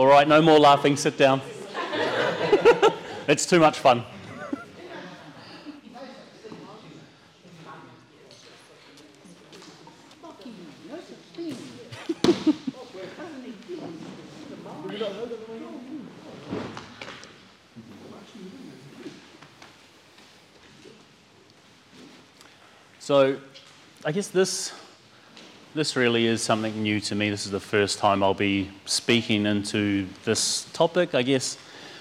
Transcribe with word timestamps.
All 0.00 0.06
right, 0.06 0.26
no 0.26 0.40
more 0.40 0.58
laughing. 0.58 0.96
Sit 0.96 1.18
down. 1.18 1.42
it's 3.28 3.44
too 3.44 3.60
much 3.60 3.78
fun. 3.78 4.02
So, 23.00 23.36
I 24.02 24.12
guess 24.12 24.28
this 24.28 24.72
this 25.72 25.94
really 25.94 26.26
is 26.26 26.42
something 26.42 26.82
new 26.82 27.00
to 27.00 27.14
me. 27.14 27.30
This 27.30 27.46
is 27.46 27.52
the 27.52 27.60
first 27.60 27.98
time 27.98 28.24
I'll 28.24 28.34
be 28.34 28.70
speaking 28.86 29.46
into 29.46 30.08
this 30.24 30.64
topic. 30.72 31.14
I 31.14 31.22
guess 31.22 31.56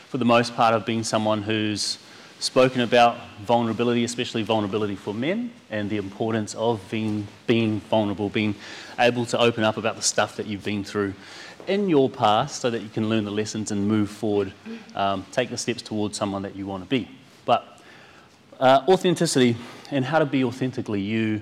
for 0.07 0.17
the 0.17 0.25
most 0.25 0.55
part, 0.55 0.73
I've 0.73 0.87
been 0.87 1.03
someone 1.03 1.43
who's 1.43 1.99
spoken 2.39 2.81
about 2.81 3.17
vulnerability, 3.41 4.03
especially 4.03 4.41
vulnerability 4.41 4.95
for 4.95 5.13
men, 5.13 5.51
and 5.69 5.87
the 5.87 5.97
importance 5.97 6.55
of 6.55 6.81
being, 6.89 7.27
being 7.45 7.79
vulnerable, 7.81 8.29
being 8.29 8.55
able 8.97 9.25
to 9.27 9.37
open 9.37 9.63
up 9.63 9.77
about 9.77 9.95
the 9.95 10.01
stuff 10.01 10.35
that 10.37 10.47
you've 10.47 10.63
been 10.63 10.83
through 10.83 11.13
in 11.67 11.87
your 11.89 12.09
past 12.09 12.61
so 12.61 12.71
that 12.71 12.81
you 12.81 12.89
can 12.89 13.07
learn 13.07 13.23
the 13.23 13.31
lessons 13.31 13.69
and 13.69 13.87
move 13.87 14.09
forward, 14.09 14.51
um, 14.95 15.23
take 15.31 15.51
the 15.51 15.57
steps 15.57 15.83
towards 15.83 16.17
someone 16.17 16.41
that 16.41 16.55
you 16.55 16.65
want 16.65 16.83
to 16.83 16.89
be. 16.89 17.07
But 17.45 17.79
uh, 18.59 18.81
authenticity 18.87 19.57
and 19.91 20.03
how 20.03 20.17
to 20.17 20.25
be 20.25 20.43
authentically 20.43 21.01
you 21.01 21.41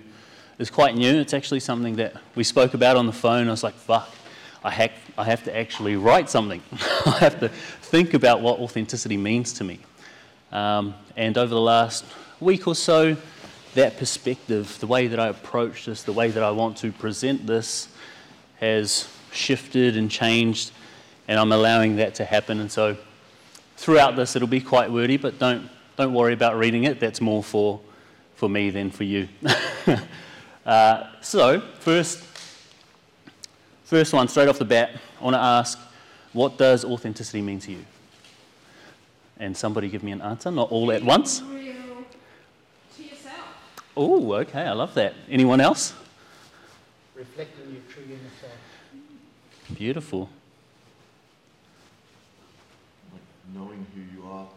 is 0.59 0.69
quite 0.69 0.95
new. 0.95 1.19
It's 1.19 1.33
actually 1.33 1.59
something 1.59 1.97
that 1.97 2.15
we 2.35 2.43
spoke 2.43 2.73
about 2.73 2.97
on 2.97 3.05
the 3.05 3.13
phone. 3.13 3.47
I 3.47 3.51
was 3.51 3.63
like, 3.63 3.75
fuck, 3.75 4.09
I, 4.63 4.89
I 5.17 5.23
have 5.23 5.43
to 5.43 5.55
actually 5.55 5.95
write 5.95 6.29
something. 6.29 6.61
I 7.05 7.17
have 7.19 7.39
to 7.39 7.49
think 7.49 8.13
about 8.13 8.41
what 8.41 8.59
authenticity 8.59 9.17
means 9.17 9.53
to 9.53 9.63
me. 9.63 9.79
Um, 10.51 10.95
and 11.15 11.37
over 11.37 11.53
the 11.53 11.61
last 11.61 12.05
week 12.39 12.67
or 12.67 12.75
so, 12.75 13.17
that 13.75 13.97
perspective, 13.97 14.77
the 14.79 14.87
way 14.87 15.07
that 15.07 15.19
I 15.19 15.27
approach 15.27 15.85
this, 15.85 16.03
the 16.03 16.13
way 16.13 16.31
that 16.31 16.41
I 16.41 16.51
want 16.51 16.77
to 16.77 16.91
present 16.91 17.45
this, 17.45 17.89
has 18.59 19.07
shifted 19.31 19.95
and 19.97 20.09
changed, 20.09 20.71
and 21.27 21.39
I'm 21.39 21.51
allowing 21.51 21.97
that 21.97 22.15
to 22.15 22.25
happen. 22.25 22.59
And 22.59 22.71
so, 22.71 22.97
throughout 23.75 24.15
this, 24.15 24.35
it'll 24.35 24.47
be 24.47 24.61
quite 24.61 24.91
wordy, 24.91 25.17
but 25.17 25.37
don't 25.37 25.69
don't 25.95 26.13
worry 26.13 26.33
about 26.33 26.57
reading 26.57 26.85
it. 26.85 26.99
That's 26.99 27.21
more 27.21 27.43
for 27.43 27.79
for 28.35 28.49
me 28.49 28.69
than 28.71 28.89
for 28.89 29.03
you. 29.03 29.27
Uh, 30.67 31.07
so, 31.21 31.61
first, 31.79 32.19
first 33.85 34.13
one, 34.13 34.27
straight 34.27 34.49
off 34.49 34.59
the 34.59 34.65
bat, 34.65 34.91
I 35.19 35.23
want 35.23 35.33
to 35.35 35.39
ask, 35.39 35.79
what 36.33 36.57
does 36.57 36.83
authenticity 36.83 37.41
mean 37.41 37.59
to 37.61 37.71
you? 37.71 37.85
And 39.39 39.55
somebody 39.55 39.87
give 39.87 40.03
me 40.03 40.11
an 40.11 40.21
answer, 40.21 40.51
not 40.51 40.69
all 40.69 40.91
at 40.91 41.01
once. 41.01 41.41
Oh, 43.99 44.33
okay, 44.33 44.61
I 44.61 44.73
love 44.73 44.93
that. 44.93 45.15
Anyone 45.27 45.59
else? 45.59 45.91
Reflecting 47.15 47.71
your 47.71 47.81
true 47.91 48.03
inner 48.03 48.29
self. 48.39 48.53
Beautiful. 49.75 50.29
Like 53.11 53.21
knowing 53.55 53.87
who 53.95 54.01
you 54.01 54.27
are. 54.29 54.47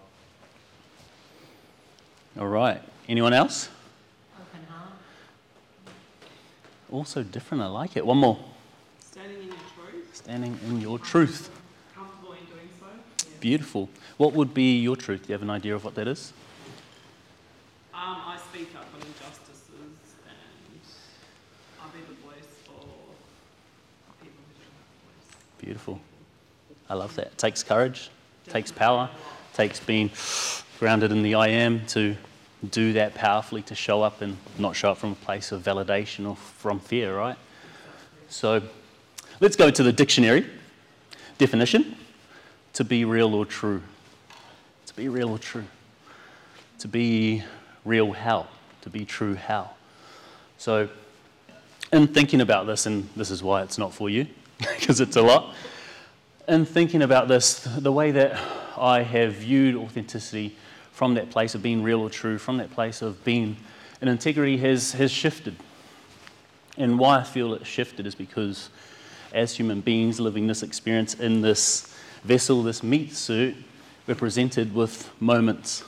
All 2.39 2.49
right. 2.49 2.83
Anyone 3.09 3.33
else? 3.33 3.71
Open 4.39 4.67
heart. 4.69 4.93
Also 6.91 7.23
different. 7.23 7.63
I 7.63 7.67
like 7.67 7.97
it. 7.97 8.05
One 8.05 8.19
more. 8.19 8.39
Standing 9.01 9.39
in 9.43 9.47
your 9.49 9.57
truth, 9.57 10.11
Standing 10.17 10.59
in 10.69 10.81
your 10.81 10.99
truth. 10.99 11.51
comfortable 11.95 12.33
in 12.33 12.45
doing 12.47 12.69
so. 12.79 12.87
Yeah. 12.87 13.37
Beautiful. 13.41 13.89
What 14.17 14.33
would 14.33 14.53
be 14.55 14.79
your 14.79 14.97
truth? 14.97 15.23
Do 15.23 15.29
you 15.29 15.33
have 15.35 15.43
an 15.43 15.51
idea 15.51 15.75
of 15.75 15.85
what 15.85 15.95
that 15.95 16.09
is? 16.09 16.33
Um, 17.95 18.01
I 18.27 18.39
speak 18.51 18.71
up 18.77 18.87
on 18.95 19.01
injustices 19.07 19.71
and 20.27 20.37
I 21.81 21.87
be 21.93 22.01
the 22.01 22.15
voice 22.23 22.49
for 22.65 22.73
people 24.21 24.41
who 24.47 24.55
don't 24.57 24.75
have 24.75 24.89
a 24.91 25.07
voice. 25.07 25.37
Beautiful. 25.59 26.01
I 26.89 26.95
love 26.95 27.15
that. 27.17 27.27
It 27.27 27.39
takes 27.39 27.63
courage, 27.63 28.11
takes 28.49 28.73
power, 28.73 29.09
takes 29.55 29.79
being 29.81 30.11
grounded 30.79 31.13
in 31.13 31.23
the 31.23 31.35
I 31.37 31.49
am 31.49 31.87
to 31.89 32.17
do 32.69 32.93
that 32.95 33.15
powerfully, 33.15 33.63
to 33.63 33.75
show 33.75 34.03
up 34.03 34.21
and 34.21 34.37
not 34.59 34.77
show 34.77 34.93
up 34.93 34.99
from 34.99 35.13
a 35.13 35.17
place 35.17 35.53
of 35.53 35.63
validation 35.63 36.29
or 36.29 36.37
from 36.37 36.81
fear, 36.81 37.17
right? 37.17 37.37
So 38.29 38.63
let's 39.41 39.57
go 39.57 39.71
to 39.71 39.83
the 39.83 39.93
dictionary 39.93 40.47
definition 41.39 41.97
to 42.75 42.85
be 42.85 43.05
real 43.05 43.35
or 43.35 43.47
true. 43.47 43.83
To 44.87 44.95
be 44.95 45.09
real 45.09 45.31
or 45.31 45.39
true. 45.39 45.65
To 46.81 46.89
be 46.89 47.43
real 47.85 48.13
how? 48.13 48.49
To 48.83 48.91
be 48.91 49.05
true 49.05 49.35
how? 49.35 49.71
So, 50.59 50.89
in 51.93 52.07
thinking 52.09 52.41
about 52.41 52.67
this, 52.67 52.87
and 52.87 53.09
this 53.17 53.31
is 53.31 53.43
why 53.43 53.63
it's 53.63 53.79
not 53.79 53.93
for 53.93 54.11
you, 54.11 54.27
because 54.59 55.01
it's 55.01 55.17
a 55.17 55.23
lot 55.23 55.55
in 56.51 56.65
thinking 56.65 57.03
about 57.03 57.29
this, 57.29 57.61
the 57.61 57.93
way 57.93 58.11
that 58.11 58.39
I 58.77 59.03
have 59.03 59.35
viewed 59.35 59.77
authenticity 59.77 60.57
from 61.01 61.15
that 61.15 61.31
place 61.31 61.55
of 61.55 61.63
being 61.63 61.83
real 61.83 62.03
or 62.03 62.11
true, 62.11 62.37
from 62.37 62.59
that 62.59 62.71
place 62.73 63.01
of 63.01 63.25
being 63.25 63.57
an 64.03 64.09
integrity, 64.09 64.59
has, 64.59 64.93
has 64.93 65.11
shifted. 65.11 65.57
And 66.77 66.99
why 66.99 67.21
I 67.21 67.23
feel 67.23 67.55
it 67.55 67.65
shifted 67.65 68.07
is 68.07 68.15
because 68.15 68.69
as 69.33 69.57
human 69.57 69.81
beings 69.81 70.21
living 70.21 70.47
this 70.47 70.63
experience 70.63 71.15
in 71.15 71.41
this 71.41 71.97
vessel, 72.23 72.63
this 72.63 72.83
meat 72.83 73.15
suit, 73.15 73.57
we're 74.07 74.15
presented 74.15 74.75
with 74.75 75.09
moments 75.23 75.85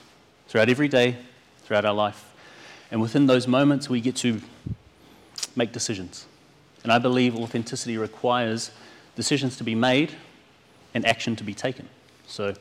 throughout 0.49 0.71
every 0.71 0.89
day, 0.89 1.19
throughout 1.65 1.85
our 1.85 1.93
life. 1.93 2.33
And 2.91 2.99
within 2.99 3.27
those 3.27 3.47
moments, 3.47 3.91
we 3.91 4.01
get 4.01 4.17
to 4.17 4.41
make 5.55 5.73
decisions. 5.73 6.25
And 6.85 6.91
I 6.91 6.99
believe 6.99 7.37
authenticity 7.37 7.99
requires 7.99 8.71
decisions 9.15 9.59
to 9.59 9.63
be 9.63 9.75
made 9.75 10.15
and 10.95 11.05
action 11.05 11.37
to 11.37 11.45
be 11.45 11.53
taken. 11.53 11.87
So, 12.27 12.55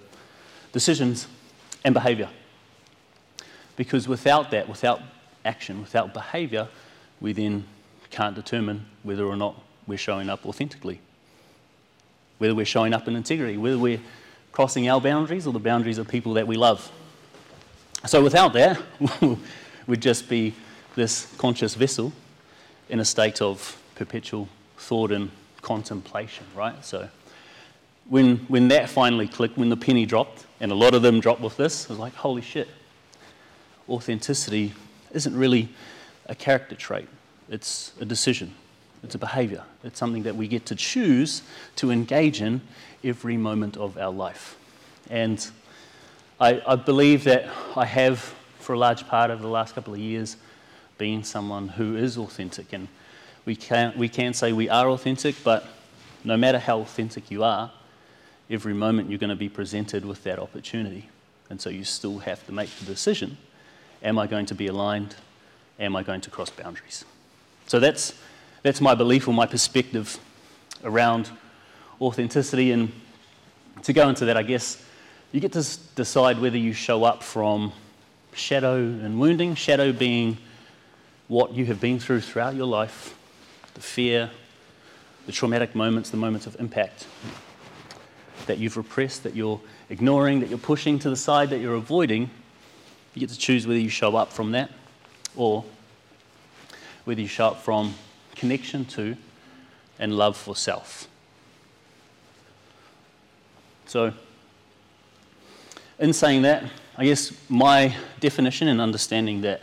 decisions 0.73 1.29
and 1.85 1.94
behavior. 1.94 2.28
Because 3.75 4.07
without 4.07 4.51
that, 4.51 4.67
without 4.67 5.01
action, 5.45 5.81
without 5.81 6.13
behavior, 6.13 6.67
we 7.19 7.33
then 7.33 7.65
can't 8.09 8.35
determine 8.35 8.85
whether 9.03 9.25
or 9.25 9.35
not 9.35 9.55
we're 9.87 9.97
showing 9.97 10.29
up 10.29 10.45
authentically, 10.45 10.99
whether 12.37 12.53
we're 12.53 12.65
showing 12.65 12.93
up 12.93 13.07
in 13.07 13.15
integrity, 13.15 13.57
whether 13.57 13.77
we're 13.77 14.01
crossing 14.51 14.89
our 14.89 14.99
boundaries 14.99 15.47
or 15.47 15.53
the 15.53 15.59
boundaries 15.59 15.97
of 15.97 16.07
people 16.07 16.33
that 16.33 16.45
we 16.45 16.57
love. 16.57 16.91
So, 18.05 18.21
without 18.21 18.53
that, 18.53 18.81
we'd 19.88 20.01
just 20.01 20.27
be 20.27 20.53
this 20.95 21.33
conscious 21.38 21.75
vessel 21.75 22.11
in 22.89 22.99
a 22.99 23.05
state 23.05 23.41
of 23.41 23.81
perpetual 23.95 24.49
thought 24.77 25.11
and 25.11 25.31
contemplation, 25.61 26.45
right? 26.55 26.83
So, 26.83 27.07
when, 28.09 28.38
when 28.47 28.67
that 28.69 28.89
finally 28.89 29.27
clicked, 29.27 29.57
when 29.57 29.69
the 29.69 29.77
penny 29.77 30.05
dropped, 30.05 30.45
and 30.59 30.71
a 30.71 30.75
lot 30.75 30.93
of 30.93 31.01
them 31.01 31.19
dropped 31.19 31.41
with 31.41 31.55
this, 31.57 31.89
I 31.89 31.93
was 31.93 31.99
like, 31.99 32.13
holy 32.13 32.41
shit. 32.41 32.67
Authenticity 33.90 34.74
isn't 35.12 35.36
really 35.36 35.69
a 36.28 36.36
character 36.36 36.75
trait, 36.75 37.08
it's 37.50 37.92
a 38.00 38.06
decision, 38.06 38.53
it's 39.03 39.16
a 39.16 39.18
behavior, 39.18 39.64
it's 39.84 40.00
something 40.00 40.24
that 40.24 40.36
we 40.36 40.47
get 40.47 40.66
to 40.68 40.75
choose 40.75 41.42
to 41.75 41.92
engage 41.92 42.42
in 42.42 42.62
every 43.03 43.38
moment 43.38 43.78
of 43.78 43.97
our 43.97 44.12
life. 44.12 44.58
And 45.09 45.46
I, 46.40 46.62
I 46.66 46.75
believe 46.75 47.24
that 47.25 47.50
I 47.75 47.86
have, 47.86 48.19
for 48.59 48.74
a 48.74 48.80
large 48.80 49.08
part 49.08 49.31
over 49.31 49.42
the 49.42 49.47
last 49.50 49.75
couple 49.75 49.94
of 49.94 50.00
years, 50.00 50.38
been 50.98 51.24
someone 51.24 51.68
who 51.68 51.96
is 51.98 52.18
authentic. 52.18 52.74
And 52.74 52.88
we 53.46 53.56
can, 53.56 53.94
we 53.98 54.08
can 54.08 54.34
say 54.34 54.53
we 54.53 54.69
are 54.69 54.90
authentic, 54.90 55.36
but 55.44 55.68
no 56.24 56.38
matter 56.38 56.60
how 56.60 56.80
authentic 56.80 57.31
you 57.31 57.44
are, 57.44 57.72
every 58.50 58.74
moment 58.74 59.10
you're 59.10 59.19
going 59.19 59.31
to 59.31 59.36
be 59.36 59.50
presented 59.50 60.06
with 60.06 60.24
that 60.24 60.39
opportunity. 60.39 61.10
And 61.50 61.60
so 61.60 61.69
you 61.69 61.84
still 61.84 62.19
have 62.19 62.45
to 62.45 62.51
make 62.51 62.69
the 62.77 62.86
decision 62.86 63.38
am 64.03 64.19
I 64.19 64.27
going 64.27 64.45
to 64.48 64.56
be 64.56 64.68
aligned? 64.68 65.15
Am 65.80 65.95
I 65.95 66.03
going 66.03 66.21
to 66.21 66.30
cross 66.30 66.50
boundaries? 66.50 67.06
So 67.68 67.80
that's, 67.80 68.13
that's 68.63 68.81
my 68.81 68.95
belief 68.95 69.27
or 69.27 69.33
my 69.33 69.45
perspective 69.45 70.19
around 70.83 71.30
authenticity. 72.00 72.71
And 72.71 72.92
to 73.83 73.94
go 73.94 74.09
into 74.09 74.25
that, 74.25 74.38
I 74.38 74.44
guess 74.44 74.83
you 75.31 75.39
get 75.39 75.53
to 75.53 75.65
decide 75.95 76.39
whether 76.39 76.57
you 76.57 76.74
show 76.74 77.03
up 77.03 77.24
from 77.24 77.71
shadow 78.33 78.75
and 78.75 79.19
wounding, 79.19 79.56
shadow 79.56 79.92
being 79.92 80.38
what 81.27 81.53
you 81.53 81.65
have 81.65 81.80
been 81.80 82.00
through 82.00 82.21
throughout 82.21 82.56
your 82.56 82.65
life, 82.65 83.18
the 83.74 83.81
fear, 83.81 84.30
the 85.25 85.31
traumatic 85.31 85.75
moments, 85.75 86.09
the 86.09 86.18
moments 86.18 86.48
of 86.48 86.59
impact 86.59 87.07
that 88.48 88.57
you've 88.57 88.75
repressed, 88.75 89.24
that 89.24 89.36
you're 89.36 89.62
ignoring, 89.89 90.39
that 90.42 90.50
you're 90.50 90.57
pushing 90.57 91.00
to 91.00 91.09
the 91.09 91.15
side, 91.15 91.50
that 91.51 91.59
you're 91.59 91.75
avoiding, 91.75 92.30
you 93.13 93.19
get 93.19 93.30
to 93.30 93.38
choose 93.38 93.68
whether 93.68 93.80
you 93.80 93.90
show 93.90 94.16
up 94.16 94.31
from 94.31 94.52
that 94.52 94.72
or 95.36 95.66
whether 97.04 97.22
you 97.22 97.28
show 97.28 97.48
up 97.48 97.62
from 97.62 97.94
connection 98.36 98.86
to 98.86 99.16
and 100.00 100.18
love 100.18 100.38
for 100.38 100.56
self. 100.56 101.08
So, 103.86 104.13
in 106.00 106.13
saying 106.13 106.44
that, 106.44 106.63
I 106.98 107.06
guess 107.06 107.34
my 107.50 107.96
definition 108.19 108.68
and 108.68 108.80
understanding 108.80 109.42
that 109.42 109.62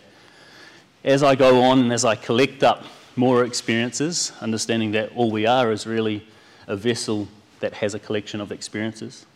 as 1.05 1.23
I 1.23 1.35
go 1.35 1.63
on 1.63 1.81
and 1.81 1.93
as 1.93 2.05
I 2.05 2.15
collect 2.15 2.63
up 2.63 2.85
more 3.17 3.45
experiences, 3.45 4.33
understanding 4.41 4.93
that 4.93 5.11
all 5.17 5.31
we 5.31 5.47
are 5.47 5.73
is 5.73 5.87
really 5.87 6.27
a 6.67 6.77
vessel 6.77 7.29
that 7.61 7.75
has 7.75 7.95
a 7.95 7.99
collection 7.99 8.41
of 8.41 8.53
experiences. 8.53 9.27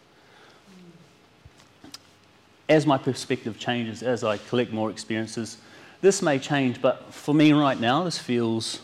As 2.72 2.86
my 2.86 2.96
perspective 2.96 3.58
changes, 3.58 4.02
as 4.02 4.24
I 4.24 4.38
collect 4.38 4.72
more 4.72 4.90
experiences, 4.90 5.58
this 6.00 6.22
may 6.22 6.38
change, 6.38 6.80
but 6.80 7.12
for 7.12 7.34
me 7.34 7.52
right 7.52 7.78
now, 7.78 8.04
this 8.04 8.18
feels 8.18 8.80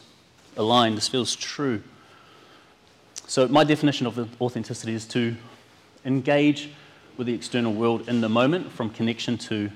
aligned, 0.59 0.99
this 0.99 1.09
feels 1.09 1.35
true. 1.35 1.83
So, 3.27 3.49
my 3.49 3.65
definition 3.65 4.07
of 4.07 4.43
authenticity 4.43 4.93
is 4.93 5.07
to 5.07 5.37
engage 6.05 6.71
with 7.17 7.27
the 7.27 7.35
external 7.35 7.73
world 7.73 8.09
in 8.09 8.21
the 8.21 8.29
moment 8.29 8.71
from 8.73 8.91
connection 8.91 9.39
to 9.39 9.71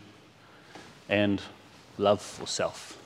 and 1.09 1.41
love 1.97 2.21
for 2.21 2.47
self. 2.47 2.99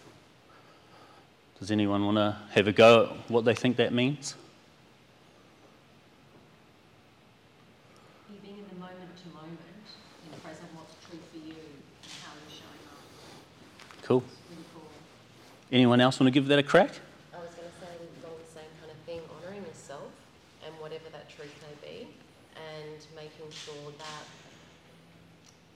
Does 1.61 1.71
anyone 1.71 2.05
want 2.05 2.17
to 2.17 2.37
have 2.51 2.67
a 2.67 2.73
go 2.73 3.05
at 3.05 3.31
what 3.31 3.45
they 3.45 3.55
think 3.55 3.77
that 3.77 3.93
means? 3.93 4.35
You 8.29 8.39
being 8.43 8.59
in 8.59 8.65
the 8.69 8.81
moment 8.81 9.17
to 9.23 9.29
moment, 9.35 9.59
in 10.25 10.41
present, 10.41 10.69
what's 10.75 10.95
true 11.09 11.19
for 11.33 11.39
you, 11.39 11.55
and 11.55 12.13
how 12.23 12.33
you're 12.37 12.53
showing 12.53 12.85
up. 12.93 13.01
Cool. 14.07 14.23
It's 14.23 14.39
really 14.51 14.63
cool. 14.73 14.87
Anyone 15.73 16.01
else 16.01 16.21
want 16.21 16.29
to 16.29 16.31
give 16.31 16.47
that 16.47 16.61
a 16.61 16.63
crack? 16.63 16.91
I 17.35 17.43
was 17.43 17.51
going 17.59 17.67
to 17.67 17.75
say 17.75 17.91
along 18.23 18.39
the 18.39 18.53
same 18.55 18.71
kind 18.79 18.95
of 18.95 18.99
thing, 19.03 19.19
honouring 19.35 19.67
yourself 19.67 20.07
and 20.65 20.73
whatever 20.79 21.11
that 21.11 21.29
truth 21.29 21.51
may 21.67 21.75
be, 21.83 22.07
and 22.55 23.03
making 23.17 23.51
sure 23.51 23.91
that 23.99 24.25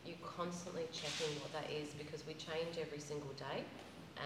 you're 0.07 0.15
constantly 0.23 0.87
checking 0.95 1.35
what 1.43 1.51
that 1.59 1.67
is 1.75 1.91
because 1.99 2.25
we 2.25 2.35
change 2.35 2.79
every 2.79 3.01
single 3.01 3.35
day 3.35 3.67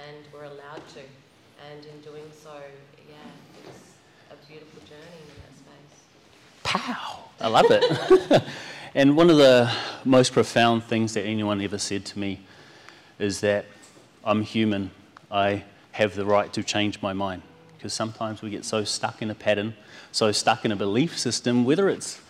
and 0.05 0.29
we're 0.35 0.45
allowed 0.45 0.85
to. 0.93 1.01
And 1.73 1.81
in 1.87 1.97
doing 2.05 2.29
so, 2.31 2.61
yeah, 3.09 3.65
it's 3.65 3.97
a 4.29 4.37
beautiful 4.47 4.81
journey 4.85 5.17
in 5.17 5.33
that 5.41 5.57
space. 5.57 5.97
Pow! 6.63 7.25
I 7.41 7.49
love 7.49 7.71
it. 7.71 8.43
and 8.95 9.17
one 9.17 9.31
of 9.31 9.39
the 9.39 9.73
most 10.05 10.35
profound 10.35 10.85
things 10.85 11.15
that 11.15 11.23
anyone 11.23 11.63
ever 11.63 11.79
said 11.79 12.05
to 12.05 12.19
me 12.19 12.41
is 13.19 13.41
that 13.41 13.65
I'm 14.25 14.43
human. 14.43 14.91
I 15.31 15.65
have 15.93 16.15
the 16.15 16.25
right 16.25 16.53
to 16.55 16.63
change 16.63 17.03
my 17.03 17.13
mind. 17.13 17.43
Because 17.77 17.93
sometimes 17.93 18.41
we 18.41 18.51
get 18.51 18.65
so 18.65 18.83
stuck 18.85 19.21
in 19.21 19.31
a 19.31 19.35
pattern, 19.35 19.75
so 20.11 20.33
stuck 20.33 20.65
in 20.65 20.73
a 20.73 20.77
belief 20.77 21.19
system, 21.19 21.65
whether 21.65 21.89
it's 21.89 22.21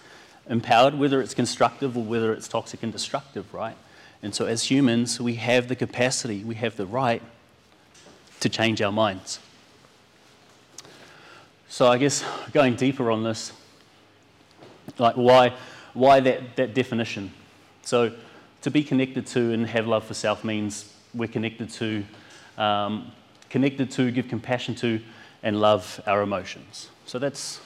empowered, 0.49 0.99
whether 0.99 1.21
it's 1.21 1.35
constructive, 1.35 1.97
or 1.97 2.03
whether 2.03 2.33
it's 2.33 2.49
toxic 2.49 2.83
and 2.83 2.93
destructive, 2.93 3.55
right? 3.55 3.77
And 4.23 4.35
so 4.35 4.47
as 4.47 4.65
humans, 4.65 5.21
we 5.21 5.35
have 5.37 5.69
the 5.69 5.77
capacity, 5.77 6.43
we 6.43 6.57
have 6.57 6.77
the 6.77 6.87
right 6.87 7.23
to 8.41 8.49
change 8.49 8.83
our 8.83 8.93
minds. 8.93 9.39
So 11.69 11.87
I 11.87 11.99
guess 11.99 12.25
going 12.53 12.75
deeper 12.75 13.11
on 13.11 13.23
this, 13.23 13.53
like 14.99 15.15
why, 15.15 15.55
why 15.93 16.21
that, 16.21 16.57
that 16.57 16.75
definition? 16.75 17.33
So 17.83 18.13
to 18.63 18.71
be 18.71 18.83
connected 18.83 19.27
to 19.29 19.53
and 19.53 19.67
have 19.69 19.87
love 19.87 20.05
for 20.05 20.15
self 20.15 20.43
means 20.43 20.94
we're 21.15 21.29
connected 21.29 21.71
to, 21.71 22.05
um, 22.59 23.13
connected 23.51 23.91
to, 23.93 24.11
give 24.11 24.29
compassion 24.29 24.75
to, 24.77 25.01
and 25.43 25.61
love 25.61 26.01
our 26.07 26.23
emotions. 26.23 26.89
So 27.07 27.19
that's, 27.19 27.61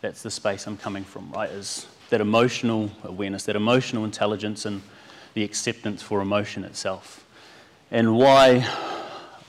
that's 0.00 0.22
the 0.22 0.30
space 0.30 0.66
I'm 0.66 0.76
coming 0.76 1.04
from, 1.04 1.30
right? 1.32 1.50
Is 1.50 1.86
that 2.10 2.20
emotional 2.20 2.90
awareness, 3.04 3.44
that 3.44 3.56
emotional 3.56 4.04
intelligence, 4.04 4.64
and 4.64 4.82
the 5.34 5.44
acceptance 5.44 6.02
for 6.02 6.20
emotion 6.20 6.64
itself. 6.64 7.24
And 7.90 8.16
why 8.16 8.68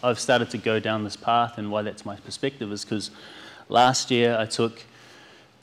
I've 0.04 0.20
started 0.20 0.50
to 0.52 0.58
go 0.58 0.80
down 0.80 1.04
this 1.04 1.16
path 1.16 1.58
and 1.58 1.72
why 1.72 1.82
that's 1.82 2.06
my 2.06 2.16
perspective 2.16 2.72
is 2.72 2.86
because 2.86 3.12
last 3.68 4.12
year 4.12 4.38
I 4.38 4.46
took 4.46 4.82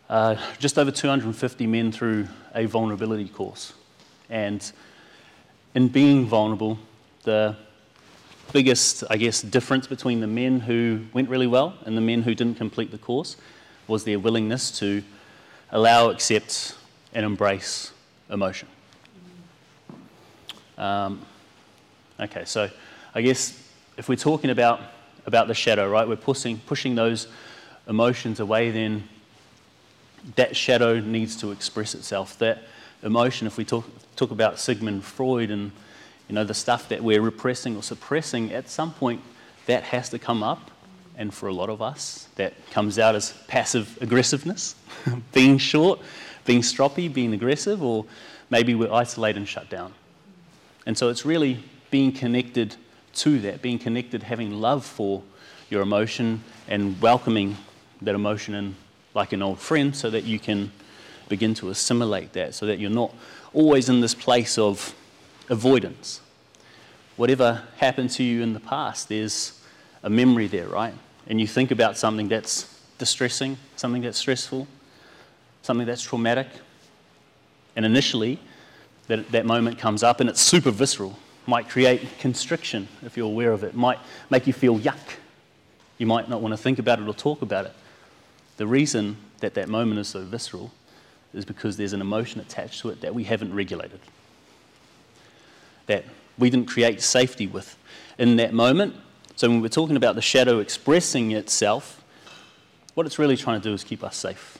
uh, 0.09 0.37
just 0.59 0.79
over 0.79 0.91
250 0.91 1.67
men 1.67 1.91
through 1.91 2.29
a 2.55 2.67
vulnerability 2.67 3.29
course. 3.29 3.73
And 4.29 4.71
in 5.75 5.89
being 5.89 6.27
vulnerable, 6.27 6.79
the 7.27 7.57
biggest, 8.53 9.05
I 9.11 9.19
guess, 9.19 9.43
difference 9.43 9.87
between 9.87 10.21
the 10.21 10.27
men 10.27 10.61
who 10.61 11.05
went 11.13 11.29
really 11.29 11.47
well 11.47 11.75
and 11.85 11.97
the 11.97 12.01
men 12.01 12.23
who 12.23 12.35
didn't 12.35 12.57
complete 12.57 12.91
the 12.91 12.99
course 12.99 13.37
was 13.87 14.05
their 14.05 14.19
willingness 14.19 14.71
to 14.79 15.03
allow, 15.71 16.11
accept, 16.11 16.77
and 17.13 17.27
embrace 17.27 17.93
emotion. 18.31 18.69
Um, 20.79 21.21
okay, 22.21 22.45
so 22.45 22.71
I 23.15 23.23
guess 23.23 23.63
if 23.97 24.09
we're 24.09 24.17
talking 24.17 24.51
about, 24.51 24.81
about 25.27 25.49
the 25.49 25.55
shadow, 25.55 25.91
right, 25.91 26.07
we're 26.07 26.17
pushing, 26.17 26.59
pushing 26.59 26.95
those 26.95 27.27
emotions 27.89 28.41
away, 28.41 28.71
then 28.71 29.09
that 30.37 30.57
shadow 30.57 31.01
needs 31.01 31.37
to 31.37 31.51
express 31.51 31.95
itself. 31.95 32.39
That 32.39 32.63
emotion, 33.03 33.47
if 33.47 33.57
we 33.57 33.65
talk, 33.65 33.85
talk 34.15 34.31
about 34.31 34.61
Sigmund 34.61 35.05
Freud 35.05 35.51
and 35.51 35.73
you 36.29 36.35
know, 36.35 36.45
the 36.45 36.55
stuff 36.55 36.89
that 36.89 37.03
we're 37.03 37.21
repressing 37.21 37.77
or 37.77 37.83
suppressing, 37.83 38.53
at 38.53 38.69
some 38.69 38.93
point 38.93 39.21
that 39.67 39.85
has 39.85 40.09
to 40.11 40.19
come 40.19 40.43
up. 40.43 40.71
And 41.19 41.33
for 41.33 41.49
a 41.49 41.53
lot 41.53 41.71
of 41.71 41.81
us, 41.81 42.29
that 42.37 42.53
comes 42.71 42.99
out 42.99 43.15
as 43.15 43.33
passive 43.49 43.97
aggressiveness, 44.03 44.75
being 45.33 45.57
short, 45.57 46.01
being 46.45 46.61
stroppy, 46.61 47.13
being 47.13 47.33
aggressive, 47.33 47.83
or 47.83 48.05
maybe 48.51 48.75
we're 48.75 48.93
isolated 48.93 49.39
and 49.39 49.49
shut 49.49 49.71
down. 49.71 49.95
And 50.85 50.97
so 50.97 51.09
it's 51.09 51.25
really 51.25 51.65
being 51.91 52.13
connected 52.13 52.77
to 53.15 53.41
that, 53.41 53.63
being 53.63 53.79
connected, 53.79 54.23
having 54.23 54.53
love 54.61 54.85
for 54.85 55.23
your 55.71 55.83
emotion 55.83 56.43
and 56.69 57.01
welcoming 57.01 57.57
that 58.03 58.15
emotion 58.15 58.55
in 58.55 58.77
like 59.15 59.33
an 59.33 59.43
old 59.43 59.59
friend 59.59 59.97
so 59.97 60.11
that 60.11 60.25
you 60.25 60.39
can 60.39 60.71
begin 61.29 61.55
to 61.55 61.71
assimilate 61.71 62.35
that, 62.35 62.55
so 62.55 62.67
that 62.67 62.79
you're 62.79 62.91
not 62.91 63.13
always 63.53 63.89
in 63.89 64.01
this 64.01 64.15
place 64.15 64.59
of 64.59 64.95
avoidance. 65.49 66.21
Whatever 67.17 67.63
happened 67.77 68.11
to 68.11 68.23
you 68.23 68.43
in 68.43 68.53
the 68.53 68.61
past, 68.61 69.09
there's 69.09 69.61
a 70.03 70.11
memory 70.11 70.47
there, 70.47 70.69
right? 70.69 70.95
And 71.27 71.41
you 71.41 71.47
think 71.47 71.71
about 71.71 71.97
something 71.97 72.29
that's 72.29 72.79
distressing, 72.99 73.59
something 73.77 74.03
that's 74.03 74.19
stressful, 74.19 74.67
something 75.63 75.87
that's 75.87 76.03
traumatic. 76.03 76.49
And 77.75 77.85
initially, 77.85 78.39
that, 79.09 79.31
that 79.33 79.47
moment 79.47 79.79
comes 79.79 80.03
up 80.03 80.21
and 80.21 80.29
it's 80.29 80.41
super 80.41 80.71
visceral. 80.71 81.19
Might 81.47 81.69
create 81.69 82.19
constriction 82.19 82.89
if 83.03 83.17
you're 83.17 83.27
aware 83.27 83.53
of 83.53 83.63
it, 83.65 83.75
might 83.75 83.99
make 84.31 84.47
you 84.47 84.53
feel 84.53 84.79
yuck. 84.79 84.99
You 85.99 86.07
might 86.07 86.29
not 86.29 86.43
want 86.43 86.53
to 86.53 86.59
think 86.59 86.79
about 86.79 87.01
it 87.01 87.09
or 87.09 87.15
talk 87.15 87.43
about 87.43 87.67
it. 87.67 87.73
The 88.57 88.67
reason 88.67 89.17
that 89.41 89.55
that 89.55 89.69
moment 89.69 90.01
is 90.01 90.09
so 90.09 90.25
visceral 90.25 90.73
is 91.33 91.45
because 91.45 91.77
there's 91.77 91.93
an 91.93 92.01
emotion 92.01 92.41
attached 92.41 92.81
to 92.81 92.91
it 92.91 93.01
that 93.03 93.15
we 93.15 93.25
haven't 93.25 93.55
regulated, 93.55 94.01
that 95.87 96.05
we 96.39 96.51
didn't 96.51 96.67
create 96.67 97.01
safety 97.01 97.47
with 97.47 97.77
in 98.19 98.37
that 98.37 98.53
moment. 98.53 98.95
So 99.37 99.49
when 99.49 99.61
we're 99.61 99.69
talking 99.69 99.97
about 99.97 100.15
the 100.15 100.23
shadow 100.23 100.59
expressing 100.59 101.33
itself, 101.33 102.03
what 102.95 103.07
it's 103.07 103.19
really 103.19 103.37
trying 103.37 103.61
to 103.61 103.69
do 103.69 103.75
is 103.75 103.85
keep 103.85 104.03
us 104.03 104.17
safe. 104.17 104.59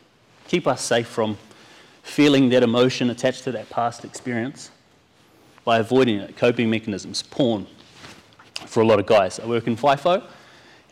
Keep 0.49 0.67
us 0.67 0.83
safe 0.83 1.09
from 1.09 1.39
feeling 2.03 2.51
that 2.51 2.63
emotion 2.63 3.11
attached 3.11 3.45
to 3.45 3.53
that 3.53 3.69
past 3.71 4.05
experience 4.05 4.71
by 5.65 5.79
avoiding 5.79 6.19
it. 6.19 6.37
Coping 6.37 6.71
mechanisms, 6.71 7.23
porn, 7.23 7.67
for 8.67 8.81
a 8.81 8.87
lot 8.87 9.01
of 9.01 9.07
guys. 9.07 9.41
I 9.41 9.47
work 9.47 9.67
in 9.67 9.77
FIFO, 9.77 10.23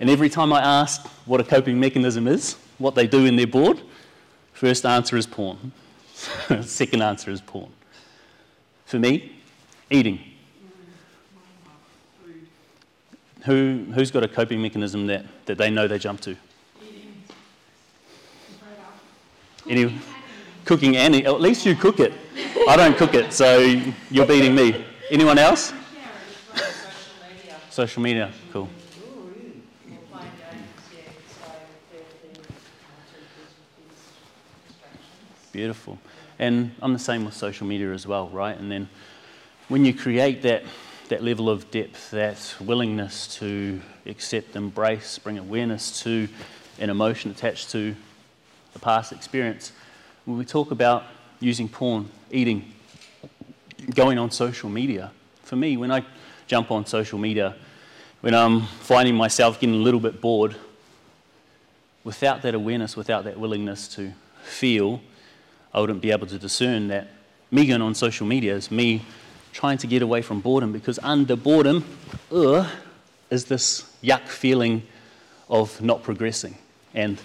and 0.01 0.11
every 0.11 0.29
time 0.29 0.53
I 0.53 0.61
ask 0.61 1.07
what 1.27 1.41
a 1.41 1.45
coping 1.45 1.79
mechanism 1.79 2.27
is, 2.27 2.57
what 2.79 2.95
they 2.95 3.07
do 3.07 3.27
in 3.27 3.37
their 3.37 3.47
board, 3.47 3.81
first 4.53 4.85
answer 4.85 5.17
is 5.17 5.27
porn. 5.27 5.73
Second 6.63 7.03
answer 7.03 7.31
is 7.31 7.41
porn. 7.41 7.73
For 8.87 8.99
me, 8.99 9.33
eating. 9.95 10.21
Who, 13.45 13.87
who's 13.95 14.11
got 14.11 14.23
a 14.23 14.29
coping 14.29 14.61
mechanism 14.61 15.07
that, 15.07 15.25
that 15.47 15.59
they 15.59 15.71
know 15.71 15.87
they 15.87 15.99
jump 15.99 16.21
to? 16.23 16.37
Any, 19.69 19.99
cooking 20.65 20.97
and 20.97 21.15
at 21.15 21.41
least 21.41 21.65
you 21.65 21.75
cook 21.75 22.01
it. 22.01 22.13
I 22.69 22.77
don't 22.77 22.97
cook 22.97 23.15
it, 23.15 23.33
so 23.33 23.59
you're 24.11 24.27
beating 24.27 24.55
me. 24.55 24.85
Anyone 25.11 25.39
else? 25.39 25.73
social 26.53 26.73
media. 27.29 27.57
Social 27.71 28.03
media, 28.03 28.33
cool. 28.53 28.69
Beautiful. 35.53 35.99
And 36.39 36.75
I'm 36.83 36.93
the 36.93 36.99
same 36.99 37.25
with 37.25 37.35
social 37.35 37.67
media 37.67 37.93
as 37.93 38.07
well, 38.07 38.29
right? 38.31 38.59
And 38.59 38.73
then 38.73 38.89
when 39.69 39.85
you 39.85 39.95
create 39.95 40.43
that, 40.43 40.63
that 41.09 41.23
level 41.23 41.49
of 41.49 41.71
depth, 41.71 42.11
that 42.11 42.55
willingness 42.61 43.37
to 43.39 43.81
accept, 44.07 44.57
embrace, 44.57 45.19
bring 45.19 45.39
awareness 45.39 46.03
to 46.03 46.29
an 46.79 46.91
emotion 46.91 47.31
attached 47.31 47.71
to 47.71 47.95
a 48.75 48.79
past 48.79 49.13
experience, 49.13 49.73
when 50.25 50.37
we 50.37 50.45
talk 50.45 50.71
about 50.71 51.05
using 51.41 51.69
porn, 51.69 52.11
eating, 52.31 52.73
going 53.95 54.19
on 54.19 54.31
social 54.31 54.69
media. 54.69 55.13
For 55.43 55.57
me, 55.57 55.77
when 55.77 55.91
I 55.91 56.05
jump 56.47 56.71
on 56.71 56.85
social 56.85 57.19
media, 57.19 57.55
when 58.21 58.35
I'm 58.35 58.63
finding 58.63 59.15
myself 59.15 59.61
getting 59.61 59.77
a 59.77 59.83
little 59.83 60.01
bit 60.01 60.21
bored, 60.21 60.57
without 62.03 62.43
that 62.43 62.55
awareness, 62.55 62.97
without 62.97 63.25
that 63.25 63.39
willingness 63.39 63.89
to 63.89 64.13
feel, 64.43 65.01
I 65.73 65.81
wouldn't 65.81 66.03
be 66.03 66.11
able 66.11 66.27
to 66.27 66.39
discern 66.39 66.89
that 66.89 67.09
me 67.51 67.67
going 67.67 67.83
on 67.83 67.95
social 67.95 68.27
media 68.27 68.55
is 68.55 68.71
me 68.71 69.03
trying 69.55 69.79
to 69.79 69.87
get 69.87 70.03
away 70.03 70.21
from 70.21 70.41
boredom 70.41 70.73
because 70.73 70.99
under 71.03 71.37
boredom, 71.37 71.85
ugh, 72.31 72.67
is 73.31 73.45
this 73.47 73.91
yuck 74.03 74.29
feeling 74.29 74.83
of 75.49 75.81
not 75.81 76.03
progressing. 76.03 76.59
And 76.93 77.21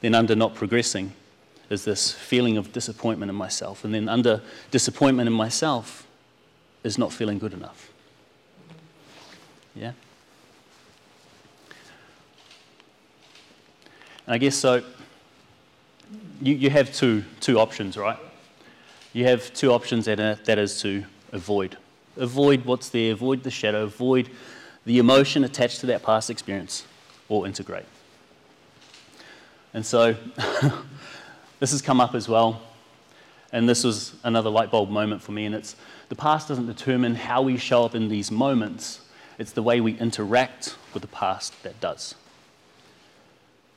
then 0.00 0.14
under 0.14 0.34
not 0.34 0.54
progressing 0.54 1.12
is 1.68 1.84
this 1.84 2.12
feeling 2.12 2.56
of 2.56 2.72
disappointment 2.72 3.28
in 3.28 3.36
myself. 3.36 3.84
And 3.84 3.94
then 3.94 4.08
under 4.08 4.40
disappointment 4.70 5.26
in 5.26 5.34
myself 5.34 6.06
is 6.82 6.96
not 6.96 7.12
feeling 7.12 7.38
good 7.38 7.52
enough. 7.52 7.90
Yeah? 9.74 9.92
And 14.26 14.34
I 14.34 14.38
guess 14.38 14.56
so, 14.56 14.82
you, 16.40 16.54
you 16.54 16.70
have 16.70 16.92
two, 16.92 17.22
two 17.40 17.58
options, 17.58 17.98
right? 17.98 18.18
You 19.12 19.24
have 19.26 19.52
two 19.52 19.72
options, 19.72 20.06
that, 20.06 20.18
are, 20.18 20.36
that 20.46 20.58
is 20.58 20.80
to 20.80 21.04
avoid. 21.36 21.76
Avoid 22.16 22.64
what's 22.64 22.88
there, 22.88 23.12
avoid 23.12 23.44
the 23.44 23.50
shadow, 23.50 23.84
avoid 23.84 24.30
the 24.84 24.98
emotion 24.98 25.44
attached 25.44 25.80
to 25.80 25.86
that 25.86 26.02
past 26.02 26.30
experience, 26.30 26.84
or 27.28 27.46
integrate. 27.46 27.84
And 29.74 29.84
so, 29.84 30.16
this 31.60 31.72
has 31.72 31.82
come 31.82 32.00
up 32.00 32.14
as 32.14 32.28
well, 32.28 32.62
and 33.52 33.68
this 33.68 33.84
was 33.84 34.14
another 34.24 34.50
light 34.50 34.70
bulb 34.70 34.90
moment 34.90 35.22
for 35.22 35.32
me. 35.32 35.44
And 35.44 35.54
it's 35.54 35.76
the 36.08 36.14
past 36.14 36.48
doesn't 36.48 36.66
determine 36.66 37.14
how 37.14 37.42
we 37.42 37.56
show 37.56 37.84
up 37.84 37.94
in 37.94 38.08
these 38.08 38.30
moments, 38.30 39.00
it's 39.38 39.52
the 39.52 39.62
way 39.62 39.80
we 39.80 39.98
interact 39.98 40.76
with 40.94 41.02
the 41.02 41.08
past 41.08 41.62
that 41.62 41.78
does. 41.80 42.14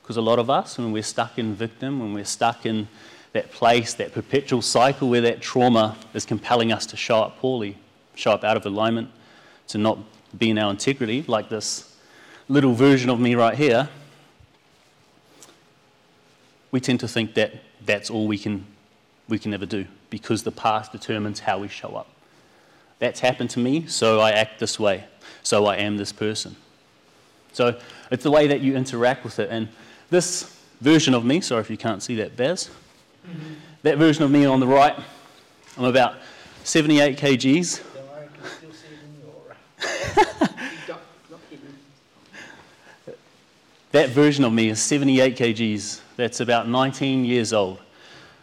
Because 0.02 0.16
a 0.18 0.22
lot 0.22 0.40
of 0.40 0.50
us, 0.50 0.78
when 0.78 0.92
we're 0.92 1.04
stuck 1.04 1.38
in 1.38 1.54
victim, 1.54 2.00
when 2.00 2.14
we're 2.14 2.24
stuck 2.24 2.66
in 2.66 2.88
that 3.34 3.52
place, 3.52 3.94
that 3.96 4.14
perpetual 4.14 4.62
cycle 4.62 5.10
where 5.10 5.22
that 5.22 5.42
trauma 5.42 5.96
is 6.14 6.26
compelling 6.26 6.72
us 6.72 6.86
to 6.88 6.98
show 6.98 7.22
up 7.22 7.38
poorly, 7.38 7.78
show 8.16 8.32
up 8.32 8.44
out 8.44 8.58
of 8.58 8.66
alignment, 8.66 9.10
to 9.68 9.78
not 9.78 10.00
be 10.38 10.50
in 10.50 10.58
our 10.58 10.72
integrity, 10.72 11.24
like 11.28 11.50
this 11.50 11.96
little 12.48 12.74
version 12.74 13.10
of 13.10 13.20
me 13.20 13.36
right 13.36 13.56
here, 13.56 13.88
we 16.72 16.80
tend 16.80 17.00
to 17.00 17.08
think 17.08 17.36
that 17.36 17.54
that's 17.86 18.10
all 18.10 18.28
we 18.28 18.38
can, 18.38 18.66
we 19.28 19.40
can 19.40 19.54
ever 19.54 19.66
do 19.66 19.86
because 20.10 20.44
the 20.44 20.52
past 20.52 20.92
determines 20.92 21.40
how 21.40 21.60
we 21.60 21.68
show 21.68 21.96
up. 21.96 22.08
That's 23.00 23.20
happened 23.20 23.50
to 23.52 23.60
me, 23.60 23.86
so 23.88 24.20
I 24.20 24.32
act 24.32 24.60
this 24.60 24.80
way, 24.80 25.06
so 25.44 25.66
I 25.66 25.78
am 25.78 25.98
this 25.98 26.12
person. 26.12 26.56
So 27.54 27.80
it's 28.12 28.24
the 28.24 28.32
way 28.32 28.48
that 28.48 28.62
you 28.62 28.76
interact 28.76 29.24
with 29.24 29.40
it. 29.40 29.50
And 29.50 29.70
this 30.10 30.60
version 30.82 31.14
of 31.14 31.24
me, 31.24 31.42
sorry 31.42 31.62
if 31.62 31.70
you 31.70 31.78
can't 31.78 32.04
see 32.04 32.16
that, 32.16 32.36
Baz, 32.36 32.70
mm-hmm. 33.28 33.54
that 33.84 33.98
version 33.98 34.24
of 34.24 34.32
me 34.32 34.46
on 34.46 34.60
the 34.60 34.68
right, 34.68 34.98
I'm 35.78 35.86
about 35.86 36.16
78 36.64 37.18
kgs. 37.18 37.82
that 43.92 44.10
version 44.10 44.44
of 44.44 44.54
me 44.54 44.70
is 44.70 44.82
78 44.82 45.38
kgs. 45.38 46.02
That's 46.16 46.42
about 46.42 46.68
19 46.68 47.26
years 47.26 47.54
old. 47.54 47.80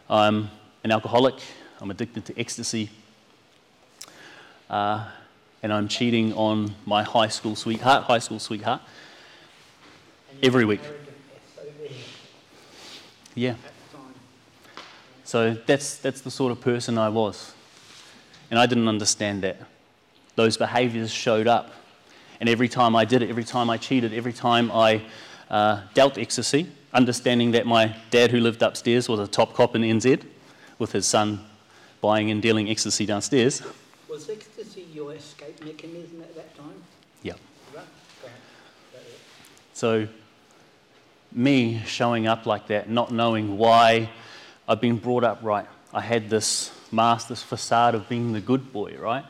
I'm 0.09 0.50
an 0.83 0.90
alcoholic. 0.90 1.35
I'm 1.80 1.90
addicted 1.90 2.25
to 2.26 2.38
ecstasy. 2.38 2.90
Uh, 4.71 5.09
and 5.62 5.73
I'm 5.73 5.88
cheating 5.88 6.33
on 6.35 6.75
my 6.85 7.02
high 7.02 7.28
school 7.28 7.56
sweetheart, 7.56 8.04
high 8.04 8.18
school 8.18 8.38
sweetheart, 8.38 8.80
every 10.42 10.64
week. 10.64 10.80
Yeah. 13.35 13.54
So 15.26 15.54
that's, 15.66 15.97
that's 15.97 16.21
the 16.21 16.30
sort 16.30 16.52
of 16.52 16.61
person 16.61 16.97
I 16.97 17.09
was. 17.09 17.52
And 18.49 18.61
I 18.61 18.66
didn't 18.66 18.87
understand 18.87 19.42
that. 19.42 19.56
Those 20.37 20.56
behaviors 20.56 21.11
showed 21.11 21.49
up. 21.49 21.73
And 22.38 22.49
every 22.49 22.68
time 22.68 22.95
I 22.95 23.04
did 23.04 23.23
it, 23.23 23.28
every 23.28 23.42
time 23.42 23.68
I 23.68 23.76
cheated, 23.76 24.14
every 24.14 24.33
time 24.33 24.71
I 24.71 25.02
uh, 25.50 25.83
dealt 25.95 26.16
ecstasy, 26.16 26.68
understanding 26.92 27.50
that 27.52 27.66
my 27.66 27.97
dad, 28.11 28.30
who 28.30 28.38
lived 28.38 28.62
upstairs, 28.62 29.09
was 29.09 29.18
a 29.18 29.26
top 29.26 29.52
cop 29.52 29.75
in 29.75 29.83
NZ 29.83 30.23
with 30.78 30.92
his 30.92 31.06
son 31.06 31.45
buying 32.00 32.30
and 32.30 32.40
dealing 32.40 32.71
ecstasy 32.71 33.04
downstairs. 33.04 33.62
Was 34.09 34.30
ecstasy 34.30 34.87
your 34.95 35.12
escape 35.12 35.61
mechanism 35.64 36.21
at 36.21 36.37
that 36.37 36.56
time? 36.56 36.85
Yeah. 37.25 37.33
So, 39.73 40.06
me 41.33 41.83
showing 41.85 42.28
up 42.28 42.47
like 42.47 42.68
that, 42.68 42.88
not 42.88 43.11
knowing 43.11 43.59
why 43.59 44.09
I've 44.68 44.80
been 44.80 44.96
brought 44.96 45.25
up 45.25 45.40
right. 45.42 45.66
I 45.92 46.00
had 46.00 46.28
this 46.28 46.73
mask, 46.90 47.28
this 47.28 47.42
facade 47.42 47.94
of 47.94 48.08
being 48.08 48.32
the 48.32 48.40
good 48.40 48.73
boy, 48.73 48.96
right? 48.99 49.25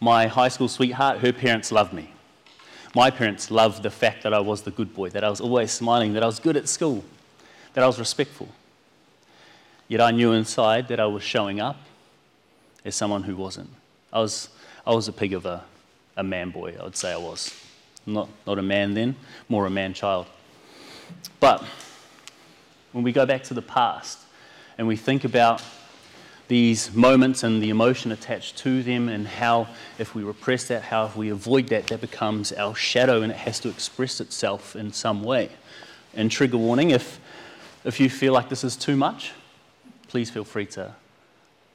My 0.00 0.26
high 0.26 0.48
school 0.48 0.68
sweetheart, 0.68 1.18
her 1.18 1.32
parents 1.32 1.72
loved 1.72 1.92
me. 1.92 2.12
My 2.94 3.10
parents 3.10 3.50
loved 3.50 3.82
the 3.82 3.90
fact 3.90 4.22
that 4.22 4.32
I 4.32 4.40
was 4.40 4.62
the 4.62 4.70
good 4.70 4.94
boy, 4.94 5.10
that 5.10 5.22
I 5.22 5.30
was 5.30 5.40
always 5.40 5.70
smiling, 5.70 6.14
that 6.14 6.22
I 6.22 6.26
was 6.26 6.40
good 6.40 6.56
at 6.56 6.68
school, 6.68 7.04
that 7.74 7.84
I 7.84 7.86
was 7.86 7.98
respectful. 7.98 8.48
Yet 9.88 10.00
I 10.00 10.10
knew 10.10 10.32
inside 10.32 10.88
that 10.88 10.98
I 10.98 11.06
was 11.06 11.22
showing 11.22 11.60
up 11.60 11.76
as 12.84 12.94
someone 12.94 13.22
who 13.22 13.36
wasn't. 13.36 13.70
I 14.12 14.20
was, 14.20 14.48
I 14.86 14.94
was 14.94 15.08
a 15.08 15.12
pig 15.12 15.32
of 15.32 15.46
a, 15.46 15.62
a 16.16 16.22
man 16.22 16.50
boy, 16.50 16.74
I 16.80 16.82
would 16.84 16.96
say 16.96 17.12
I 17.12 17.16
was. 17.16 17.54
Not, 18.06 18.28
not 18.46 18.58
a 18.58 18.62
man 18.62 18.94
then, 18.94 19.16
more 19.48 19.66
a 19.66 19.70
man 19.70 19.92
child. 19.92 20.26
But 21.38 21.62
when 22.92 23.04
we 23.04 23.12
go 23.12 23.26
back 23.26 23.44
to 23.44 23.54
the 23.54 23.62
past 23.62 24.25
and 24.78 24.86
we 24.86 24.96
think 24.96 25.24
about 25.24 25.62
these 26.48 26.94
moments 26.94 27.42
and 27.42 27.62
the 27.62 27.70
emotion 27.70 28.12
attached 28.12 28.56
to 28.58 28.82
them, 28.82 29.08
and 29.08 29.26
how, 29.26 29.66
if 29.98 30.14
we 30.14 30.22
repress 30.22 30.68
that, 30.68 30.82
how, 30.82 31.06
if 31.06 31.16
we 31.16 31.30
avoid 31.30 31.68
that, 31.68 31.88
that 31.88 32.00
becomes 32.00 32.52
our 32.52 32.74
shadow 32.74 33.22
and 33.22 33.32
it 33.32 33.38
has 33.38 33.58
to 33.60 33.68
express 33.68 34.20
itself 34.20 34.76
in 34.76 34.92
some 34.92 35.24
way. 35.24 35.50
And 36.14 36.30
trigger 36.30 36.56
warning 36.56 36.90
if, 36.90 37.18
if 37.84 37.98
you 37.98 38.08
feel 38.08 38.32
like 38.32 38.48
this 38.48 38.62
is 38.62 38.76
too 38.76 38.96
much, 38.96 39.32
please 40.08 40.30
feel 40.30 40.44
free 40.44 40.66
to 40.66 40.94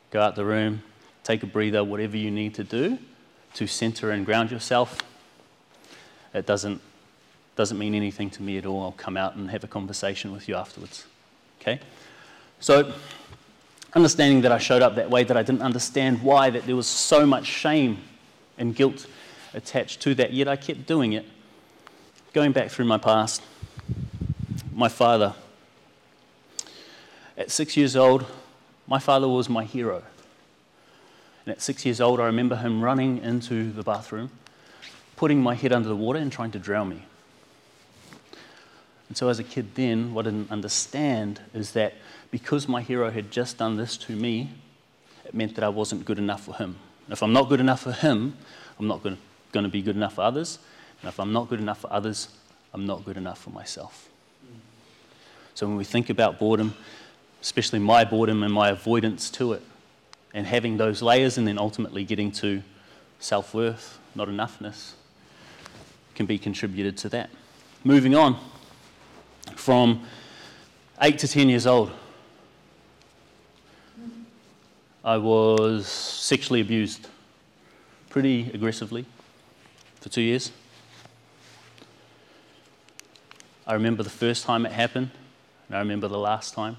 go 0.10 0.22
out 0.22 0.36
the 0.36 0.46
room, 0.46 0.84
take 1.24 1.44
a 1.44 1.48
breather, 1.48 1.84
whatever 1.84 2.16
you 2.16 2.32
need 2.32 2.56
to 2.56 2.64
do 2.64 2.98
to 3.56 3.68
center 3.68 4.12
and 4.12 4.26
ground 4.26 4.52
yourself. 4.52 4.98
It 6.34 6.46
doesn't, 6.46 6.80
doesn't 7.58 7.78
mean 7.78 7.94
anything 7.94 8.30
to 8.32 8.42
me 8.42 8.58
at 8.58 8.66
all. 8.66 8.82
I'll 8.82 8.92
come 8.94 9.18
out 9.18 9.36
and 9.36 9.52
have 9.52 9.66
a 9.66 9.68
conversation 9.68 10.32
with 10.32 10.48
you 10.48 10.56
afterwards. 10.56 11.06
Okay? 11.60 11.82
So, 12.62 12.94
understanding 13.94 14.42
that 14.42 14.52
I 14.52 14.60
showed 14.60 14.84
up 14.84 14.94
that 14.94 15.10
way, 15.10 15.24
that 15.24 15.36
I 15.36 15.42
didn't 15.42 15.64
understand 15.64 16.22
why, 16.22 16.52
that 16.52 16.68
there 16.68 16.76
was 16.76 16.86
so 16.86 17.26
much 17.26 17.48
shame 17.48 17.98
and 18.60 18.76
guilt 18.76 19.08
attached 19.56 20.00
to 20.02 20.14
that, 20.16 20.32
yet 20.32 20.48
I 20.48 20.58
kept 20.58 20.86
doing 20.86 21.14
it. 21.14 21.26
Going 22.34 22.52
back 22.52 22.70
through 22.70 22.86
my 22.86 23.00
past, 23.00 23.42
my 24.72 24.90
father, 24.90 25.34
at 27.36 27.50
six 27.50 27.76
years 27.76 27.96
old, 27.96 28.28
my 28.88 29.00
father 29.00 29.28
was 29.28 29.50
my 29.50 29.64
hero. 29.64 30.04
And 31.44 31.54
at 31.54 31.64
six 31.64 31.84
years 31.84 32.00
old, 32.00 32.20
I 32.20 32.26
remember 32.26 32.58
him 32.58 32.84
running 32.84 33.18
into 33.24 33.72
the 33.72 33.82
bathroom, 33.82 34.30
putting 35.16 35.42
my 35.42 35.56
head 35.56 35.74
under 35.74 35.90
the 35.90 35.96
water 35.96 36.20
and 36.20 36.32
trying 36.32 36.52
to 36.52 36.60
drown 36.60 36.90
me. 36.90 37.06
And 39.08 39.18
so, 39.18 39.30
as 39.30 39.40
a 39.40 39.44
kid, 39.44 39.74
then, 39.74 40.14
what 40.14 40.28
I 40.28 40.30
didn't 40.30 40.52
understand 40.52 41.42
is 41.56 41.72
that 41.72 41.96
because 42.32 42.68
my 42.68 42.82
hero 42.82 43.12
had 43.12 43.30
just 43.30 43.58
done 43.58 43.78
this 43.78 43.98
to 43.98 44.16
me, 44.16 44.50
it 45.26 45.34
meant 45.34 45.56
that 45.56 45.64
I 45.64 45.70
wasn't 45.70 46.06
good 46.06 46.18
enough 46.18 46.46
for 46.46 46.56
him. 46.56 46.78
If 47.10 47.22
I'm 47.22 47.34
not 47.34 47.50
good 47.50 47.60
enough 47.60 47.82
for 47.82 47.92
him, 47.92 48.36
I'm 48.80 48.88
not 48.88 49.04
going 49.04 49.18
to 49.54 49.68
be 49.68 49.82
good 49.82 49.96
enough 49.98 50.16
for 50.16 50.22
others. 50.22 50.60
And 51.02 51.10
if 51.10 51.20
I'm 51.20 51.34
not 51.34 51.50
good 51.50 51.60
enough 51.60 51.82
for 51.82 51.92
others, 51.92 52.30
I'm 52.74 52.86
not 52.86 53.04
good 53.04 53.18
enough 53.18 53.40
for 53.40 53.50
myself. 53.50 54.10
So 55.54 55.68
when 55.68 55.76
we 55.76 55.84
think 55.84 56.10
about 56.10 56.40
boredom, 56.40 56.74
especially 57.42 57.80
my 57.80 58.06
boredom 58.06 58.44
and 58.44 58.54
my 58.54 58.70
avoidance 58.70 59.30
to 59.32 59.54
it, 59.54 59.62
and 60.34 60.48
having 60.48 60.78
those 60.78 61.02
layers 61.02 61.38
and 61.38 61.46
then 61.46 61.58
ultimately 61.58 62.06
getting 62.06 62.32
to 62.32 62.64
self 63.20 63.54
worth, 63.54 64.00
not 64.16 64.30
enoughness, 64.30 64.94
can 66.16 66.26
be 66.26 66.38
contributed 66.38 66.98
to 66.98 67.10
that. 67.10 67.30
Moving 67.84 68.16
on 68.16 68.38
from 69.56 70.06
8 71.02 71.18
to 71.20 71.28
10 71.28 71.50
years 71.50 71.68
old, 71.68 71.92
I 75.04 75.18
was 75.18 75.88
sexually 75.88 76.62
abused 76.62 77.08
pretty 78.10 78.52
aggressively 78.54 79.08
for 79.96 80.10
two 80.10 80.22
years. 80.22 80.52
I 83.66 83.74
remember 83.74 84.04
the 84.04 84.12
first 84.12 84.46
time 84.46 84.64
it 84.64 84.72
happened, 84.72 85.10
and 85.68 85.76
I 85.76 85.80
remember 85.80 86.08
the 86.08 86.20
last 86.20 86.54
time. 86.54 86.78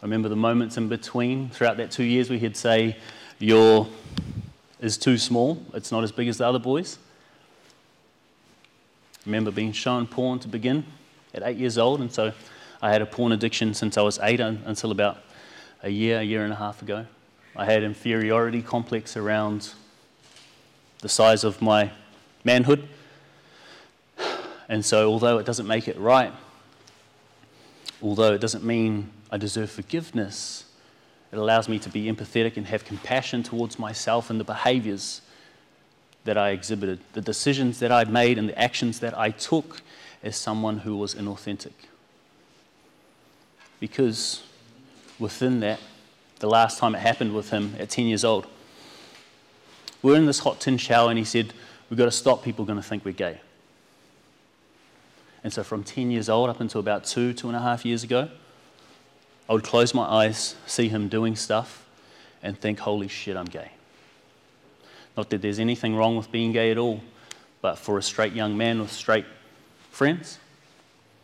I 0.00 0.02
remember 0.04 0.28
the 0.28 0.36
moments 0.36 0.76
in 0.76 0.88
between 0.88 1.50
throughout 1.50 1.76
that 1.78 1.90
two 1.90 2.04
years 2.04 2.30
where 2.30 2.38
he'd 2.38 2.56
say, 2.56 2.98
Your 3.40 3.88
is 4.80 4.96
too 4.96 5.18
small, 5.18 5.60
it's 5.72 5.90
not 5.90 6.04
as 6.04 6.12
big 6.12 6.28
as 6.28 6.38
the 6.38 6.46
other 6.46 6.60
boys. 6.60 6.98
I 9.16 9.22
remember 9.26 9.50
being 9.50 9.72
shown 9.72 10.06
porn 10.06 10.38
to 10.38 10.46
begin 10.46 10.84
at 11.34 11.42
eight 11.42 11.56
years 11.56 11.78
old, 11.78 12.00
and 12.00 12.12
so 12.12 12.32
I 12.80 12.92
had 12.92 13.02
a 13.02 13.06
porn 13.06 13.32
addiction 13.32 13.74
since 13.74 13.98
I 13.98 14.02
was 14.02 14.20
eight 14.22 14.38
until 14.38 14.92
about 14.92 15.18
a 15.82 15.88
year, 15.88 16.20
a 16.20 16.22
year 16.22 16.44
and 16.44 16.52
a 16.52 16.56
half 16.56 16.80
ago. 16.80 17.06
I 17.56 17.64
had 17.64 17.78
an 17.78 17.84
inferiority 17.84 18.62
complex 18.62 19.16
around 19.16 19.70
the 21.00 21.08
size 21.08 21.44
of 21.44 21.62
my 21.62 21.92
manhood. 22.42 22.88
And 24.68 24.84
so, 24.84 25.08
although 25.08 25.38
it 25.38 25.46
doesn't 25.46 25.66
make 25.66 25.86
it 25.86 25.98
right, 25.98 26.32
although 28.02 28.32
it 28.32 28.40
doesn't 28.40 28.64
mean 28.64 29.10
I 29.30 29.36
deserve 29.36 29.70
forgiveness, 29.70 30.64
it 31.30 31.38
allows 31.38 31.68
me 31.68 31.78
to 31.80 31.88
be 31.88 32.10
empathetic 32.10 32.56
and 32.56 32.66
have 32.66 32.84
compassion 32.84 33.42
towards 33.42 33.78
myself 33.78 34.30
and 34.30 34.40
the 34.40 34.44
behaviors 34.44 35.20
that 36.24 36.36
I 36.38 36.50
exhibited, 36.50 37.00
the 37.12 37.20
decisions 37.20 37.78
that 37.80 37.92
I 37.92 38.04
made, 38.04 38.38
and 38.38 38.48
the 38.48 38.58
actions 38.58 39.00
that 39.00 39.16
I 39.16 39.30
took 39.30 39.82
as 40.22 40.36
someone 40.36 40.78
who 40.78 40.96
was 40.96 41.14
inauthentic. 41.14 41.72
Because 43.78 44.42
within 45.18 45.60
that, 45.60 45.78
the 46.38 46.48
last 46.48 46.78
time 46.78 46.94
it 46.94 46.98
happened 46.98 47.34
with 47.34 47.50
him 47.50 47.74
at 47.78 47.90
10 47.90 48.06
years 48.06 48.24
old, 48.24 48.46
we 50.02 50.12
we're 50.12 50.18
in 50.18 50.26
this 50.26 50.40
hot 50.40 50.60
tin 50.60 50.76
shower, 50.76 51.08
and 51.08 51.18
he 51.18 51.24
said, 51.24 51.54
We've 51.88 51.98
got 51.98 52.06
to 52.06 52.10
stop 52.10 52.42
people 52.42 52.64
going 52.64 52.78
to 52.78 52.82
think 52.82 53.04
we're 53.04 53.12
gay. 53.12 53.40
And 55.42 55.52
so, 55.52 55.62
from 55.62 55.84
10 55.84 56.10
years 56.10 56.28
old 56.28 56.50
up 56.50 56.60
until 56.60 56.80
about 56.80 57.04
two, 57.04 57.32
two 57.32 57.48
and 57.48 57.56
a 57.56 57.60
half 57.60 57.84
years 57.84 58.02
ago, 58.02 58.28
I 59.48 59.52
would 59.52 59.62
close 59.62 59.94
my 59.94 60.04
eyes, 60.04 60.56
see 60.66 60.88
him 60.88 61.08
doing 61.08 61.36
stuff, 61.36 61.86
and 62.42 62.58
think, 62.58 62.80
Holy 62.80 63.08
shit, 63.08 63.36
I'm 63.36 63.46
gay. 63.46 63.70
Not 65.16 65.30
that 65.30 65.42
there's 65.42 65.58
anything 65.58 65.94
wrong 65.94 66.16
with 66.16 66.32
being 66.32 66.52
gay 66.52 66.70
at 66.70 66.78
all, 66.78 67.00
but 67.60 67.78
for 67.78 67.98
a 67.98 68.02
straight 68.02 68.32
young 68.32 68.56
man 68.56 68.80
with 68.80 68.92
straight 68.92 69.26
friends, 69.90 70.38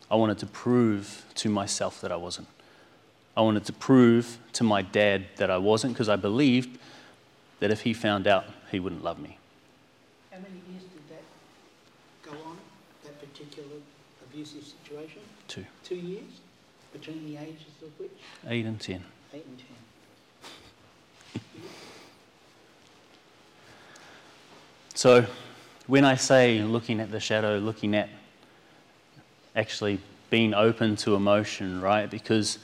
I 0.09 0.15
wanted 0.15 0.39
to 0.39 0.45
prove 0.45 1.25
to 1.35 1.49
myself 1.49 2.01
that 2.01 2.11
I 2.11 2.15
wasn't. 2.15 2.47
I 3.35 3.41
wanted 3.41 3.65
to 3.65 3.73
prove 3.73 4.37
to 4.53 4.63
my 4.63 4.81
dad 4.81 5.25
that 5.37 5.49
I 5.49 5.57
wasn't 5.57 5.93
because 5.93 6.09
I 6.09 6.15
believed 6.15 6.77
that 7.59 7.71
if 7.71 7.81
he 7.81 7.93
found 7.93 8.27
out, 8.27 8.45
he 8.71 8.79
wouldn't 8.79 9.03
love 9.03 9.19
me. 9.19 9.37
How 10.31 10.37
many 10.37 10.61
years 10.69 10.83
did 10.83 11.09
that 11.09 11.23
go 12.23 12.31
on, 12.45 12.57
that 13.03 13.19
particular 13.19 13.77
abusive 14.25 14.63
situation? 14.63 15.21
Two. 15.47 15.65
Two 15.83 15.95
years? 15.95 16.23
Between 16.91 17.25
the 17.25 17.37
ages 17.37 17.81
of 17.81 17.97
which? 17.99 18.11
Eight 18.47 18.65
and 18.65 18.79
ten. 18.79 19.03
Eight 19.33 19.45
and 19.45 19.57
ten. 19.57 19.67
So, 24.93 25.25
when 25.87 26.03
I 26.03 26.15
say 26.15 26.59
looking 26.59 26.99
at 26.99 27.11
the 27.11 27.19
shadow, 27.19 27.57
looking 27.57 27.95
at 27.95 28.09
actually 29.55 29.99
being 30.29 30.53
open 30.53 30.95
to 30.97 31.15
emotion, 31.15 31.81
right? 31.81 32.09
Because 32.09 32.59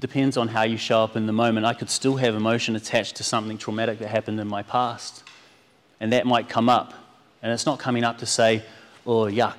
depends 0.00 0.36
on 0.36 0.48
how 0.48 0.62
you 0.62 0.76
show 0.76 1.02
up 1.02 1.16
in 1.16 1.26
the 1.26 1.32
moment. 1.32 1.66
I 1.66 1.74
could 1.74 1.90
still 1.90 2.16
have 2.16 2.34
emotion 2.34 2.76
attached 2.76 3.16
to 3.16 3.24
something 3.24 3.58
traumatic 3.58 3.98
that 4.00 4.08
happened 4.08 4.40
in 4.40 4.48
my 4.48 4.62
past, 4.62 5.22
and 6.00 6.12
that 6.12 6.26
might 6.26 6.48
come 6.48 6.68
up. 6.68 6.94
And 7.42 7.52
it's 7.52 7.66
not 7.66 7.78
coming 7.78 8.04
up 8.04 8.18
to 8.18 8.26
say, 8.26 8.64
oh, 9.06 9.24
yuck, 9.24 9.56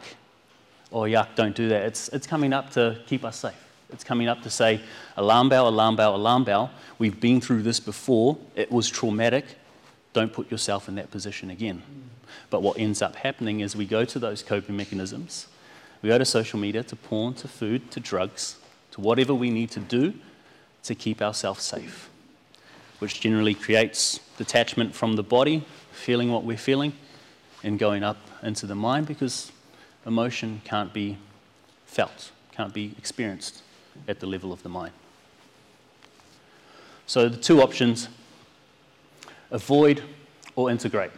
oh, 0.92 1.01
yuck, 1.01 1.36
don't 1.36 1.56
do 1.56 1.70
that. 1.70 1.84
It's, 1.84 2.10
it's 2.10 2.27
coming 2.27 2.54
up 2.54 2.72
to 2.72 3.00
keep 3.06 3.24
us 3.24 3.38
safe. 3.38 3.54
It's 3.92 4.04
coming 4.04 4.27
up 4.27 4.42
to 4.42 4.50
say, 4.50 4.82
alarm 5.15 5.50
bell, 5.50 5.68
alarm 5.68 5.96
bell, 5.96 6.15
alarm 6.15 6.44
bell. 6.44 6.72
We've 6.98 7.20
been 7.20 7.40
through 7.40 7.62
this 7.62 7.79
before. 7.79 8.38
It 8.55 8.72
was 8.72 8.90
traumatic. 8.90 9.46
Don't 10.14 10.33
put 10.33 10.50
yourself 10.50 10.90
in 10.90 10.96
that 10.96 11.12
position 11.12 11.50
again. 11.50 11.81
But 12.50 12.62
what 12.62 12.79
ends 12.79 13.01
up 13.01 13.16
happening 13.16 13.59
is 13.59 13.75
we 13.75 13.86
go 13.86 14.03
to 14.05 14.20
those 14.20 14.42
coping 14.42 14.75
mechanisms. 14.75 15.48
We 16.01 16.09
go 16.09 16.18
to 16.18 16.25
social 16.25 16.59
media, 16.59 16.83
to 16.83 16.96
porn, 16.96 17.36
to 17.36 17.48
food, 17.48 17.92
to 17.92 18.00
drugs, 18.00 18.57
to 18.92 19.01
whatever 19.01 19.33
we 19.33 19.50
need 19.50 19.72
to 19.72 19.79
do 19.79 20.14
to 20.85 20.95
keep 20.95 21.21
ourselves 21.21 21.63
safe, 21.63 22.09
which 23.00 23.19
generally 23.19 23.53
creates 23.53 24.19
detachment 24.37 24.95
from 24.95 25.15
the 25.15 25.24
body, 25.24 25.65
feeling 25.91 26.31
what 26.31 26.43
we're 26.43 26.57
feeling, 26.57 26.93
and 27.63 27.79
going 27.79 28.03
up 28.03 28.17
into 28.43 28.65
the 28.65 28.75
mind 28.75 29.07
because 29.07 29.51
emotion 30.05 30.61
can't 30.63 30.93
be 30.93 31.17
felt, 31.85 32.31
can't 32.51 32.74
be 32.74 32.93
experienced 32.98 33.63
at 34.07 34.19
the 34.19 34.27
level 34.27 34.51
of 34.53 34.61
the 34.63 34.69
mind. 34.69 34.93
So 37.07 37.29
the 37.29 37.37
two 37.37 37.61
options 37.61 38.09
avoid 39.51 40.03
or 40.55 40.69
integrate. 40.69 41.11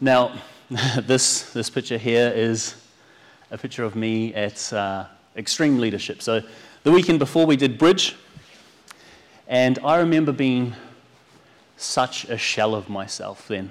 Now, 0.00 0.32
this, 1.02 1.52
this 1.52 1.70
picture 1.70 1.98
here 1.98 2.32
is 2.34 2.74
a 3.50 3.58
picture 3.58 3.84
of 3.84 3.94
me 3.94 4.34
at 4.34 4.72
uh, 4.72 5.06
Extreme 5.36 5.78
Leadership. 5.78 6.22
So 6.22 6.42
the 6.82 6.90
weekend 6.90 7.18
before 7.18 7.46
we 7.46 7.56
did 7.56 7.78
Bridge, 7.78 8.16
and 9.46 9.78
I 9.84 9.98
remember 9.98 10.32
being 10.32 10.74
such 11.76 12.24
a 12.24 12.36
shell 12.36 12.74
of 12.74 12.88
myself 12.88 13.46
then. 13.48 13.70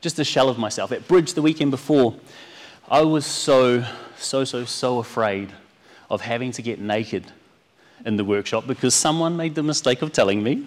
Just 0.00 0.18
a 0.18 0.24
shell 0.24 0.48
of 0.48 0.58
myself. 0.58 0.92
At 0.92 1.08
Bridge 1.08 1.34
the 1.34 1.42
weekend 1.42 1.70
before, 1.70 2.14
I 2.88 3.02
was 3.02 3.26
so, 3.26 3.84
so, 4.16 4.44
so, 4.44 4.64
so 4.64 4.98
afraid 4.98 5.52
of 6.08 6.20
having 6.20 6.52
to 6.52 6.62
get 6.62 6.80
naked 6.80 7.26
in 8.06 8.16
the 8.16 8.24
workshop 8.24 8.66
because 8.66 8.94
someone 8.94 9.36
made 9.36 9.54
the 9.54 9.62
mistake 9.62 10.02
of 10.02 10.12
telling 10.12 10.42
me. 10.42 10.66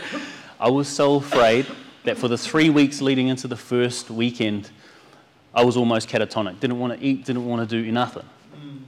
I 0.60 0.70
was 0.70 0.88
so 0.88 1.16
afraid 1.16 1.66
that 2.04 2.16
for 2.16 2.28
the 2.28 2.38
three 2.38 2.70
weeks 2.70 3.00
leading 3.00 3.28
into 3.28 3.48
the 3.48 3.56
first 3.56 4.10
weekend, 4.10 4.70
I 5.54 5.64
was 5.64 5.76
almost 5.76 6.08
catatonic. 6.08 6.60
Didn't 6.60 6.78
want 6.78 6.98
to 6.98 7.04
eat, 7.04 7.24
didn't 7.24 7.46
want 7.46 7.68
to 7.68 7.82
do 7.82 7.90
nothing. 7.90 8.24
Mm. 8.54 8.82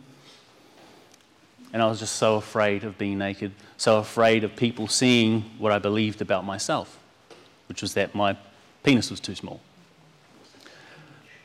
And 1.73 1.83
I 1.83 1.87
was 1.87 1.99
just 1.99 2.17
so 2.17 2.37
afraid 2.37 2.85
of 2.85 2.97
being 2.97 3.19
naked, 3.19 3.53
so 3.77 3.99
afraid 3.99 4.45
of 4.45 4.57
people 4.57 4.89
seeing 4.89 5.43
what 5.59 5.71
I 5.71 5.79
believed 5.79 6.23
about 6.23 6.45
myself, 6.45 6.99
which 7.69 7.83
was 7.83 7.95
that 7.95 8.15
my 8.15 8.37
penis 8.83 9.11
was 9.11 9.21
too 9.21 9.35
small. 9.35 9.61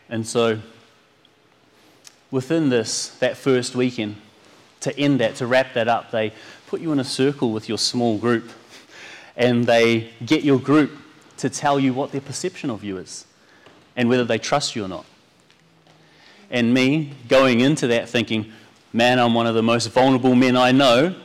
And 0.09 0.25
so, 0.25 0.59
within 2.31 2.69
this, 2.69 3.09
that 3.19 3.35
first 3.35 3.75
weekend, 3.75 4.15
to 4.81 4.97
end 4.97 5.19
that, 5.19 5.35
to 5.35 5.47
wrap 5.47 5.73
that 5.73 5.87
up, 5.87 6.11
they 6.11 6.33
put 6.67 6.81
you 6.81 6.91
in 6.91 6.99
a 6.99 7.05
circle 7.05 7.51
with 7.51 7.67
your 7.67 7.77
small 7.77 8.17
group 8.17 8.49
and 9.35 9.65
they 9.65 10.09
get 10.25 10.43
your 10.43 10.59
group 10.59 10.91
to 11.37 11.49
tell 11.49 11.79
you 11.79 11.93
what 11.93 12.11
their 12.11 12.21
perception 12.21 12.69
of 12.69 12.83
you 12.83 12.97
is 12.97 13.25
and 13.95 14.09
whether 14.09 14.23
they 14.23 14.37
trust 14.37 14.75
you 14.75 14.85
or 14.85 14.87
not. 14.87 15.05
And 16.49 16.73
me 16.73 17.13
going 17.27 17.61
into 17.61 17.87
that 17.87 18.09
thinking, 18.09 18.51
man, 18.93 19.19
I'm 19.19 19.33
one 19.33 19.47
of 19.47 19.55
the 19.55 19.63
most 19.63 19.87
vulnerable 19.87 20.35
men 20.35 20.55
I 20.55 20.71
know. 20.71 21.15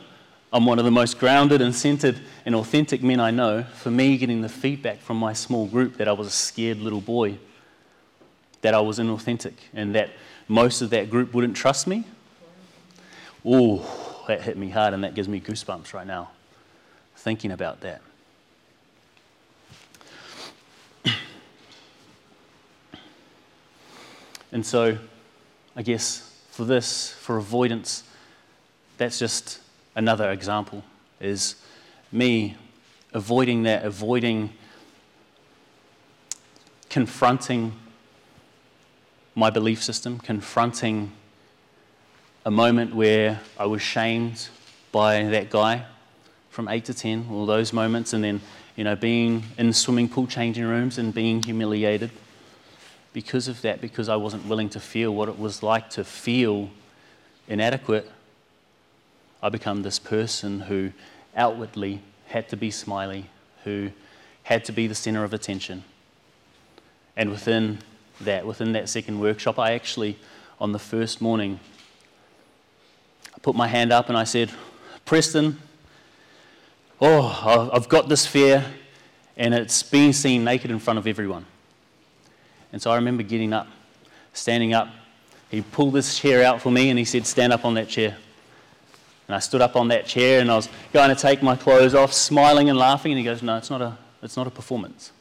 I'm 0.51 0.65
one 0.65 0.79
of 0.79 0.85
the 0.85 0.91
most 0.91 1.19
grounded 1.19 1.61
and 1.61 1.73
centered 1.75 2.19
and 2.43 2.55
authentic 2.55 3.03
men 3.03 3.19
I 3.19 3.29
know. 3.29 3.63
For 3.63 3.91
me, 3.91 4.17
getting 4.17 4.41
the 4.41 4.49
feedback 4.49 4.99
from 4.99 5.17
my 5.17 5.31
small 5.33 5.67
group 5.67 5.97
that 5.97 6.07
I 6.07 6.11
was 6.11 6.27
a 6.27 6.31
scared 6.31 6.79
little 6.79 7.01
boy, 7.01 7.37
that 8.61 8.73
I 8.73 8.79
was 8.81 8.97
inauthentic, 8.97 9.53
and 9.75 9.93
that 9.93 10.09
most 10.47 10.81
of 10.81 10.89
that 10.89 11.11
group 11.11 11.35
wouldn't 11.35 11.55
trust 11.55 11.85
me. 11.85 12.03
Ooh, 13.45 13.81
that 14.27 14.41
hit 14.41 14.57
me 14.57 14.69
hard, 14.69 14.95
and 14.95 15.03
that 15.03 15.13
gives 15.13 15.27
me 15.27 15.39
goosebumps 15.39 15.93
right 15.93 16.07
now 16.07 16.31
thinking 17.15 17.51
about 17.51 17.81
that. 17.81 18.01
And 24.51 24.65
so, 24.65 24.97
I 25.75 25.83
guess 25.83 26.28
for 26.59 26.65
this, 26.65 27.13
for 27.13 27.37
avoidance, 27.37 28.03
that's 28.97 29.17
just 29.17 29.59
another 29.95 30.29
example, 30.29 30.83
is 31.21 31.55
me 32.11 32.57
avoiding 33.13 33.63
that, 33.63 33.85
avoiding 33.85 34.49
confronting 36.89 37.71
my 39.35 39.49
belief 39.49 39.81
system, 39.81 40.19
confronting 40.19 41.13
a 42.43 42.51
moment 42.51 42.93
where 42.93 43.39
I 43.57 43.65
was 43.65 43.81
shamed 43.81 44.49
by 44.91 45.23
that 45.23 45.49
guy 45.49 45.85
from 46.49 46.67
8 46.67 46.83
to 46.83 46.93
10, 46.93 47.27
all 47.31 47.45
those 47.45 47.71
moments, 47.71 48.11
and 48.11 48.21
then, 48.21 48.41
you 48.75 48.83
know, 48.83 48.97
being 48.97 49.43
in 49.57 49.71
swimming 49.71 50.09
pool 50.09 50.27
changing 50.27 50.65
rooms 50.65 50.97
and 50.97 51.13
being 51.13 51.41
humiliated 51.41 52.11
because 53.13 53.47
of 53.47 53.61
that, 53.61 53.81
because 53.81 54.09
I 54.09 54.15
wasn't 54.15 54.45
willing 54.45 54.69
to 54.69 54.79
feel 54.79 55.13
what 55.13 55.29
it 55.29 55.39
was 55.39 55.63
like 55.63 55.89
to 55.91 56.03
feel 56.03 56.69
inadequate, 57.47 58.09
I 59.41 59.49
become 59.49 59.81
this 59.81 59.99
person 59.99 60.61
who 60.61 60.91
outwardly 61.35 62.01
had 62.27 62.49
to 62.49 62.57
be 62.57 62.71
smiley, 62.71 63.25
who 63.63 63.91
had 64.43 64.65
to 64.65 64.71
be 64.71 64.87
the 64.87 64.95
center 64.95 65.23
of 65.23 65.33
attention. 65.33 65.83
And 67.15 67.29
within 67.31 67.79
that, 68.21 68.45
within 68.45 68.73
that 68.73 68.89
second 68.89 69.19
workshop, 69.19 69.57
I 69.57 69.73
actually, 69.73 70.17
on 70.59 70.71
the 70.71 70.79
first 70.79 71.21
morning, 71.21 71.59
I 73.35 73.39
put 73.41 73.55
my 73.55 73.67
hand 73.67 73.91
up 73.91 74.09
and 74.09 74.17
I 74.17 74.23
said, 74.23 74.51
Preston, 75.05 75.57
oh, 77.01 77.69
I've 77.73 77.89
got 77.89 78.09
this 78.09 78.25
fear, 78.25 78.65
and 79.37 79.53
it's 79.53 79.81
being 79.83 80.13
seen 80.13 80.43
naked 80.43 80.69
in 80.69 80.79
front 80.79 80.99
of 80.99 81.07
everyone. 81.07 81.45
And 82.71 82.81
so 82.81 82.91
I 82.91 82.95
remember 82.95 83.23
getting 83.23 83.53
up, 83.53 83.67
standing 84.33 84.73
up. 84.73 84.89
He 85.49 85.61
pulled 85.61 85.93
this 85.93 86.19
chair 86.19 86.43
out 86.43 86.61
for 86.61 86.71
me 86.71 86.89
and 86.89 86.99
he 86.99 87.05
said, 87.05 87.25
Stand 87.25 87.51
up 87.51 87.65
on 87.65 87.73
that 87.75 87.89
chair. 87.89 88.17
And 89.27 89.35
I 89.35 89.39
stood 89.39 89.61
up 89.61 89.75
on 89.75 89.87
that 89.89 90.05
chair 90.05 90.41
and 90.41 90.51
I 90.51 90.55
was 90.55 90.69
going 90.93 91.09
to 91.09 91.15
take 91.15 91.41
my 91.41 91.55
clothes 91.55 91.95
off, 91.95 92.13
smiling 92.13 92.69
and 92.69 92.77
laughing. 92.77 93.11
And 93.11 93.19
he 93.19 93.25
goes, 93.25 93.41
No, 93.41 93.57
it's 93.57 93.69
not 93.69 93.81
a, 93.81 93.97
it's 94.21 94.37
not 94.37 94.47
a 94.47 94.51
performance. 94.51 95.11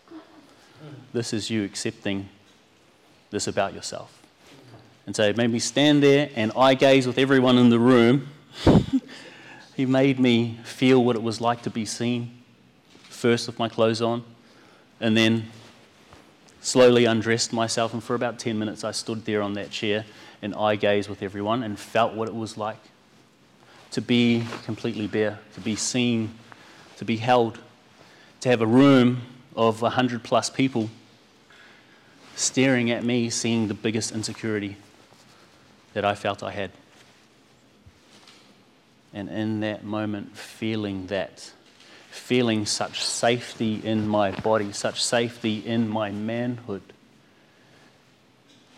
This 1.12 1.32
is 1.32 1.50
you 1.50 1.64
accepting 1.64 2.28
this 3.30 3.46
about 3.46 3.74
yourself. 3.74 4.14
And 5.06 5.16
so 5.16 5.22
it 5.22 5.38
made 5.38 5.50
me 5.50 5.58
stand 5.58 6.02
there 6.02 6.30
and 6.34 6.52
eye 6.54 6.74
gaze 6.74 7.06
with 7.06 7.16
everyone 7.18 7.56
in 7.56 7.70
the 7.70 7.78
room. 7.78 8.28
he 9.74 9.86
made 9.86 10.20
me 10.20 10.58
feel 10.64 11.02
what 11.02 11.16
it 11.16 11.22
was 11.22 11.40
like 11.40 11.62
to 11.62 11.70
be 11.70 11.86
seen, 11.86 12.42
first 13.04 13.46
with 13.46 13.58
my 13.58 13.70
clothes 13.70 14.02
on, 14.02 14.22
and 15.00 15.16
then 15.16 15.48
slowly 16.68 17.04
undressed 17.06 17.52
myself. 17.52 17.92
And 17.92 18.02
for 18.02 18.14
about 18.14 18.38
10 18.38 18.58
minutes, 18.58 18.84
I 18.84 18.90
stood 18.90 19.24
there 19.24 19.42
on 19.42 19.54
that 19.54 19.70
chair 19.70 20.04
and 20.42 20.54
eye 20.54 20.76
gaze 20.76 21.08
with 21.08 21.22
everyone 21.22 21.62
and 21.62 21.78
felt 21.78 22.14
what 22.14 22.28
it 22.28 22.34
was 22.34 22.56
like 22.56 22.80
to 23.90 24.00
be 24.02 24.44
completely 24.64 25.06
bare, 25.06 25.38
to 25.54 25.60
be 25.60 25.74
seen, 25.74 26.34
to 26.96 27.04
be 27.04 27.16
held, 27.16 27.58
to 28.40 28.48
have 28.48 28.60
a 28.60 28.66
room 28.66 29.22
of 29.56 29.82
100 29.82 30.22
plus 30.22 30.50
people 30.50 30.90
staring 32.36 32.90
at 32.90 33.02
me, 33.02 33.30
seeing 33.30 33.66
the 33.66 33.74
biggest 33.74 34.12
insecurity 34.12 34.76
that 35.94 36.04
I 36.04 36.14
felt 36.14 36.42
I 36.42 36.52
had. 36.52 36.70
And 39.12 39.28
in 39.28 39.60
that 39.60 39.84
moment, 39.84 40.36
feeling 40.36 41.06
that, 41.06 41.50
feeling 42.18 42.66
such 42.66 43.02
safety 43.04 43.80
in 43.82 44.06
my 44.06 44.30
body, 44.30 44.72
such 44.72 45.02
safety 45.02 45.64
in 45.64 45.88
my 45.88 46.10
manhood, 46.10 46.82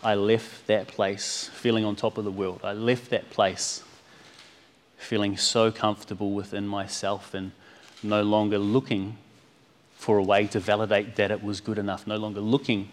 I 0.03 0.15
left 0.15 0.67
that 0.67 0.87
place 0.87 1.49
feeling 1.53 1.85
on 1.85 1.95
top 1.95 2.17
of 2.17 2.23
the 2.23 2.31
world. 2.31 2.61
I 2.63 2.73
left 2.73 3.09
that 3.09 3.29
place 3.29 3.83
feeling 4.97 5.37
so 5.37 5.71
comfortable 5.71 6.31
within 6.31 6.67
myself 6.67 7.33
and 7.33 7.51
no 8.01 8.23
longer 8.23 8.57
looking 8.57 9.17
for 9.95 10.17
a 10.17 10.23
way 10.23 10.47
to 10.47 10.59
validate 10.59 11.15
that 11.17 11.29
it 11.29 11.43
was 11.43 11.61
good 11.61 11.77
enough, 11.77 12.07
no 12.07 12.17
longer 12.17 12.39
looking 12.39 12.89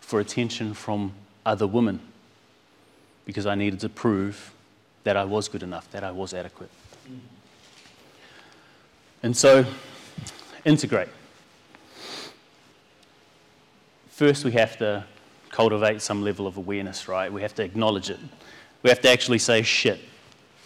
for 0.00 0.20
attention 0.20 0.74
from 0.74 1.12
other 1.46 1.66
women 1.66 2.00
because 3.24 3.46
I 3.46 3.54
needed 3.54 3.80
to 3.80 3.88
prove 3.88 4.52
that 5.04 5.16
I 5.16 5.24
was 5.24 5.48
good 5.48 5.62
enough, 5.62 5.90
that 5.92 6.04
I 6.04 6.10
was 6.10 6.34
adequate. 6.34 6.70
And 9.24 9.34
so, 9.34 9.64
integrate. 10.66 11.08
First, 14.10 14.44
we 14.44 14.52
have 14.52 14.76
to 14.76 15.06
cultivate 15.48 16.02
some 16.02 16.22
level 16.22 16.46
of 16.46 16.58
awareness, 16.58 17.08
right? 17.08 17.32
We 17.32 17.40
have 17.40 17.54
to 17.54 17.64
acknowledge 17.64 18.10
it. 18.10 18.20
We 18.82 18.90
have 18.90 19.00
to 19.00 19.08
actually 19.08 19.38
say, 19.38 19.62
shit, 19.62 19.98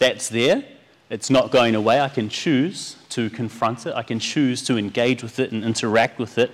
that's 0.00 0.28
there. 0.28 0.64
It's 1.08 1.30
not 1.30 1.52
going 1.52 1.76
away. 1.76 2.00
I 2.00 2.08
can 2.08 2.28
choose 2.28 2.96
to 3.10 3.30
confront 3.30 3.86
it. 3.86 3.94
I 3.94 4.02
can 4.02 4.18
choose 4.18 4.66
to 4.66 4.76
engage 4.76 5.22
with 5.22 5.38
it 5.38 5.52
and 5.52 5.62
interact 5.62 6.18
with 6.18 6.36
it, 6.36 6.50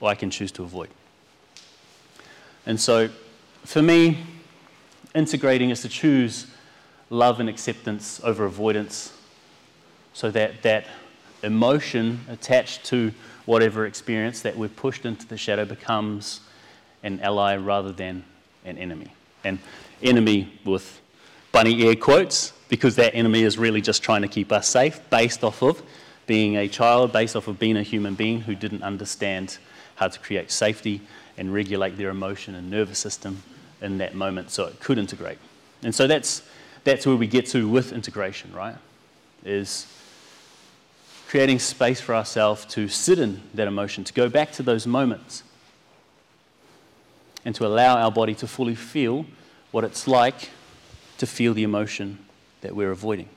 or 0.00 0.10
I 0.10 0.16
can 0.16 0.30
choose 0.30 0.50
to 0.50 0.64
avoid. 0.64 0.88
And 2.66 2.80
so, 2.80 3.08
for 3.64 3.82
me, 3.82 4.18
integrating 5.14 5.70
is 5.70 5.80
to 5.82 5.88
choose 5.88 6.48
love 7.08 7.38
and 7.38 7.48
acceptance 7.48 8.20
over 8.24 8.44
avoidance 8.46 9.12
so 10.12 10.30
that 10.30 10.62
that 10.62 10.86
emotion 11.42 12.20
attached 12.28 12.84
to 12.86 13.12
whatever 13.46 13.86
experience 13.86 14.42
that 14.42 14.56
we're 14.56 14.68
pushed 14.68 15.06
into 15.06 15.26
the 15.26 15.36
shadow 15.36 15.64
becomes 15.64 16.40
an 17.02 17.20
ally 17.20 17.56
rather 17.56 17.92
than 17.92 18.24
an 18.64 18.76
enemy. 18.78 19.12
And 19.44 19.58
enemy 20.02 20.52
with 20.64 21.00
bunny 21.52 21.86
air 21.86 21.94
quotes, 21.94 22.52
because 22.68 22.96
that 22.96 23.14
enemy 23.14 23.42
is 23.42 23.56
really 23.56 23.80
just 23.80 24.02
trying 24.02 24.22
to 24.22 24.28
keep 24.28 24.52
us 24.52 24.68
safe 24.68 25.00
based 25.10 25.42
off 25.42 25.62
of 25.62 25.82
being 26.26 26.56
a 26.56 26.68
child, 26.68 27.12
based 27.12 27.36
off 27.36 27.48
of 27.48 27.58
being 27.58 27.76
a 27.76 27.82
human 27.82 28.14
being 28.14 28.42
who 28.42 28.54
didn't 28.54 28.82
understand 28.82 29.58
how 29.94 30.08
to 30.08 30.18
create 30.18 30.50
safety 30.50 31.00
and 31.38 31.52
regulate 31.52 31.96
their 31.96 32.10
emotion 32.10 32.54
and 32.54 32.70
nervous 32.70 32.98
system 32.98 33.42
in 33.80 33.98
that 33.98 34.14
moment 34.14 34.50
so 34.50 34.66
it 34.66 34.78
could 34.80 34.98
integrate. 34.98 35.38
And 35.82 35.94
so 35.94 36.06
that's, 36.06 36.42
that's 36.84 37.06
where 37.06 37.16
we 37.16 37.26
get 37.26 37.46
to 37.46 37.68
with 37.68 37.92
integration, 37.92 38.52
right? 38.52 38.76
Is 39.44 39.86
creating 41.28 41.58
space 41.58 42.00
for 42.00 42.14
ourselves 42.14 42.64
to 42.66 42.88
sit 42.88 43.18
in 43.18 43.42
that 43.54 43.68
emotion, 43.68 44.02
to 44.04 44.12
go 44.12 44.28
back 44.28 44.50
to 44.52 44.62
those 44.62 44.86
moments, 44.86 45.42
and 47.44 47.54
to 47.54 47.66
allow 47.66 47.98
our 47.98 48.10
body 48.10 48.34
to 48.34 48.46
fully 48.46 48.74
feel 48.74 49.26
what 49.70 49.84
it's 49.84 50.08
like 50.08 50.50
to 51.18 51.26
feel 51.26 51.52
the 51.52 51.62
emotion 51.62 52.18
that 52.62 52.74
we're 52.74 52.90
avoiding. 52.90 53.28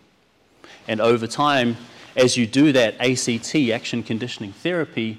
And 0.87 1.01
over 1.01 1.27
time, 1.27 1.77
as 2.15 2.37
you 2.37 2.47
do 2.47 2.71
that 2.71 2.95
ACT, 2.99 3.55
action 3.71 4.03
conditioning 4.03 4.53
therapy, 4.53 5.17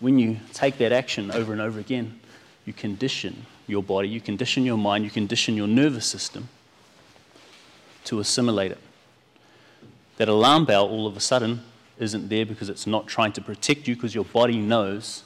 when 0.00 0.18
you 0.18 0.38
take 0.52 0.78
that 0.78 0.92
action 0.92 1.30
over 1.30 1.52
and 1.52 1.60
over 1.60 1.80
again, 1.80 2.20
you 2.64 2.72
condition 2.72 3.46
your 3.66 3.82
body, 3.82 4.08
you 4.08 4.20
condition 4.20 4.64
your 4.64 4.78
mind, 4.78 5.04
you 5.04 5.10
condition 5.10 5.56
your 5.56 5.66
nervous 5.66 6.06
system 6.06 6.48
to 8.04 8.20
assimilate 8.20 8.72
it. 8.72 8.78
That 10.18 10.28
alarm 10.28 10.64
bell 10.64 10.86
all 10.86 11.06
of 11.06 11.16
a 11.16 11.20
sudden 11.20 11.62
isn't 11.98 12.28
there 12.28 12.46
because 12.46 12.68
it's 12.68 12.86
not 12.86 13.08
trying 13.08 13.32
to 13.32 13.40
protect 13.40 13.88
you 13.88 13.96
because 13.96 14.14
your 14.14 14.24
body 14.24 14.58
knows 14.58 15.24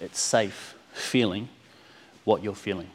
it's 0.00 0.18
safe 0.18 0.74
feeling 0.92 1.48
what 2.24 2.42
you're 2.42 2.54
feeling. 2.54 2.88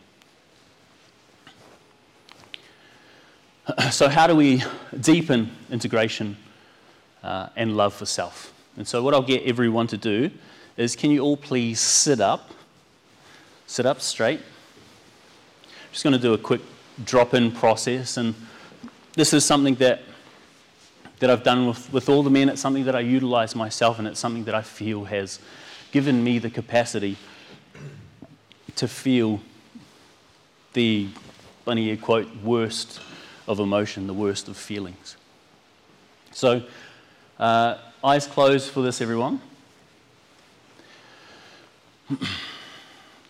So, 3.91 4.07
how 4.07 4.27
do 4.27 4.35
we 4.35 4.63
deepen 4.97 5.51
integration 5.69 6.37
uh, 7.21 7.49
and 7.55 7.75
love 7.75 7.93
for 7.93 8.05
self? 8.05 8.53
And 8.77 8.87
so, 8.87 9.03
what 9.03 9.13
I'll 9.13 9.21
get 9.21 9.43
everyone 9.43 9.87
to 9.87 9.97
do 9.97 10.31
is 10.77 10.95
can 10.95 11.11
you 11.11 11.19
all 11.21 11.35
please 11.35 11.79
sit 11.81 12.21
up? 12.21 12.51
Sit 13.65 13.85
up 13.85 13.99
straight. 13.99 14.39
Just 15.91 16.03
going 16.03 16.13
to 16.13 16.19
do 16.19 16.33
a 16.33 16.37
quick 16.37 16.61
drop 17.03 17.33
in 17.33 17.51
process. 17.51 18.15
And 18.15 18.35
this 19.13 19.33
is 19.33 19.43
something 19.43 19.75
that, 19.75 20.01
that 21.19 21.29
I've 21.29 21.43
done 21.43 21.67
with, 21.67 21.91
with 21.91 22.09
all 22.09 22.23
the 22.23 22.29
men. 22.29 22.49
It's 22.49 22.61
something 22.61 22.85
that 22.85 22.95
I 22.95 22.99
utilize 22.99 23.55
myself, 23.55 23.99
and 23.99 24.07
it's 24.07 24.19
something 24.19 24.43
that 24.45 24.55
I 24.55 24.61
feel 24.61 25.05
has 25.05 25.39
given 25.91 26.23
me 26.23 26.39
the 26.39 26.49
capacity 26.49 27.17
to 28.75 28.87
feel 28.87 29.41
the, 30.73 31.07
bunny 31.65 31.87
ear 31.87 31.97
quote, 31.97 32.27
worst 32.43 32.99
of 33.47 33.59
emotion, 33.59 34.05
the 34.05 34.13
worst 34.13 34.47
of 34.47 34.57
feelings. 34.57 35.17
So, 36.31 36.63
uh, 37.39 37.77
eyes 38.03 38.27
closed 38.27 38.69
for 38.69 38.81
this, 38.81 39.01
everyone. 39.01 39.41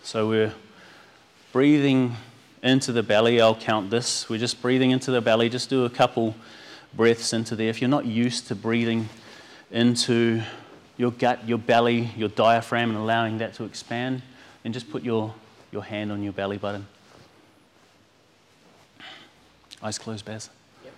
so, 0.04 0.28
we're 0.28 0.54
breathing 1.54 2.15
into 2.62 2.91
the 2.91 3.04
belly. 3.04 3.39
I'll 3.39 3.56
count 3.56 3.89
this. 3.89 4.30
We're 4.30 4.39
just 4.39 4.62
breathing 4.62 4.91
into 4.91 5.12
the 5.12 5.21
belly. 5.21 5.47
Just 5.47 5.69
do 5.69 5.86
a 5.86 5.89
couple 5.89 6.36
breaths 6.93 7.34
into 7.34 7.56
there. 7.56 7.69
If 7.69 7.82
you're 7.82 7.89
not 7.89 8.06
used 8.06 8.47
to 8.47 8.56
breathing 8.56 9.10
into 9.71 10.41
your 10.97 11.12
gut, 11.12 11.47
your 11.47 11.58
belly, 11.58 12.10
your 12.17 12.30
diaphragm, 12.30 12.89
and 12.89 12.97
allowing 12.97 13.38
that 13.39 13.54
to 13.56 13.63
expand, 13.63 14.21
then 14.63 14.73
just 14.73 14.89
put 14.89 15.04
your, 15.04 15.34
your 15.71 15.84
hand 15.84 16.12
on 16.12 16.23
your 16.23 16.34
belly 16.34 16.58
button. 16.58 16.88
Eyes 19.82 20.00
closed, 20.00 20.26
Baz? 20.26 20.50
Yep. 20.84 20.93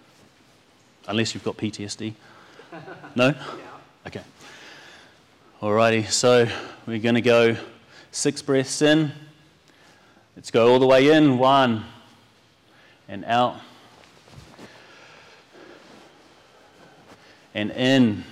Unless 1.07 1.33
you've 1.33 1.43
got 1.43 1.57
PTSD. 1.57 2.13
no? 3.15 3.33
Okay. 4.07 4.21
Alrighty, 5.61 6.09
so 6.09 6.47
we're 6.87 6.99
going 6.99 7.15
to 7.15 7.21
go 7.21 7.57
six 8.11 8.41
breaths 8.41 8.81
in. 8.81 9.11
Let's 10.35 10.51
go 10.51 10.71
all 10.71 10.79
the 10.79 10.87
way 10.87 11.11
in. 11.11 11.37
One. 11.37 11.83
And 13.09 13.25
out. 13.25 13.57
And 17.59 17.71
in. 17.71 18.23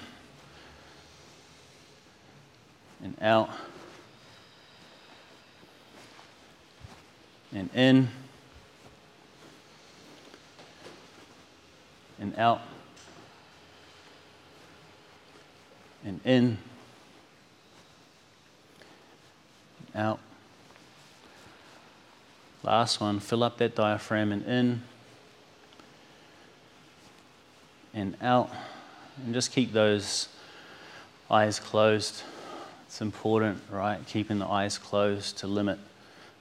And 3.03 3.17
out. 3.21 3.49
And 7.53 7.69
in. 7.75 8.07
And 12.21 12.37
out. 12.37 12.61
And 16.05 16.21
in. 16.23 16.33
and 16.33 16.57
Out. 19.93 20.19
Last 22.63 23.01
one, 23.01 23.19
fill 23.19 23.43
up 23.43 23.57
that 23.57 23.75
diaphragm 23.75 24.31
and 24.31 24.45
in 24.45 24.83
and 27.93 28.15
out. 28.21 28.49
And 29.25 29.33
just 29.33 29.51
keep 29.51 29.73
those 29.73 30.29
eyes 31.29 31.59
closed. 31.59 32.23
It's 32.85 33.01
important, 33.01 33.61
right? 33.71 33.99
Keeping 34.05 34.39
the 34.39 34.45
eyes 34.45 34.77
closed 34.77 35.37
to 35.39 35.47
limit 35.47 35.79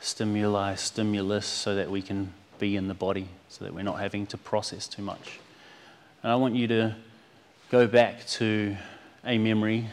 stimuli, 0.00 0.74
stimulus, 0.74 1.46
so 1.46 1.74
that 1.74 1.90
we 1.90 2.02
can 2.02 2.32
be 2.58 2.76
in 2.76 2.88
the 2.88 2.94
body, 2.94 3.28
so 3.48 3.64
that 3.64 3.74
we're 3.74 3.82
not 3.82 3.98
having 3.98 4.26
to 4.26 4.38
process 4.38 4.86
too 4.86 5.02
much. 5.02 5.40
And 6.22 6.30
I 6.30 6.36
want 6.36 6.54
you 6.54 6.66
to 6.68 6.94
go 7.70 7.86
back 7.86 8.26
to 8.26 8.76
a 9.24 9.38
memory. 9.38 9.86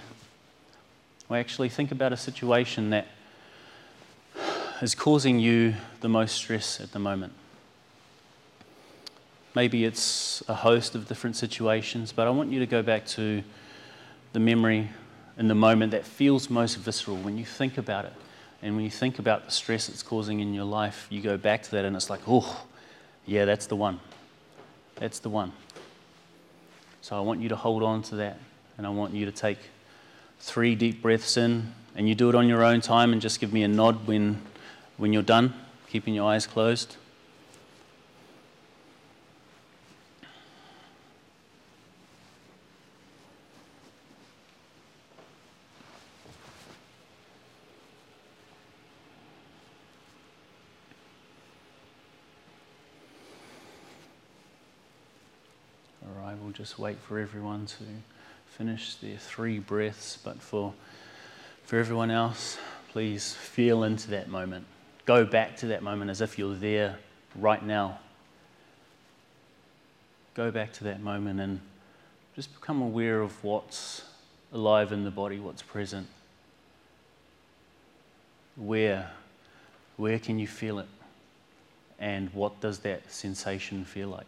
Or 1.29 1.37
actually 1.37 1.69
think 1.69 1.91
about 1.91 2.13
a 2.13 2.17
situation 2.17 2.91
that 2.91 3.07
is 4.81 4.93
causing 4.93 5.39
you 5.39 5.75
the 6.01 6.09
most 6.09 6.35
stress 6.35 6.79
at 6.79 6.91
the 6.91 6.99
moment. 6.99 7.33
Maybe 9.55 9.85
it's 9.85 10.41
a 10.47 10.53
host 10.53 10.95
of 10.95 11.07
different 11.07 11.35
situations, 11.35 12.11
but 12.11 12.27
I 12.27 12.31
want 12.31 12.51
you 12.51 12.59
to 12.59 12.65
go 12.65 12.81
back 12.81 13.05
to 13.07 13.43
the 14.33 14.39
memory 14.39 14.89
in 15.37 15.47
the 15.47 15.55
moment 15.55 15.91
that 15.91 16.05
feels 16.05 16.49
most 16.49 16.75
visceral 16.77 17.17
when 17.17 17.37
you 17.37 17.45
think 17.45 17.77
about 17.77 18.05
it. 18.05 18.13
And 18.61 18.75
when 18.75 18.85
you 18.85 18.91
think 18.91 19.19
about 19.19 19.45
the 19.45 19.51
stress 19.51 19.89
it's 19.89 20.01
causing 20.01 20.39
in 20.39 20.53
your 20.53 20.63
life, 20.63 21.07
you 21.09 21.21
go 21.21 21.37
back 21.37 21.63
to 21.63 21.71
that 21.71 21.85
and 21.85 21.95
it's 21.95 22.09
like, 22.09 22.21
oh, 22.27 22.65
yeah, 23.25 23.45
that's 23.45 23.67
the 23.67 23.75
one. 23.75 23.99
That's 24.95 25.19
the 25.19 25.29
one. 25.29 25.51
So 27.01 27.17
I 27.17 27.19
want 27.19 27.41
you 27.41 27.49
to 27.49 27.55
hold 27.55 27.83
on 27.83 28.01
to 28.03 28.15
that. 28.15 28.39
And 28.77 28.87
I 28.87 28.89
want 28.89 29.13
you 29.13 29.25
to 29.25 29.31
take 29.31 29.59
three 30.39 30.75
deep 30.75 31.01
breaths 31.01 31.37
in. 31.37 31.73
And 31.95 32.09
you 32.09 32.15
do 32.15 32.29
it 32.29 32.35
on 32.35 32.47
your 32.47 32.63
own 32.63 32.81
time 32.81 33.13
and 33.13 33.21
just 33.21 33.39
give 33.39 33.53
me 33.53 33.63
a 33.63 33.67
nod 33.67 34.07
when, 34.07 34.41
when 34.97 35.13
you're 35.13 35.21
done, 35.21 35.53
keeping 35.89 36.13
your 36.13 36.27
eyes 36.27 36.47
closed. 36.47 36.95
All 56.05 56.21
right, 56.21 56.35
we'll 56.53 56.65
just 56.65 56.77
wait 56.77 56.99
for 56.99 57.17
everyone 57.17 57.65
to 57.65 57.83
finish 58.45 58.93
their 58.95 59.17
three 59.17 59.57
breaths, 59.57 60.19
but 60.23 60.39
for, 60.39 60.71
for 61.63 61.79
everyone 61.79 62.11
else, 62.11 62.59
please 62.91 63.33
feel 63.33 63.83
into 63.83 64.11
that 64.11 64.27
moment. 64.29 64.63
Go 65.05 65.25
back 65.25 65.57
to 65.57 65.67
that 65.67 65.81
moment 65.81 66.11
as 66.11 66.21
if 66.21 66.37
you're 66.37 66.53
there 66.53 66.99
right 67.35 67.65
now. 67.65 67.97
Go 70.35 70.51
back 70.51 70.71
to 70.73 70.83
that 70.83 71.01
moment 71.01 71.39
and 71.39 71.59
just 72.35 72.53
become 72.53 72.83
aware 72.83 73.21
of 73.21 73.43
what's 73.43 74.03
alive 74.51 74.91
in 74.91 75.05
the 75.05 75.11
body, 75.11 75.39
what's 75.39 75.63
present. 75.63 76.05
Where, 78.57 79.09
where 79.97 80.19
can 80.19 80.37
you 80.37 80.45
feel 80.47 80.77
it? 80.77 80.87
And 81.97 82.31
what 82.31 82.61
does 82.61 82.79
that 82.79 83.11
sensation 83.11 83.85
feel 83.85 84.09
like? 84.09 84.27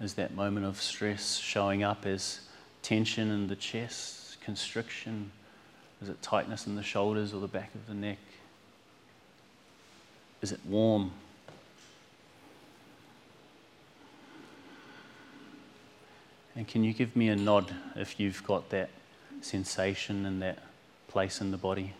Is 0.00 0.14
that 0.14 0.34
moment 0.34 0.64
of 0.64 0.80
stress 0.80 1.36
showing 1.36 1.82
up 1.82 2.06
as 2.06 2.40
tension 2.82 3.30
in 3.30 3.48
the 3.48 3.56
chest, 3.56 4.40
constriction? 4.40 5.32
Is 6.00 6.08
it 6.08 6.22
tightness 6.22 6.66
in 6.66 6.76
the 6.76 6.82
shoulders 6.82 7.34
or 7.34 7.40
the 7.40 7.48
back 7.48 7.74
of 7.74 7.86
the 7.88 7.94
neck? 7.94 8.18
Is 10.40 10.52
it 10.52 10.60
warm? 10.64 11.10
And 16.54 16.66
can 16.66 16.84
you 16.84 16.92
give 16.92 17.16
me 17.16 17.28
a 17.28 17.36
nod 17.36 17.74
if 17.96 18.20
you've 18.20 18.44
got 18.44 18.70
that 18.70 18.90
sensation 19.40 20.24
in 20.26 20.38
that 20.40 20.58
place 21.08 21.40
in 21.40 21.50
the 21.50 21.56
body? 21.56 21.94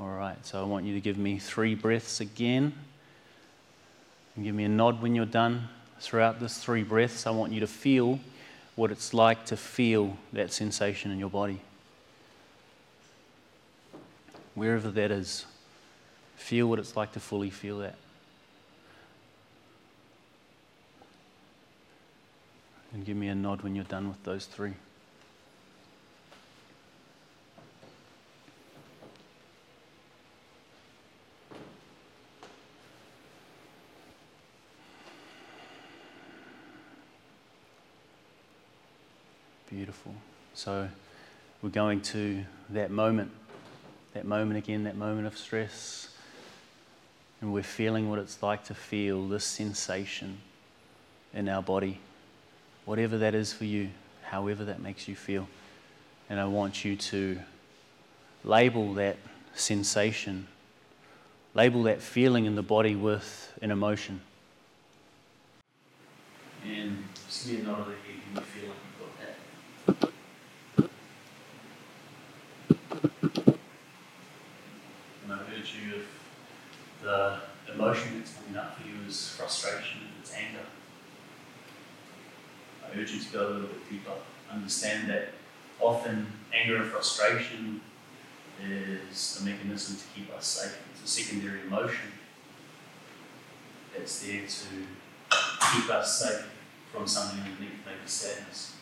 All 0.00 0.08
right, 0.08 0.38
so 0.46 0.58
I 0.58 0.64
want 0.64 0.86
you 0.86 0.94
to 0.94 1.00
give 1.00 1.18
me 1.18 1.38
three 1.38 1.74
breaths 1.74 2.22
again. 2.22 2.72
And 4.34 4.44
give 4.46 4.54
me 4.54 4.64
a 4.64 4.68
nod 4.68 5.02
when 5.02 5.14
you're 5.14 5.26
done. 5.26 5.68
Throughout 5.98 6.40
this 6.40 6.56
three 6.56 6.82
breaths, 6.82 7.26
I 7.26 7.32
want 7.32 7.52
you 7.52 7.60
to 7.60 7.66
feel 7.66 8.18
what 8.76 8.90
it's 8.90 9.12
like 9.12 9.44
to 9.46 9.58
feel 9.58 10.16
that 10.32 10.54
sensation 10.54 11.10
in 11.10 11.18
your 11.18 11.28
body. 11.28 11.60
Wherever 14.54 14.90
that 14.90 15.10
is, 15.10 15.44
feel 16.34 16.66
what 16.66 16.78
it's 16.78 16.96
like 16.96 17.12
to 17.12 17.20
fully 17.20 17.50
feel 17.50 17.80
that. 17.80 17.96
And 22.94 23.04
give 23.04 23.18
me 23.18 23.28
a 23.28 23.34
nod 23.34 23.60
when 23.60 23.74
you're 23.74 23.84
done 23.84 24.08
with 24.08 24.24
those 24.24 24.46
three. 24.46 24.72
Beautiful. 39.70 40.12
So 40.60 40.90
we're 41.62 41.70
going 41.70 42.02
to 42.02 42.44
that 42.68 42.90
moment, 42.90 43.30
that 44.12 44.26
moment 44.26 44.58
again, 44.58 44.84
that 44.84 44.94
moment 44.94 45.26
of 45.26 45.38
stress. 45.38 46.10
And 47.40 47.54
we're 47.54 47.62
feeling 47.62 48.10
what 48.10 48.18
it's 48.18 48.42
like 48.42 48.64
to 48.64 48.74
feel 48.74 49.26
this 49.26 49.46
sensation 49.46 50.36
in 51.32 51.48
our 51.48 51.62
body, 51.62 51.98
whatever 52.84 53.16
that 53.16 53.34
is 53.34 53.54
for 53.54 53.64
you, 53.64 53.88
however 54.22 54.66
that 54.66 54.82
makes 54.82 55.08
you 55.08 55.16
feel. 55.16 55.48
And 56.28 56.38
I 56.38 56.44
want 56.44 56.84
you 56.84 56.94
to 56.94 57.40
label 58.44 58.92
that 58.94 59.16
sensation, 59.54 60.46
label 61.54 61.84
that 61.84 62.02
feeling 62.02 62.44
in 62.44 62.54
the 62.54 62.62
body 62.62 62.94
with 62.94 63.50
an 63.62 63.70
emotion. 63.70 64.20
And 66.62 66.98
of 67.00 67.46
the 67.46 67.54
head 67.54 68.20
when 68.34 68.36
you 68.36 68.42
feel 68.42 68.68
like 68.68 68.76
you've 68.84 68.98
got 69.00 69.12
that. 69.20 69.38
And 75.24 75.32
I 75.32 75.36
heard 75.44 75.58
you 75.58 75.94
if 75.96 76.06
the 77.10 77.72
emotion 77.72 78.18
that's 78.18 78.34
coming 78.34 78.56
up 78.56 78.76
for 78.76 78.86
you 78.86 78.94
is 79.08 79.28
frustration, 79.30 80.00
if 80.02 80.20
it's 80.20 80.34
anger. 80.34 80.64
I 82.84 82.98
urge 82.98 83.12
you 83.12 83.20
to 83.20 83.32
go 83.32 83.46
a 83.46 83.50
little 83.50 83.68
bit 83.68 83.90
deeper. 83.90 84.12
Understand 84.52 85.10
that 85.10 85.28
often 85.80 86.26
anger 86.52 86.76
and 86.76 86.86
frustration 86.86 87.80
is 88.64 89.40
a 89.40 89.44
mechanism 89.44 89.96
to 89.96 90.02
keep 90.14 90.32
us 90.36 90.46
safe. 90.46 90.78
It's 90.92 91.04
a 91.04 91.22
secondary 91.22 91.62
emotion 91.62 92.12
that's 93.96 94.24
there 94.24 94.42
to 94.42 95.32
keep 95.72 95.90
us 95.90 96.20
safe 96.20 96.48
from 96.92 97.06
something 97.06 97.40
underneath, 97.40 97.80
maybe 97.86 98.06
sadness. 98.06 98.76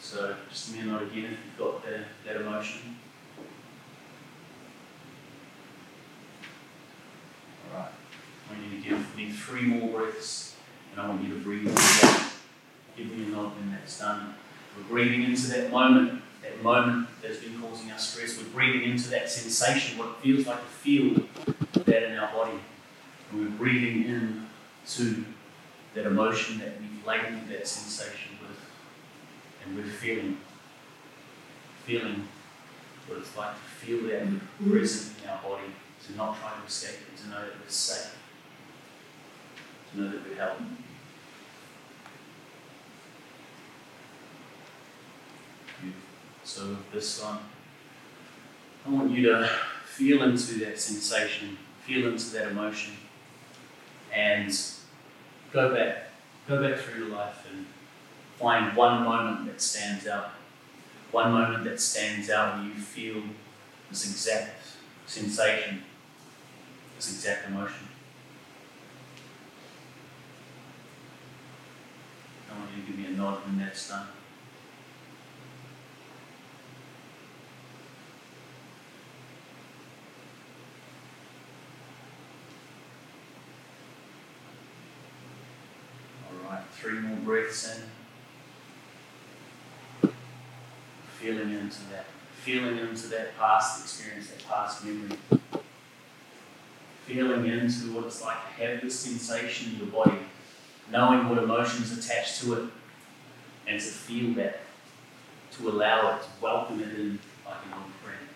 So 0.00 0.34
just 0.50 0.74
a 0.74 0.84
nod 0.84 1.02
again 1.02 1.24
if 1.24 1.30
you've 1.30 1.58
got 1.58 1.84
the, 1.84 2.00
that 2.26 2.40
emotion. 2.40 2.96
Alright. 7.72 7.90
I 8.50 8.52
want 8.52 8.64
you 8.70 8.82
to 8.82 8.88
give 8.88 9.16
me 9.16 9.30
three 9.30 9.62
more 9.62 10.00
breaths 10.00 10.56
and 10.92 11.00
I 11.00 11.08
want 11.08 11.22
you 11.22 11.34
to 11.34 11.40
breathe 11.40 11.74
that. 11.74 12.32
Give 12.96 13.10
me 13.10 13.24
a 13.24 13.26
nod 13.28 13.56
when 13.56 13.70
that's 13.70 13.98
done. 13.98 14.34
We're 14.76 14.84
breathing 14.84 15.22
into 15.22 15.48
that 15.48 15.70
moment, 15.70 16.22
that 16.42 16.62
moment 16.62 17.08
that's 17.22 17.38
been 17.38 17.58
causing 17.60 17.90
us 17.90 18.10
stress. 18.10 18.38
We're 18.38 18.52
breathing 18.52 18.90
into 18.90 19.08
that 19.10 19.30
sensation, 19.30 19.98
what 19.98 20.08
it 20.08 20.16
feels 20.16 20.46
like 20.46 20.58
to 20.58 20.64
feel 20.64 21.22
that 21.72 22.02
in 22.02 22.18
our 22.18 22.32
body. 22.32 22.58
And 23.30 23.40
we're 23.40 23.56
breathing 23.56 24.04
in 24.04 24.46
to 24.88 25.24
that 25.94 26.06
emotion 26.06 26.58
that 26.58 26.78
we've 26.80 27.06
labeled 27.06 27.48
that 27.48 27.66
sensation 27.66 28.32
with. 28.42 28.58
And 29.64 29.76
we're 29.76 29.84
feeling, 29.84 30.38
feeling 31.84 32.28
what 33.06 33.18
it's 33.18 33.36
like 33.36 33.54
to 33.54 33.86
feel 33.86 34.02
that 34.08 34.26
present 34.70 35.22
in 35.22 35.30
our 35.30 35.42
body, 35.42 35.64
to 36.06 36.16
not 36.16 36.38
try 36.40 36.50
to 36.58 36.66
escape 36.66 37.00
it, 37.12 37.22
to 37.22 37.28
know 37.28 37.40
that 37.40 37.54
we're 37.60 37.68
safe, 37.68 38.16
to 39.92 40.00
know 40.00 40.10
that 40.10 40.20
we're 40.28 40.36
held. 40.36 40.58
So 46.44 46.76
this 46.92 47.22
one, 47.22 47.38
I 48.84 48.90
want 48.90 49.10
you 49.10 49.30
to 49.30 49.48
feel 49.86 50.22
into 50.22 50.54
that 50.64 50.78
sensation, 50.78 51.56
feel 51.86 52.08
into 52.08 52.30
that 52.30 52.48
emotion, 52.48 52.94
and 54.12 54.52
go 55.52 55.74
back, 55.74 56.08
go 56.48 56.60
back 56.68 56.78
through 56.80 57.04
your 57.06 57.16
life 57.16 57.46
and 57.50 57.66
find 58.38 58.76
one 58.76 59.04
moment 59.04 59.46
that 59.46 59.60
stands 59.60 60.06
out. 60.06 60.32
one 61.12 61.30
moment 61.30 61.64
that 61.64 61.78
stands 61.78 62.30
out 62.30 62.56
where 62.56 62.66
you 62.66 62.74
feel 62.74 63.22
this 63.90 64.10
exact 64.10 64.62
sensation, 65.06 65.82
this 67.02 67.14
exact 67.14 67.48
emotion. 67.48 67.88
I 72.48 72.58
want 72.58 72.70
you 72.76 72.82
to 72.82 72.86
give 72.88 72.98
me 72.98 73.06
a 73.06 73.10
nod 73.10 73.44
when 73.44 73.58
that's 73.58 73.88
done. 73.88 74.06
Three 86.74 86.98
more 86.98 87.16
breaths 87.18 87.78
in. 90.02 90.10
Feeling 91.20 91.50
into 91.52 91.78
that, 91.92 92.06
feeling 92.42 92.78
into 92.78 93.06
that 93.08 93.38
past 93.38 93.84
experience, 93.84 94.30
that 94.30 94.44
past 94.48 94.84
memory. 94.84 95.16
Feeling 97.06 97.46
into 97.46 97.92
what 97.92 98.06
it's 98.06 98.22
like 98.22 98.36
to 98.36 98.62
have 98.62 98.80
this 98.80 98.98
sensation 98.98 99.72
in 99.72 99.78
your 99.78 99.88
body, 99.88 100.18
knowing 100.90 101.28
what 101.28 101.38
emotions 101.38 101.96
attached 101.98 102.40
to 102.42 102.54
it, 102.54 102.64
and 103.66 103.78
to 103.78 103.86
feel 103.86 104.34
that, 104.34 104.60
to 105.52 105.68
allow 105.68 106.16
it, 106.16 106.22
to 106.22 106.28
welcome 106.40 106.80
it 106.80 106.88
in 106.98 107.18
like 107.44 107.56
an 107.66 107.72
old 107.74 107.92
friend. 108.02 108.28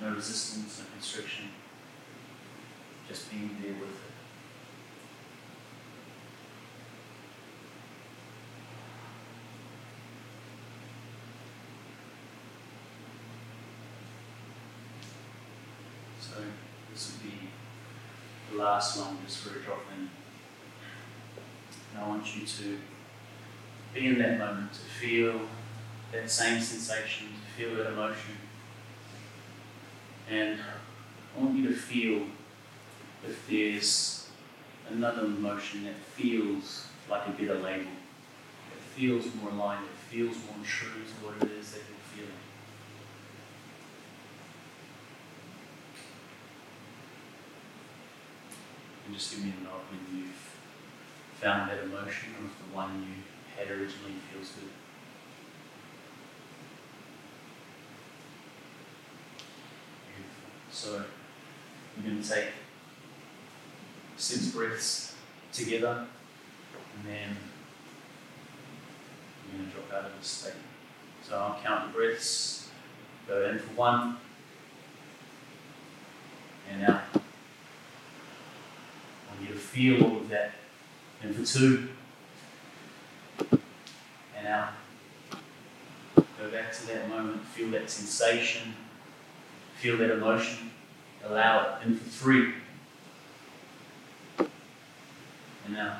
No 0.00 0.14
resistance, 0.14 0.78
no 0.78 0.84
constriction, 0.92 1.46
just 3.08 3.30
being 3.30 3.56
there 3.62 3.72
with 3.72 3.90
it. 3.90 4.08
So 16.20 16.36
this 16.98 17.12
would 17.12 17.30
be 17.30 17.38
the 18.50 18.58
last 18.58 18.98
one 18.98 19.18
just 19.24 19.38
for 19.38 19.56
a 19.56 19.62
drop 19.62 19.84
in. 19.96 20.10
And 21.94 22.04
I 22.04 22.08
want 22.08 22.36
you 22.36 22.44
to 22.44 22.78
be 23.94 24.06
in 24.06 24.18
that 24.18 24.36
moment, 24.36 24.72
to 24.72 24.80
feel 24.80 25.40
that 26.10 26.28
same 26.28 26.60
sensation, 26.60 27.28
to 27.28 27.62
feel 27.62 27.76
that 27.76 27.92
emotion. 27.92 28.34
And 30.28 30.58
I 31.36 31.40
want 31.40 31.56
you 31.56 31.68
to 31.68 31.74
feel 31.74 32.22
if 33.24 33.48
there's 33.48 34.28
another 34.90 35.24
emotion 35.26 35.84
that 35.84 35.94
feels 35.94 36.88
like 37.08 37.28
a 37.28 37.30
better 37.30 37.60
label, 37.60 37.92
that 38.70 38.80
feels 38.96 39.24
more 39.40 39.52
aligned, 39.52 39.84
that 39.84 39.98
feels 40.10 40.36
more 40.36 40.64
true 40.64 41.04
to 41.04 41.24
what 41.24 41.36
it 41.42 41.56
is 41.58 41.70
that 41.72 41.82
you're 41.88 42.24
feeling. 42.24 42.47
Just 49.12 49.34
give 49.34 49.44
me 49.44 49.52
a 49.60 49.64
nod 49.64 49.80
when 49.90 50.20
you've 50.20 50.54
found 51.40 51.70
that 51.70 51.82
emotion 51.82 52.34
or 52.38 52.46
if 52.46 52.58
the 52.58 52.76
one 52.76 53.02
you 53.02 53.22
had 53.56 53.68
originally 53.68 54.14
feels 54.32 54.50
good. 54.50 54.70
So 60.70 61.02
we're 61.96 62.08
going 62.08 62.22
to 62.22 62.28
take 62.28 62.46
six 64.16 64.46
breaths 64.48 65.16
together 65.52 66.06
and 66.96 67.06
then 67.06 67.36
we're 69.44 69.58
going 69.58 69.70
to 69.70 69.76
drop 69.76 69.92
out 69.92 70.10
of 70.10 70.16
this 70.18 70.28
state. 70.28 70.52
So 71.22 71.36
I'll 71.36 71.58
count 71.64 71.92
the 71.92 71.98
breaths, 71.98 72.68
go 73.26 73.48
in 73.48 73.58
for 73.58 73.74
one 73.74 74.18
and 76.70 76.84
out. 76.84 77.02
I 77.14 77.18
want 79.30 79.40
you 79.42 79.48
to 79.48 79.57
feel 79.68 80.02
all 80.02 80.16
of 80.16 80.28
that. 80.30 80.52
And 81.22 81.34
for 81.34 81.44
two 81.44 81.88
and 84.36 84.46
out. 84.46 84.72
Go 86.16 86.50
back 86.50 86.72
to 86.72 86.86
that 86.86 87.08
moment, 87.08 87.44
feel 87.46 87.70
that 87.72 87.90
sensation, 87.90 88.74
feel 89.76 89.98
that 89.98 90.10
emotion, 90.10 90.70
allow 91.24 91.60
it. 91.60 91.86
And 91.86 92.00
for 92.00 92.08
three 92.08 92.54
and 95.66 95.76
out. 95.76 95.98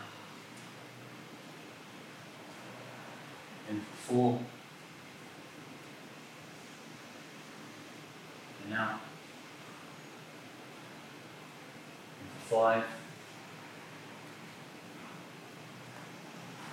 And 3.69 3.83
for 3.83 4.13
four 4.13 4.41
and 8.65 8.75
out. 8.75 9.01
And 12.21 12.29
for 12.41 12.55
five 12.55 12.85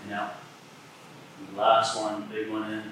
the 0.09 1.57
last 1.57 1.99
one, 1.99 2.27
big 2.31 2.49
one 2.49 2.71
in. 2.71 2.83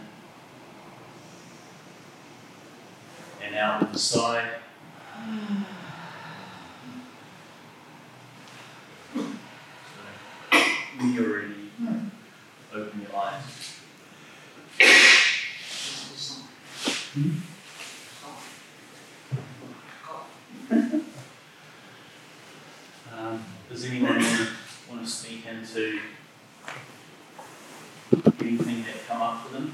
And 3.43 3.55
out 3.55 3.79
to 3.81 3.85
the 3.87 3.99
side. 3.99 4.49
So, 10.51 10.59
when 10.97 11.13
you're 11.13 11.39
ready, 11.39 11.71
open 12.73 13.01
your 13.01 13.21
eyes. 13.21 13.79
Um, 23.15 23.45
does 23.69 23.85
anyone 23.85 24.15
want 24.89 25.03
to 25.03 25.07
speak 25.07 25.45
into 25.45 25.99
anything 28.41 28.83
that 28.83 29.07
come 29.07 29.21
up 29.21 29.45
for 29.45 29.53
them? 29.53 29.73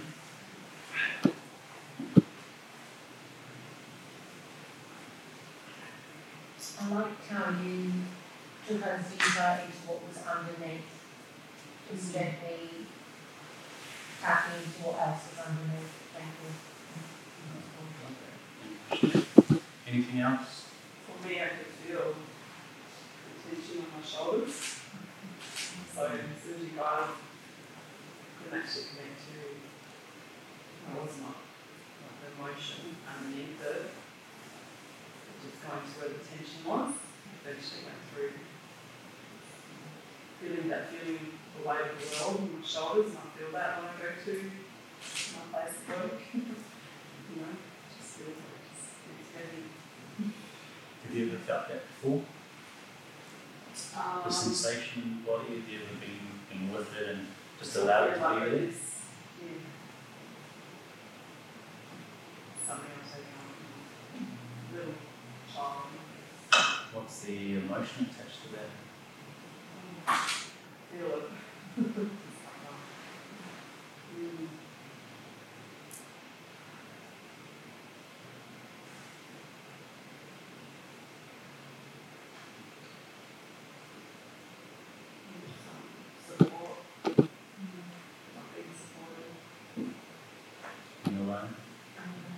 I 6.81 6.93
liked 6.93 7.27
how 7.27 7.51
you 7.61 7.91
took 8.67 8.85
us 8.85 9.11
deeper 9.11 9.59
into 9.65 9.79
what 9.87 10.07
was 10.07 10.17
underneath, 10.25 10.87
just 11.91 12.13
gently 12.13 12.87
tapping 14.21 14.61
into 14.63 14.79
what 14.87 15.07
else 15.07 15.23
is 15.33 15.39
underneath. 15.39 15.95
Thank 19.85 20.08
For 20.19 21.27
me, 21.27 21.39
I 21.39 21.47
could 21.47 21.71
feel 21.79 22.11
the 22.11 23.55
tension 23.55 23.79
on 23.79 23.87
my 23.95 24.03
shoulders. 24.03 24.51
So 25.95 26.11
as 26.11 26.43
soon 26.43 26.55
as 26.55 26.61
you 26.61 26.75
got 26.75 27.07
up, 27.07 27.15
I 27.15 28.43
could 28.43 28.59
actually 28.59 28.91
connect 28.91 29.15
to, 29.15 29.39
I 30.91 30.99
was 30.99 31.15
not, 31.23 31.39
like 32.03 32.19
the 32.19 32.27
emotion 32.35 32.99
underneath 33.07 33.63
it. 33.63 33.95
Just 35.39 35.63
going 35.63 35.87
to 35.87 35.93
where 36.03 36.11
the 36.11 36.19
tension 36.19 36.67
was, 36.67 36.99
eventually 37.39 37.87
went 37.87 38.03
through. 38.11 38.35
Feeling 40.43 40.67
that 40.67 40.91
feeling, 40.91 41.39
the 41.55 41.63
weight 41.63 41.79
of 41.79 41.95
the 41.95 42.07
world 42.19 42.43
on 42.43 42.59
my 42.59 42.67
shoulders, 42.67 43.15
and 43.15 43.23
I 43.23 43.27
feel 43.39 43.55
that 43.55 43.79
when 43.79 43.87
I 43.87 43.95
go 44.03 44.11
to 44.11 44.33
my 45.31 45.63
place 45.63 45.79
of 45.79 45.87
work. 45.95 46.19
You 47.29 47.45
know, 47.45 47.53
just 47.93 48.17
feels 48.17 48.33
like 48.41 48.65
it's, 48.73 48.89
it's 49.05 49.29
heavy. 49.37 49.69
Have 51.09 51.17
you 51.17 51.25
ever 51.29 51.37
felt 51.37 51.67
that 51.69 51.81
before? 51.87 52.21
Um, 53.97 54.21
The 54.25 54.29
sensation 54.31 55.01
in 55.01 55.09
the 55.09 55.31
body, 55.31 55.55
have 55.55 55.67
you 55.67 55.79
ever 55.79 55.95
been, 55.99 56.21
been 56.51 56.71
with 56.71 56.95
it 57.01 57.09
and 57.15 57.25
just 57.57 57.75
allowed 57.77 58.09
it 58.09 58.13
to 58.13 58.19
be 58.19 58.45
there? 58.45 58.59
Yeah. 58.59 58.69
Something 62.67 62.91
I'm 62.93 63.09
taking 63.09 63.37
on 63.41 64.77
little 64.77 64.93
child. 65.51 65.89
What's 66.93 67.21
the 67.21 67.53
emotion 67.55 68.05
attached 68.11 68.43
to 68.43 68.49
that? 68.53 68.69
Feel 70.91 71.07
it. 71.07 71.23
Mm. 74.15 74.47
Support. 86.27 86.77
Not 87.05 87.27
being 88.55 88.73
supported. 88.75 89.33
When 91.03 91.15
you're 91.15 91.25
alone? 91.25 91.55
Mm. 91.97 92.29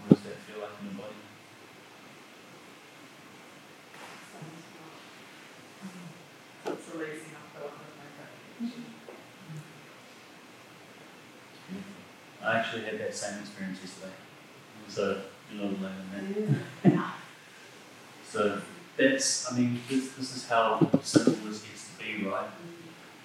What 0.00 0.08
does 0.10 0.20
that 0.24 0.36
feel 0.46 0.58
like 0.60 0.70
in 0.80 0.86
your 0.86 0.96
body? 0.96 1.14
It's 6.66 6.94
releasing 6.94 7.34
up 7.34 7.48
I 12.48 12.60
actually 12.60 12.84
had 12.84 12.98
that 12.98 13.14
same 13.14 13.40
experience 13.40 13.78
yesterday. 13.82 14.12
So, 14.88 15.20
you're 15.52 15.64
not 15.64 15.78
alone 15.78 15.92
in 16.16 16.66
that. 16.82 17.12
So, 18.30 18.60
that's, 18.96 19.50
I 19.50 19.56
mean, 19.56 19.80
this, 19.88 20.12
this 20.12 20.36
is 20.36 20.48
how 20.48 20.78
simple 21.02 21.32
this 21.48 21.62
gets 21.62 21.88
to 21.88 22.04
be, 22.04 22.26
right? 22.26 22.48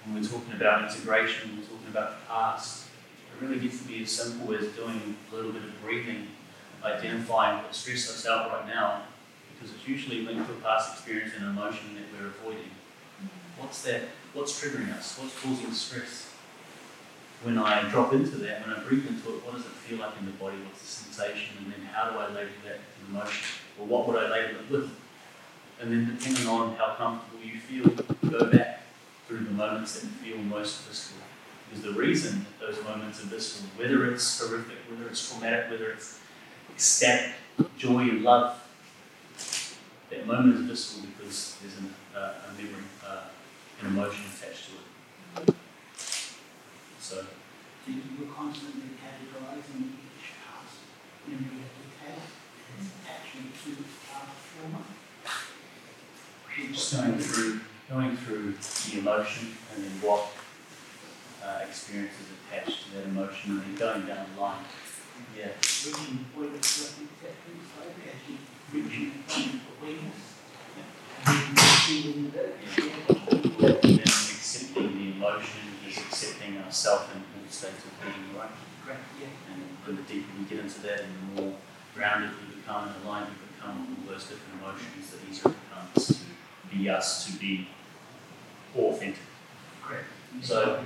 When 0.05 0.15
we're 0.15 0.27
talking 0.27 0.53
about 0.53 0.89
integration, 0.89 1.57
we're 1.57 1.63
talking 1.63 1.87
about 1.89 2.21
the 2.21 2.25
past, 2.25 2.87
it 2.87 3.45
really 3.45 3.59
gets 3.59 3.81
to 3.81 3.87
be 3.87 4.03
as 4.03 4.11
simple 4.11 4.53
as 4.55 4.67
doing 4.67 5.17
a 5.31 5.35
little 5.35 5.51
bit 5.51 5.63
of 5.63 5.81
breathing, 5.81 6.27
identifying 6.83 7.63
what 7.63 7.75
stress 7.75 8.09
us 8.09 8.25
out 8.25 8.51
right 8.51 8.67
now, 8.67 9.03
because 9.53 9.75
it's 9.75 9.87
usually 9.87 10.25
linked 10.25 10.47
to 10.47 10.53
a 10.53 10.57
past 10.57 10.93
experience 10.93 11.33
and 11.37 11.45
emotion 11.45 11.95
that 11.95 12.03
we're 12.17 12.27
avoiding. 12.27 12.71
Mm. 13.21 13.61
What's 13.61 13.83
that? 13.83 14.03
What's 14.33 14.61
triggering 14.61 14.93
us? 14.97 15.19
What's 15.19 15.37
causing 15.41 15.71
stress? 15.73 16.32
When 17.43 17.57
I 17.57 17.89
drop 17.89 18.13
into 18.13 18.37
that, 18.37 18.65
when 18.65 18.73
I 18.73 18.79
breathe 18.79 19.05
into 19.05 19.35
it, 19.35 19.45
what 19.45 19.55
does 19.55 19.65
it 19.65 19.71
feel 19.83 19.99
like 19.99 20.13
in 20.17 20.25
the 20.25 20.31
body? 20.31 20.55
What's 20.63 20.79
the 20.79 20.87
sensation? 20.87 21.57
And 21.57 21.73
then 21.73 21.81
how 21.91 22.09
do 22.09 22.17
I 22.17 22.27
label 22.27 22.55
that 22.63 22.79
emotion? 23.09 23.43
Or 23.77 23.85
what 23.85 24.07
would 24.07 24.15
I 24.15 24.29
label 24.29 24.61
it 24.61 24.71
with? 24.71 24.89
And 25.81 25.91
then 25.91 26.15
depending 26.15 26.47
on 26.47 26.75
how 26.75 26.95
comfortable 26.95 27.43
you 27.43 27.59
feel, 27.59 27.89
go 28.31 28.45
back 28.45 28.83
through 29.27 29.39
the 29.39 29.51
moments 29.51 29.99
that 29.99 30.07
feel 30.07 30.37
most 30.37 30.87
visceral. 30.87 31.19
Because 31.69 31.83
the 31.83 31.99
reason 31.99 32.45
that 32.45 32.65
those 32.65 32.81
moments 32.85 33.21
are 33.21 33.27
visceral, 33.27 33.69
whether 33.75 34.09
it's 34.09 34.39
horrific, 34.39 34.77
whether 34.89 35.09
it's 35.09 35.29
traumatic, 35.29 35.69
whether 35.69 35.91
it's 35.91 36.19
ecstatic, 36.73 37.33
joy 37.77 38.03
and 38.03 38.23
love, 38.23 38.57
that 40.09 40.25
moment 40.25 40.55
is 40.55 40.61
visceral 40.61 41.07
because 41.17 41.57
there's 41.61 41.77
an, 41.77 41.93
uh, 42.15 42.33
a 42.47 42.53
memory, 42.53 42.83
uh, 43.05 43.23
an 43.81 43.87
emotion 43.87 44.23
attached 44.33 44.69
to 44.69 45.51
it. 45.51 45.55
So, 47.03 47.19
you 47.85 47.99
were 48.17 48.31
constantly 48.31 48.95
categorising 48.95 49.91
each 49.91 50.39
memory 51.27 51.59
that 51.59 51.75
you 51.75 51.91
had 51.99 52.15
as 52.15 52.87
attachment 53.03 53.51
to 53.59 53.83
past 54.07 54.31
trauma. 54.55 54.85
just 56.71 56.95
going 56.95 57.19
through, 57.19 57.59
going 57.89 58.15
through 58.15 58.53
the 58.53 58.99
emotion 58.99 59.49
and 59.75 59.83
then 59.83 59.91
what 59.99 60.31
uh, 61.43 61.65
experience 61.67 62.13
is 62.23 62.27
attached 62.39 62.85
to 62.85 62.95
that 62.95 63.03
emotion 63.03 63.51
and 63.51 63.61
then 63.63 63.75
going 63.75 64.05
down 64.07 64.25
the 64.33 64.41
line. 64.41 64.63
Yeah. 65.37 65.49
Reaching 65.59 66.19
the 66.23 66.39
point 66.39 66.55
of 66.55 66.63
self-acceptance, 66.63 67.67
like 67.83 68.15
actually 68.15 68.39
reaching 68.71 69.11
the 69.11 69.33
point 69.33 69.55
of 69.55 69.75
awareness. 69.83 70.23
And 71.25 71.57
then 71.57 71.65
feeling 71.83 72.31
the 72.31 72.43
And 73.75 73.83
then 73.83 73.99
accepting 73.99 74.97
the 74.97 75.17
emotion 75.17 75.62
accepting 76.73 77.21
ourselves 77.21 77.29
in 77.37 77.41
all 77.45 77.51
states 77.51 77.85
of 77.85 77.93
being, 78.01 78.37
right? 78.37 78.49
Great, 78.85 78.97
yeah. 79.21 79.27
And 79.87 79.97
the 79.97 80.01
deeper 80.03 80.27
you 80.39 80.45
get 80.45 80.59
into 80.65 80.81
that 80.81 81.01
and 81.01 81.37
the 81.37 81.41
more 81.41 81.53
grounded 81.93 82.31
you 82.31 82.55
become 82.57 82.87
and 82.89 83.05
aligned 83.05 83.27
you 83.27 83.47
become 83.55 83.89
with 83.89 84.07
all 84.09 84.13
those 84.13 84.23
different 84.25 84.59
emotions, 84.59 85.11
the 85.11 85.29
easier 85.29 85.51
it 85.51 85.57
becomes 85.69 86.07
to 86.07 86.75
be 86.75 86.89
us, 86.89 87.25
to 87.27 87.37
be 87.39 87.67
authentic. 88.75 89.21
Great. 89.83 90.01
So- 90.41 90.85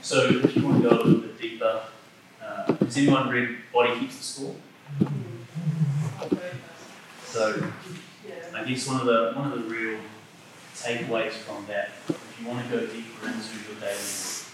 So 0.00 0.28
if 0.44 0.56
you 0.56 0.62
want 0.64 0.80
to 0.82 0.88
go 0.88 0.94
a 0.94 1.02
little 1.02 1.20
bit 1.20 1.40
deeper, 1.40 1.82
uh, 2.40 2.72
has 2.72 2.96
anyone 2.96 3.28
read 3.28 3.58
Body 3.72 3.98
Keeps 3.98 4.16
the 4.18 4.22
Score? 4.24 4.54
So. 7.26 7.70
I 8.54 8.64
guess 8.64 8.86
one 8.88 9.00
of 9.00 9.06
the 9.06 9.32
one 9.36 9.52
of 9.52 9.62
the 9.62 9.68
real 9.68 9.98
takeaways 10.74 11.32
from 11.32 11.66
that, 11.66 11.90
if 12.38 12.44
you 12.44 12.50
want 12.52 12.70
to 12.70 12.76
go 12.76 12.86
deeper 12.86 13.26
into 13.26 13.48
your 13.66 13.80
daily 13.80 13.98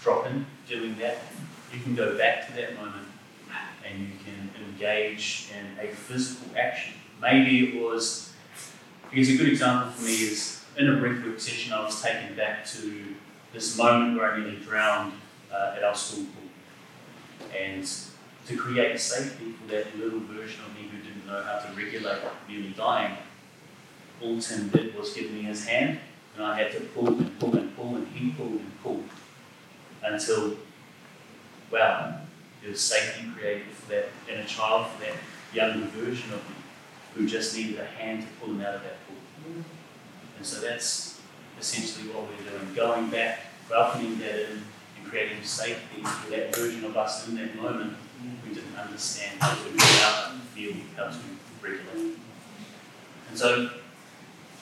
drop 0.02 0.26
in 0.26 0.46
doing 0.68 0.96
that, 0.98 1.18
you 1.72 1.80
can 1.80 1.94
go 1.94 2.16
back 2.16 2.46
to 2.46 2.52
that 2.54 2.76
moment 2.76 3.06
and 3.86 4.00
you 4.00 4.12
can 4.24 4.50
engage 4.64 5.50
in 5.54 5.84
a 5.84 5.92
physical 5.92 6.56
action. 6.56 6.94
Maybe 7.20 7.68
it 7.68 7.82
was 7.82 8.32
because 9.10 9.28
a 9.28 9.36
good 9.36 9.48
example 9.48 9.92
for 9.92 10.04
me 10.04 10.12
is 10.12 10.64
in 10.78 10.88
a 10.88 10.92
breathwork 10.92 11.38
session 11.38 11.72
I 11.72 11.84
was 11.84 12.00
taken 12.00 12.34
back 12.34 12.64
to 12.66 13.14
this 13.52 13.76
moment 13.76 14.18
where 14.18 14.32
I 14.32 14.38
nearly 14.38 14.56
drowned 14.56 15.12
uh, 15.52 15.74
at 15.76 15.84
our 15.84 15.94
school 15.94 16.24
pool. 16.24 17.48
And 17.56 17.88
to 18.46 18.56
create 18.56 18.98
safety 18.98 19.52
for 19.52 19.70
that 19.72 19.96
little 19.98 20.20
version 20.20 20.64
of 20.64 20.74
me 20.74 20.88
who 20.88 20.98
didn't 20.98 21.26
know 21.26 21.42
how 21.42 21.58
to 21.58 21.72
regulate 21.76 22.22
nearly 22.48 22.70
dying, 22.70 23.16
all 24.22 24.40
Tim 24.40 24.70
did 24.70 24.96
was 24.98 25.12
give 25.12 25.30
me 25.30 25.42
his 25.42 25.66
hand, 25.66 26.00
and 26.36 26.44
I 26.44 26.58
had 26.58 26.72
to 26.72 26.80
pull 26.80 27.08
and 27.08 27.38
pull 27.38 27.56
and 27.56 27.76
pull, 27.76 27.96
and 27.96 28.08
he 28.08 28.30
pulled 28.32 28.52
and 28.52 28.82
pulled 28.82 29.04
until, 30.02 30.56
well, 31.70 32.20
there 32.60 32.70
was 32.70 32.80
safety 32.80 33.26
created 33.36 33.68
for 33.72 33.90
that 33.92 34.08
inner 34.30 34.44
child, 34.44 34.88
for 34.88 35.00
that 35.04 35.14
younger 35.52 35.86
version 35.86 36.32
of 36.32 36.40
me 36.48 36.56
who 37.14 37.26
just 37.26 37.56
needed 37.56 37.78
a 37.78 37.84
hand 37.84 38.22
to 38.22 38.28
pull 38.40 38.54
him 38.54 38.60
out 38.60 38.74
of 38.74 38.82
that 38.82 38.96
pool. 39.06 39.62
And 40.36 40.44
so 40.44 40.60
that's 40.60 41.20
essentially 41.60 42.08
what 42.08 42.24
we're 42.24 42.50
doing, 42.50 42.74
going 42.74 43.10
back, 43.10 43.46
welcoming 43.70 44.18
that 44.18 44.50
in, 44.50 44.62
and 44.96 45.06
creating 45.08 45.42
safety 45.42 46.02
for 46.02 46.30
that 46.30 46.54
version 46.54 46.84
of 46.84 46.96
us 46.96 47.28
in 47.28 47.36
that 47.36 47.54
moment 47.56 47.94
who 48.42 48.54
didn't 48.54 48.76
understand 48.76 49.40
how 49.40 49.54
to 49.54 49.70
reach 49.70 49.82
out 50.02 50.32
and 50.32 50.40
feel, 50.42 50.72
how 50.96 51.04
to 51.04 51.16
regulate. 51.62 52.18
And 53.28 53.38
so 53.38 53.70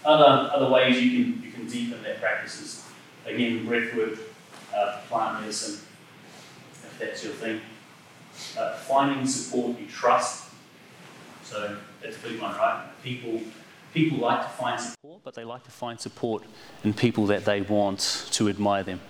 other, 0.05 0.51
other 0.53 0.69
ways 0.69 1.01
you 1.01 1.25
can, 1.25 1.43
you 1.43 1.53
can 1.53 1.67
deepen 1.67 2.03
that 2.03 2.21
practice 2.21 2.61
is, 2.61 2.85
again, 3.27 3.67
breathwork, 3.67 4.19
uh, 4.75 4.99
plant 5.09 5.41
medicine, 5.41 5.81
if 6.73 6.99
that's 6.99 7.25
your 7.25 7.33
thing. 7.35 7.61
Uh, 8.59 8.77
finding 8.77 9.27
support 9.27 9.79
you 9.79 9.87
trust. 9.87 10.51
So 11.45 11.77
that's 12.03 12.17
a 12.17 12.21
big 12.21 12.41
one, 12.41 12.57
right? 12.57 12.87
People, 13.03 13.41
people 13.93 14.19
like 14.19 14.43
to 14.43 14.49
find 14.49 14.81
support, 14.81 15.21
but 15.23 15.35
they 15.35 15.45
like 15.45 15.65
to 15.65 15.71
find 15.71 16.01
support 16.01 16.43
in 16.83 16.95
people 16.95 17.27
that 17.27 17.45
they 17.45 17.61
want 17.61 18.27
to 18.33 18.49
admire 18.49 18.83
them, 18.83 19.01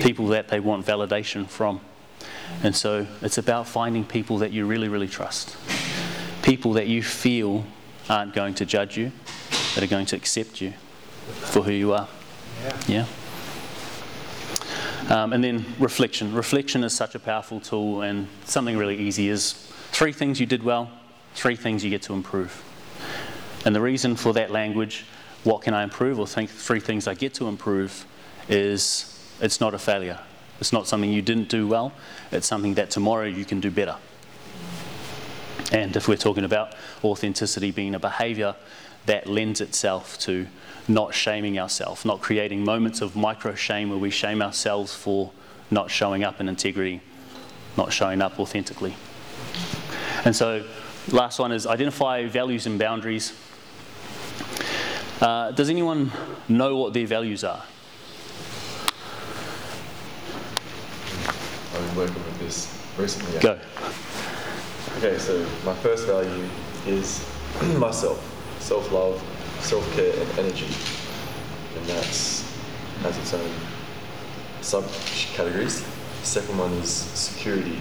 people 0.00 0.26
that 0.28 0.48
they 0.48 0.58
want 0.58 0.86
validation 0.86 1.46
from. 1.46 1.80
And 2.62 2.74
so 2.74 3.06
it's 3.22 3.38
about 3.38 3.68
finding 3.68 4.04
people 4.04 4.38
that 4.38 4.52
you 4.52 4.66
really, 4.66 4.88
really 4.88 5.08
trust, 5.08 5.56
people 6.42 6.72
that 6.74 6.86
you 6.86 7.02
feel 7.02 7.64
aren't 8.08 8.34
going 8.34 8.54
to 8.54 8.66
judge 8.66 8.96
you, 8.96 9.12
that 9.74 9.84
are 9.84 9.88
going 9.88 10.06
to 10.06 10.16
accept 10.16 10.60
you 10.60 10.72
for 11.30 11.62
who 11.62 11.72
you 11.72 11.92
are. 11.92 12.08
Yeah. 12.86 13.06
Um, 15.08 15.32
and 15.32 15.42
then 15.42 15.64
reflection. 15.78 16.32
Reflection 16.34 16.84
is 16.84 16.94
such 16.94 17.14
a 17.14 17.18
powerful 17.18 17.60
tool, 17.60 18.02
and 18.02 18.28
something 18.44 18.76
really 18.76 18.96
easy 18.96 19.28
is 19.28 19.52
three 19.90 20.12
things 20.12 20.38
you 20.38 20.46
did 20.46 20.62
well, 20.62 20.90
three 21.34 21.56
things 21.56 21.82
you 21.84 21.90
get 21.90 22.02
to 22.02 22.12
improve. 22.12 22.62
And 23.64 23.74
the 23.74 23.80
reason 23.80 24.16
for 24.16 24.32
that 24.34 24.50
language, 24.50 25.04
what 25.44 25.62
can 25.62 25.74
I 25.74 25.82
improve, 25.82 26.18
or 26.18 26.26
think 26.26 26.50
three 26.50 26.80
things 26.80 27.08
I 27.08 27.14
get 27.14 27.34
to 27.34 27.48
improve, 27.48 28.06
is 28.48 29.06
it's 29.40 29.60
not 29.60 29.74
a 29.74 29.78
failure. 29.78 30.18
It's 30.60 30.72
not 30.72 30.86
something 30.86 31.10
you 31.10 31.22
didn't 31.22 31.48
do 31.48 31.66
well, 31.66 31.92
it's 32.30 32.46
something 32.46 32.74
that 32.74 32.90
tomorrow 32.90 33.24
you 33.24 33.44
can 33.44 33.60
do 33.60 33.70
better. 33.70 33.96
And 35.72 35.96
if 35.96 36.08
we're 36.08 36.16
talking 36.16 36.44
about 36.44 36.74
authenticity 37.02 37.70
being 37.70 37.94
a 37.94 37.98
behavior, 37.98 38.54
that 39.06 39.26
lends 39.26 39.60
itself 39.60 40.18
to 40.20 40.46
not 40.86 41.14
shaming 41.14 41.58
ourselves, 41.58 42.04
not 42.04 42.20
creating 42.20 42.64
moments 42.64 43.00
of 43.00 43.16
micro 43.16 43.54
shame 43.54 43.90
where 43.90 43.98
we 43.98 44.10
shame 44.10 44.42
ourselves 44.42 44.94
for 44.94 45.30
not 45.70 45.90
showing 45.90 46.24
up 46.24 46.40
in 46.40 46.48
integrity, 46.48 47.00
not 47.76 47.92
showing 47.92 48.20
up 48.20 48.38
authentically. 48.40 48.94
And 50.24 50.34
so, 50.34 50.66
last 51.10 51.38
one 51.38 51.52
is 51.52 51.66
identify 51.66 52.26
values 52.26 52.66
and 52.66 52.78
boundaries. 52.78 53.32
Uh, 55.20 55.50
does 55.52 55.70
anyone 55.70 56.10
know 56.48 56.76
what 56.76 56.92
their 56.94 57.06
values 57.06 57.44
are? 57.44 57.62
I've 61.26 61.86
been 61.88 61.96
working 61.96 62.24
with 62.24 62.38
this 62.40 62.82
recently. 62.98 63.38
Go. 63.40 63.58
Okay, 64.98 65.18
so 65.18 65.46
my 65.64 65.74
first 65.76 66.06
value 66.06 66.48
is 66.86 67.26
myself, 67.78 68.18
self-love, 68.60 69.20
self-care, 69.60 70.12
and 70.20 70.38
energy, 70.38 70.68
and 71.76 71.86
that's 71.86 72.48
has 73.02 73.16
its 73.18 73.32
own 73.34 73.50
subcategories. 74.60 75.84
Second 76.22 76.58
one 76.58 76.72
is 76.74 76.90
security, 76.90 77.78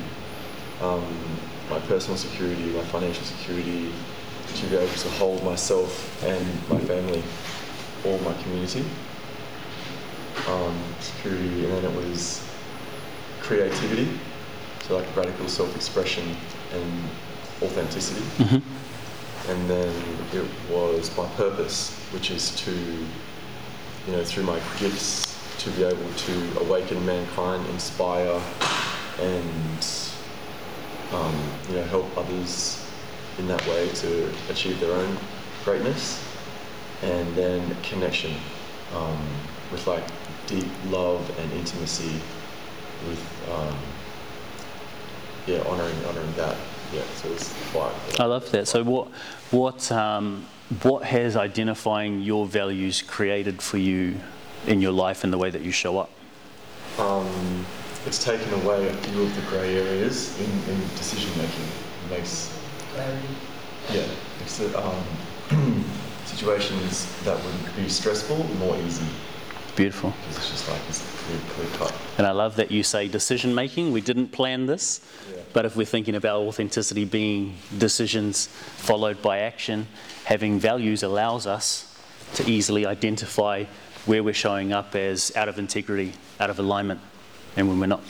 um, 0.82 1.04
my 1.70 1.80
personal 1.82 2.18
security, 2.18 2.64
my 2.72 2.84
financial 2.86 3.24
security, 3.26 3.92
to 4.56 4.66
be 4.68 4.78
able 4.78 4.88
to 4.94 5.10
hold 5.10 5.44
myself 5.44 6.24
and 6.24 6.70
my 6.70 6.80
family 6.80 7.22
or 8.06 8.18
my 8.22 8.34
community. 8.44 8.84
Um, 10.48 10.76
security, 11.02 11.66
and 11.66 11.74
then 11.74 11.86
it 11.86 11.96
was 11.96 12.42
creativity, 13.42 14.08
so 14.88 14.98
like 14.98 15.16
radical 15.16 15.48
self-expression 15.48 16.24
and 16.74 17.04
authenticity. 17.62 18.22
Mhm. 18.38 18.62
And 19.50 19.68
then 19.68 19.94
it 20.32 20.46
was 20.70 21.16
my 21.18 21.28
purpose, 21.30 21.98
which 22.12 22.30
is 22.30 22.56
to, 22.58 22.72
you 22.72 24.12
know, 24.12 24.24
through 24.24 24.44
my 24.44 24.60
gifts, 24.78 25.36
to 25.64 25.72
be 25.72 25.84
able 25.84 26.14
to 26.14 26.60
awaken 26.60 27.04
mankind, 27.04 27.66
inspire, 27.68 28.40
and 29.20 29.88
um, 31.12 31.36
you 31.68 31.76
know 31.76 31.84
help 31.86 32.06
others 32.18 32.86
in 33.40 33.48
that 33.48 33.66
way 33.68 33.90
to 33.90 34.32
achieve 34.50 34.80
their 34.80 34.94
own 34.94 35.18
greatness, 35.66 36.24
and 37.02 37.36
then 37.36 37.76
connection 37.82 38.34
um, 38.96 39.20
with 39.72 39.86
like 39.88 40.04
deep 40.46 40.68
love 40.90 41.28
and 41.40 41.52
intimacy 41.54 42.22
with 43.08 43.50
um, 43.52 43.76
yeah 45.48 45.62
honoring 45.64 46.06
honoring 46.06 46.34
that 46.34 46.56
yeah 46.94 47.02
so 47.16 47.32
it's 47.32 47.50
five. 47.74 47.94
I 48.20 48.26
love 48.26 48.50
that. 48.52 48.68
So, 48.68 48.84
what, 48.84 49.08
what, 49.52 49.92
um, 49.92 50.46
what 50.84 51.04
has 51.04 51.36
identifying 51.36 52.22
your 52.22 52.46
values 52.46 53.02
created 53.02 53.62
for 53.62 53.78
you 53.78 54.18
in 54.68 54.82
your 54.82 54.92
life 54.92 55.24
and 55.24 55.32
the 55.32 55.38
way 55.38 55.50
that 55.50 55.62
you 55.62 55.72
show 55.72 55.98
up? 56.00 56.10
um, 56.98 57.66
it's 58.06 58.24
taken 58.24 58.52
away 58.62 58.88
a 58.88 58.94
few 58.94 59.22
of 59.24 59.36
the 59.36 59.42
grey 59.44 59.78
areas 59.78 60.38
in, 60.40 60.50
in 60.74 60.80
decision 60.98 61.30
making. 61.38 61.66
It 62.06 62.18
makes 62.18 62.52
Clarity. 62.94 63.28
yeah 63.94 64.08
makes 64.40 64.60
it, 64.60 64.76
um, 64.76 65.04
situations 66.26 67.08
that 67.24 67.38
would 67.44 67.76
be 67.76 67.88
stressful 67.88 68.44
more 68.58 68.76
easy 68.78 69.06
Beautiful. 69.76 70.14
because 70.22 70.38
it's 70.38 70.50
just 70.50 70.70
like 70.70 70.82
it's 70.90 71.02
clear, 71.30 71.68
clear 71.68 71.78
cut. 71.78 71.94
And 72.18 72.26
I 72.28 72.32
love 72.32 72.56
that 72.58 72.72
you 72.72 72.84
say 72.84 73.08
decision 73.08 73.54
making. 73.54 73.92
We 73.92 74.02
didn't 74.02 74.30
plan 74.32 74.66
this, 74.66 75.02
Yeah. 75.32 75.42
but 75.54 75.66
if 75.66 75.76
we're 75.76 75.86
thinking 75.86 76.16
about 76.16 76.42
authenticity 76.42 77.06
being 77.06 77.58
decisions 77.78 78.48
followed 78.48 79.22
by 79.22 79.40
action, 79.40 79.88
having 80.26 80.60
values 80.60 81.04
allows 81.04 81.48
us 81.48 81.86
to 82.36 82.50
easily 82.50 82.86
identify 82.86 83.66
where 84.06 84.24
we're 84.24 84.34
showing 84.34 84.72
up 84.74 84.96
as 84.96 85.32
out 85.36 85.50
of 85.50 85.60
integrity, 85.60 86.14
out 86.40 86.50
of 86.50 86.60
alignment, 86.60 87.00
and 87.56 87.68
when 87.68 87.80
we're 87.80 87.88
not. 87.88 88.02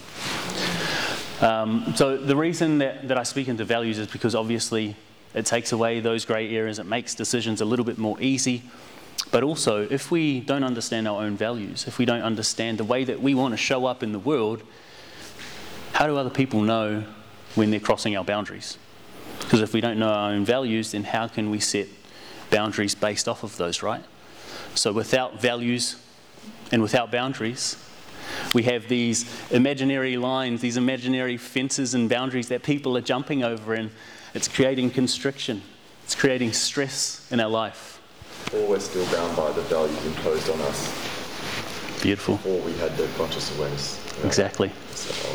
Um, 1.42 1.94
so 1.96 2.18
the 2.18 2.36
reason 2.36 2.80
that, 2.80 3.08
that 3.08 3.18
I 3.18 3.24
speak 3.24 3.48
into 3.48 3.64
values 3.64 3.98
is 3.98 4.08
because 4.08 4.36
obviously 4.36 4.96
it 5.34 5.46
takes 5.46 5.72
away 5.72 6.00
those 6.02 6.26
grey 6.26 6.54
areas, 6.56 6.80
it 6.80 6.86
makes 6.86 7.16
decisions 7.16 7.62
a 7.62 7.66
little 7.66 7.86
bit 7.86 7.98
more 7.98 8.20
easy. 8.20 8.64
But 9.32 9.44
also, 9.44 9.88
if 9.90 10.10
we 10.10 10.40
don't 10.40 10.64
understand 10.64 11.08
our 11.08 11.22
own 11.22 11.38
values, 11.38 11.86
if 11.88 12.00
we 12.00 12.06
don't 12.06 12.22
understand 12.22 12.78
the 12.78 12.84
way 12.84 13.04
that 13.04 13.22
we 13.22 13.36
want 13.36 13.54
to 13.54 13.58
show 13.58 13.86
up 13.86 14.02
in 14.02 14.12
the 14.12 14.20
world, 14.20 14.64
how 15.94 16.08
do 16.08 16.18
other 16.18 16.30
people 16.30 16.62
know 16.62 17.04
when 17.56 17.70
they're 17.70 17.80
crossing 17.80 18.18
our 18.18 18.24
boundaries? 18.24 18.78
Because 19.40 19.62
if 19.62 19.74
we 19.74 19.82
don't 19.82 20.00
know 20.00 20.10
our 20.10 20.32
own 20.32 20.46
values, 20.46 20.92
then 20.92 21.04
how 21.04 21.28
can 21.28 21.52
we 21.52 21.60
set 21.60 21.88
boundaries 22.50 22.96
based 22.96 23.28
off 23.28 23.44
of 23.44 23.58
those, 23.58 23.84
right? 23.84 24.04
So 24.74 24.92
without 24.92 25.40
values 25.40 25.96
and 26.72 26.82
without 26.82 27.12
boundaries, 27.12 27.78
we 28.54 28.64
have 28.64 28.88
these 28.88 29.32
imaginary 29.52 30.18
lines, 30.18 30.62
these 30.62 30.78
imaginary 30.78 31.38
fences 31.38 31.94
and 31.94 32.10
boundaries 32.10 32.48
that 32.50 32.64
people 32.64 32.98
are 32.98 33.02
jumping 33.02 33.44
over, 33.44 33.74
and 33.74 33.92
it's 34.34 34.48
creating 34.48 34.92
constriction, 34.92 35.62
it's 36.04 36.16
creating 36.16 36.54
stress 36.54 37.28
in 37.32 37.40
our 37.40 37.50
life. 37.50 37.99
Or 38.54 38.68
we're 38.68 38.80
still 38.80 39.06
bound 39.16 39.36
by 39.38 39.52
the 39.52 39.62
values 39.64 40.06
imposed 40.06 40.50
on 40.50 40.60
us 40.62 42.02
Beautiful. 42.02 42.38
before 42.38 42.62
we 42.62 42.74
had 42.74 42.96
the 42.98 43.08
conscious 43.18 43.56
awareness. 43.58 44.04
Exactly. 44.24 44.72
So, 44.92 45.30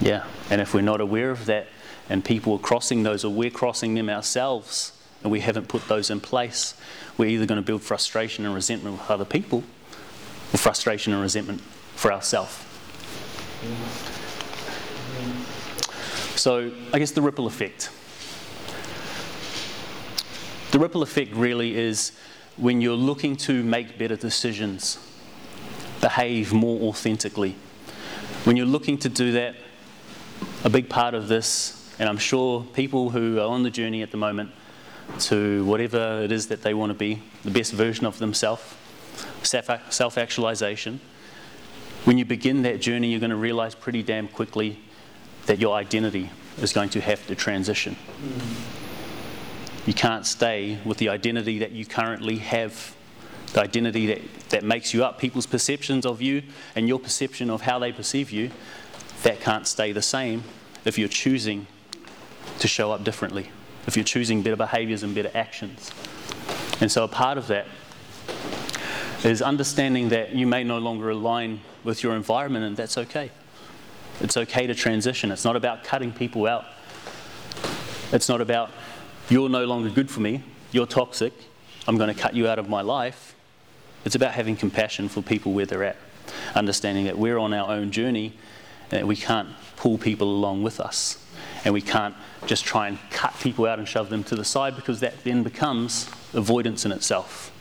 yeah. 0.00 0.08
Yeah. 0.08 0.24
And 0.50 0.60
if 0.60 0.74
we're 0.74 0.82
not 0.82 1.00
aware 1.00 1.30
of 1.30 1.46
that 1.46 1.68
and 2.08 2.24
people 2.24 2.52
are 2.54 2.58
crossing 2.58 3.02
those 3.02 3.24
or 3.24 3.32
we're 3.32 3.50
crossing 3.50 3.94
them 3.94 4.10
ourselves 4.10 4.92
and 5.22 5.32
we 5.32 5.40
haven't 5.40 5.68
put 5.68 5.88
those 5.88 6.10
in 6.10 6.20
place, 6.20 6.74
we're 7.16 7.30
either 7.30 7.46
going 7.46 7.60
to 7.60 7.66
build 7.66 7.82
frustration 7.82 8.44
and 8.44 8.54
resentment 8.54 8.98
with 8.98 9.10
other 9.10 9.24
people 9.24 9.64
or 10.52 10.58
frustration 10.58 11.12
and 11.12 11.22
resentment 11.22 11.60
for 11.94 12.12
ourselves. 12.12 12.62
So, 16.36 16.70
I 16.92 16.98
guess 16.98 17.12
the 17.12 17.22
ripple 17.22 17.46
effect. 17.46 17.90
The 20.70 20.78
ripple 20.78 21.02
effect 21.02 21.32
really 21.32 21.76
is 21.76 22.12
when 22.56 22.80
you're 22.80 22.96
looking 22.96 23.36
to 23.36 23.62
make 23.62 23.98
better 23.98 24.16
decisions, 24.16 24.98
behave 26.00 26.52
more 26.52 26.88
authentically. 26.88 27.56
When 28.44 28.56
you're 28.56 28.66
looking 28.66 28.98
to 28.98 29.08
do 29.08 29.32
that, 29.32 29.54
a 30.64 30.70
big 30.70 30.88
part 30.88 31.14
of 31.14 31.28
this, 31.28 31.94
and 31.98 32.08
I'm 32.08 32.18
sure 32.18 32.64
people 32.74 33.10
who 33.10 33.38
are 33.38 33.48
on 33.48 33.62
the 33.62 33.70
journey 33.70 34.02
at 34.02 34.10
the 34.10 34.16
moment 34.16 34.50
to 35.20 35.64
whatever 35.64 36.22
it 36.22 36.32
is 36.32 36.48
that 36.48 36.62
they 36.62 36.74
want 36.74 36.90
to 36.90 36.94
be, 36.94 37.22
the 37.44 37.50
best 37.50 37.72
version 37.72 38.04
of 38.04 38.18
themselves, 38.18 38.62
self 39.42 40.18
actualization, 40.18 41.00
when 42.04 42.18
you 42.18 42.24
begin 42.24 42.62
that 42.62 42.80
journey, 42.80 43.10
you're 43.10 43.20
going 43.20 43.30
to 43.30 43.36
realize 43.36 43.74
pretty 43.74 44.02
damn 44.02 44.28
quickly 44.28 44.80
that 45.46 45.58
your 45.58 45.74
identity 45.74 46.30
is 46.58 46.72
going 46.72 46.88
to 46.90 47.00
have 47.00 47.26
to 47.26 47.34
transition. 47.34 47.94
Mm-hmm. 47.94 48.75
You 49.86 49.94
can't 49.94 50.26
stay 50.26 50.78
with 50.84 50.98
the 50.98 51.08
identity 51.08 51.60
that 51.60 51.70
you 51.70 51.86
currently 51.86 52.38
have, 52.38 52.94
the 53.52 53.60
identity 53.60 54.06
that, 54.06 54.20
that 54.50 54.64
makes 54.64 54.92
you 54.92 55.04
up, 55.04 55.20
people's 55.20 55.46
perceptions 55.46 56.04
of 56.04 56.20
you 56.20 56.42
and 56.74 56.88
your 56.88 56.98
perception 56.98 57.50
of 57.50 57.62
how 57.62 57.78
they 57.78 57.92
perceive 57.92 58.32
you. 58.32 58.50
That 59.22 59.40
can't 59.40 59.66
stay 59.66 59.92
the 59.92 60.02
same 60.02 60.42
if 60.84 60.98
you're 60.98 61.08
choosing 61.08 61.68
to 62.58 62.68
show 62.68 62.90
up 62.90 63.04
differently, 63.04 63.50
if 63.86 63.96
you're 63.96 64.04
choosing 64.04 64.42
better 64.42 64.56
behaviors 64.56 65.02
and 65.02 65.14
better 65.14 65.30
actions. 65.34 65.90
And 66.80 66.90
so, 66.90 67.04
a 67.04 67.08
part 67.08 67.38
of 67.38 67.46
that 67.46 67.66
is 69.24 69.40
understanding 69.40 70.10
that 70.10 70.34
you 70.34 70.46
may 70.46 70.64
no 70.64 70.78
longer 70.78 71.10
align 71.10 71.60
with 71.84 72.02
your 72.02 72.14
environment, 72.14 72.64
and 72.64 72.76
that's 72.76 72.98
okay. 72.98 73.30
It's 74.20 74.36
okay 74.36 74.66
to 74.66 74.74
transition. 74.74 75.30
It's 75.30 75.44
not 75.44 75.56
about 75.56 75.84
cutting 75.84 76.12
people 76.12 76.46
out. 76.46 76.64
It's 78.12 78.28
not 78.28 78.40
about 78.40 78.70
you're 79.30 79.48
no 79.48 79.64
longer 79.64 79.90
good 79.90 80.10
for 80.10 80.20
me, 80.20 80.42
you're 80.72 80.86
toxic, 80.86 81.32
I'm 81.88 81.96
going 81.96 82.12
to 82.12 82.20
cut 82.20 82.34
you 82.34 82.48
out 82.48 82.58
of 82.58 82.68
my 82.68 82.80
life. 82.80 83.34
It's 84.04 84.14
about 84.14 84.32
having 84.32 84.56
compassion 84.56 85.08
for 85.08 85.22
people 85.22 85.52
where 85.52 85.66
they're 85.66 85.84
at, 85.84 85.96
understanding 86.54 87.04
that 87.06 87.18
we're 87.18 87.38
on 87.38 87.52
our 87.52 87.70
own 87.70 87.90
journey 87.90 88.34
and 88.90 89.00
that 89.00 89.06
we 89.06 89.16
can't 89.16 89.48
pull 89.76 89.98
people 89.98 90.28
along 90.28 90.62
with 90.62 90.80
us. 90.80 91.24
And 91.64 91.74
we 91.74 91.82
can't 91.82 92.14
just 92.46 92.64
try 92.64 92.86
and 92.88 92.98
cut 93.10 93.34
people 93.40 93.66
out 93.66 93.78
and 93.78 93.88
shove 93.88 94.08
them 94.08 94.22
to 94.24 94.36
the 94.36 94.44
side 94.44 94.76
because 94.76 95.00
that 95.00 95.24
then 95.24 95.42
becomes 95.42 96.08
avoidance 96.32 96.84
in 96.84 96.92
itself. 96.92 97.52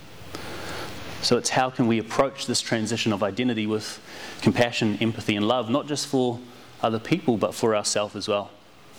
So 1.22 1.38
it's 1.38 1.49
how 1.49 1.72
can 1.72 1.88
we 1.88 1.97
approach 1.97 2.45
this 2.45 2.61
transition 2.61 3.11
of 3.11 3.24
identity 3.24 3.66
with 3.66 3.99
compassion, 4.41 4.97
empathy, 5.01 5.36
and 5.36 5.47
love, 5.47 5.72
not 5.72 5.88
just 5.88 6.05
for 6.05 6.39
other 6.84 6.99
people, 6.99 7.38
but 7.38 7.55
for 7.55 7.76
ourselves 7.76 8.16
as 8.16 8.28
well. 8.28 8.51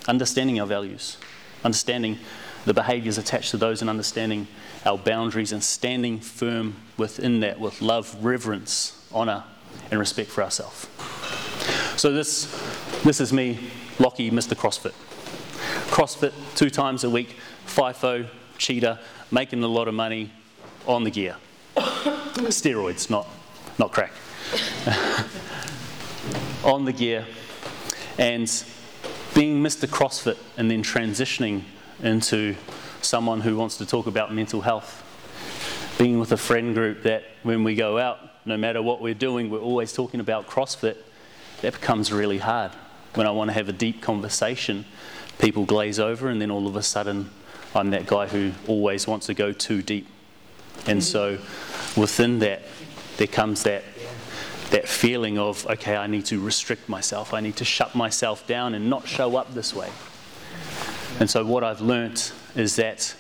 Understanding 0.08 0.60
our 0.60 0.66
values, 0.66 1.18
understanding 1.62 2.18
the 2.66 2.74
behaviors 2.74 3.16
attached 3.16 3.52
to 3.52 3.56
those, 3.56 3.80
and 3.80 3.88
understanding 3.88 4.48
our 4.84 4.98
boundaries 4.98 5.52
and 5.52 5.62
standing 5.62 6.18
firm 6.18 6.74
within 6.96 7.40
that 7.40 7.60
with 7.60 7.80
love, 7.80 8.14
reverence, 8.22 9.06
honor, 9.12 9.44
and 9.90 10.00
respect 10.00 10.30
for 10.30 10.42
ourselves. 10.42 10.88
So 11.96 12.12
this, 12.12 12.44
this 13.04 13.20
is 13.20 13.32
me, 13.32 13.70
Lockie, 14.00 14.32
Mr. 14.32 14.56
CrossFit. 14.56 14.92
CrossFit 15.90 16.32
two 16.56 16.68
times 16.68 17.04
a 17.04 17.10
week, 17.10 17.36
FIFO, 17.66 18.26
cheater, 18.58 18.98
making 19.30 19.62
a 19.62 19.68
lot 19.68 19.86
of 19.86 19.94
money 19.94 20.32
on 20.86 21.04
the 21.04 21.10
gear. 21.10 21.36
Steroids, 21.76 23.08
not, 23.08 23.28
not 23.78 23.92
crack. 23.92 24.12
on 26.64 26.84
the 26.84 26.92
gear. 26.92 27.24
And 28.18 28.50
being 29.34 29.62
Mr. 29.62 29.88
CrossFit 29.88 30.38
and 30.56 30.68
then 30.68 30.82
transitioning 30.82 31.62
into 32.02 32.56
someone 33.02 33.40
who 33.40 33.56
wants 33.56 33.76
to 33.78 33.86
talk 33.86 34.06
about 34.06 34.32
mental 34.32 34.60
health. 34.60 35.02
Being 35.98 36.18
with 36.18 36.32
a 36.32 36.36
friend 36.36 36.74
group 36.74 37.02
that 37.04 37.24
when 37.42 37.64
we 37.64 37.74
go 37.74 37.98
out, 37.98 38.18
no 38.44 38.56
matter 38.56 38.82
what 38.82 39.00
we're 39.00 39.14
doing, 39.14 39.50
we're 39.50 39.60
always 39.60 39.92
talking 39.92 40.20
about 40.20 40.46
CrossFit, 40.46 40.96
that 41.62 41.72
becomes 41.72 42.12
really 42.12 42.38
hard. 42.38 42.72
When 43.14 43.26
I 43.26 43.30
want 43.30 43.48
to 43.48 43.54
have 43.54 43.68
a 43.68 43.72
deep 43.72 44.02
conversation, 44.02 44.84
people 45.38 45.64
glaze 45.64 45.98
over, 45.98 46.28
and 46.28 46.40
then 46.40 46.50
all 46.50 46.66
of 46.66 46.76
a 46.76 46.82
sudden, 46.82 47.30
I'm 47.74 47.90
that 47.90 48.06
guy 48.06 48.26
who 48.26 48.52
always 48.66 49.06
wants 49.06 49.26
to 49.26 49.34
go 49.34 49.52
too 49.52 49.82
deep. 49.82 50.06
And 50.86 51.02
so 51.02 51.38
within 51.96 52.40
that, 52.40 52.62
there 53.16 53.26
comes 53.26 53.62
that 53.62 53.82
that 54.70 54.88
feeling 54.88 55.38
of, 55.38 55.66
okay, 55.66 55.96
I 55.96 56.06
need 56.06 56.26
to 56.26 56.40
restrict 56.40 56.88
myself, 56.88 57.32
I 57.32 57.40
need 57.40 57.56
to 57.56 57.64
shut 57.64 57.94
myself 57.94 58.46
down 58.46 58.74
and 58.74 58.90
not 58.90 59.06
show 59.06 59.36
up 59.36 59.54
this 59.54 59.72
way. 59.72 59.90
And 61.18 61.30
so, 61.30 61.44
what 61.44 61.64
I've 61.64 61.80
learnt 61.80 62.32
is 62.54 62.76
that 62.76 63.14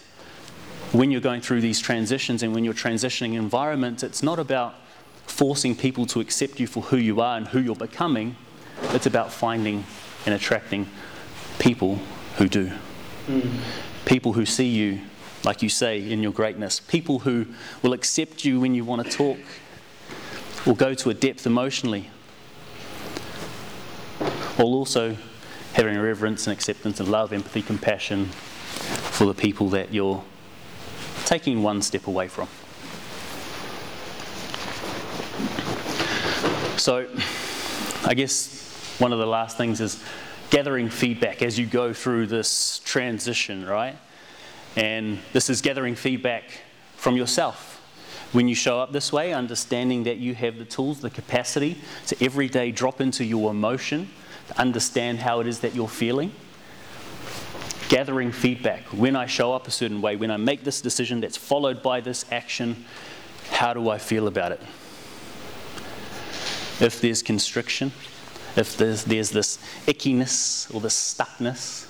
when 0.92 1.10
you're 1.10 1.20
going 1.20 1.40
through 1.40 1.60
these 1.60 1.80
transitions 1.80 2.42
and 2.42 2.54
when 2.54 2.64
you're 2.64 2.74
transitioning 2.74 3.34
environments, 3.34 4.02
it's 4.02 4.22
not 4.22 4.38
about 4.38 4.74
forcing 5.26 5.74
people 5.74 6.06
to 6.06 6.20
accept 6.20 6.60
you 6.60 6.66
for 6.66 6.82
who 6.84 6.96
you 6.96 7.20
are 7.20 7.36
and 7.36 7.48
who 7.48 7.58
you're 7.58 7.74
becoming, 7.74 8.36
it's 8.90 9.06
about 9.06 9.32
finding 9.32 9.84
and 10.24 10.34
attracting 10.34 10.86
people 11.58 11.98
who 12.36 12.48
do. 12.48 12.70
People 14.04 14.34
who 14.34 14.46
see 14.46 14.68
you, 14.68 15.00
like 15.44 15.62
you 15.62 15.68
say, 15.68 16.10
in 16.10 16.22
your 16.22 16.32
greatness. 16.32 16.80
People 16.80 17.20
who 17.20 17.46
will 17.82 17.92
accept 17.92 18.44
you 18.44 18.60
when 18.60 18.74
you 18.74 18.84
want 18.84 19.04
to 19.04 19.10
talk 19.10 19.38
will 20.66 20.74
go 20.74 20.94
to 20.94 21.10
a 21.10 21.14
depth 21.14 21.46
emotionally. 21.46 22.10
while 24.56 24.68
also 24.68 25.16
having 25.76 25.98
reverence 25.98 26.46
and 26.46 26.54
acceptance 26.54 27.00
and 27.00 27.10
love, 27.10 27.34
empathy, 27.34 27.60
compassion 27.60 28.24
for 28.24 29.26
the 29.26 29.34
people 29.34 29.68
that 29.68 29.92
you're 29.92 30.24
taking 31.26 31.62
one 31.62 31.82
step 31.82 32.06
away 32.06 32.28
from. 32.28 32.48
So, 36.78 37.06
I 38.06 38.14
guess 38.14 38.96
one 38.98 39.12
of 39.12 39.18
the 39.18 39.26
last 39.26 39.58
things 39.58 39.82
is 39.82 40.02
gathering 40.48 40.88
feedback 40.88 41.42
as 41.42 41.58
you 41.58 41.66
go 41.66 41.92
through 41.92 42.28
this 42.28 42.78
transition, 42.78 43.66
right? 43.66 43.98
And 44.76 45.18
this 45.34 45.50
is 45.50 45.60
gathering 45.60 45.94
feedback 45.94 46.44
from 46.96 47.18
yourself. 47.18 47.82
When 48.32 48.48
you 48.48 48.54
show 48.54 48.80
up 48.80 48.92
this 48.92 49.12
way, 49.12 49.34
understanding 49.34 50.04
that 50.04 50.16
you 50.16 50.34
have 50.36 50.56
the 50.56 50.64
tools, 50.64 51.02
the 51.02 51.10
capacity 51.10 51.76
to 52.06 52.24
every 52.24 52.48
day 52.48 52.70
drop 52.70 53.02
into 53.02 53.26
your 53.26 53.50
emotion, 53.50 54.08
understand 54.56 55.18
how 55.18 55.40
it 55.40 55.46
is 55.46 55.60
that 55.60 55.74
you're 55.74 55.88
feeling. 55.88 56.32
Gathering 57.88 58.32
feedback. 58.32 58.82
When 58.92 59.14
I 59.14 59.26
show 59.26 59.52
up 59.52 59.68
a 59.68 59.70
certain 59.70 60.00
way, 60.00 60.16
when 60.16 60.30
I 60.30 60.36
make 60.36 60.64
this 60.64 60.80
decision 60.80 61.20
that's 61.20 61.36
followed 61.36 61.82
by 61.82 62.00
this 62.00 62.24
action, 62.32 62.84
how 63.50 63.74
do 63.74 63.88
I 63.88 63.98
feel 63.98 64.26
about 64.26 64.52
it? 64.52 64.60
If 66.80 67.00
there's 67.00 67.22
constriction, 67.22 67.92
if 68.56 68.76
there's, 68.76 69.04
there's 69.04 69.30
this 69.30 69.58
ickiness 69.86 70.74
or 70.74 70.80
this 70.80 70.94
stuckness, 70.94 71.86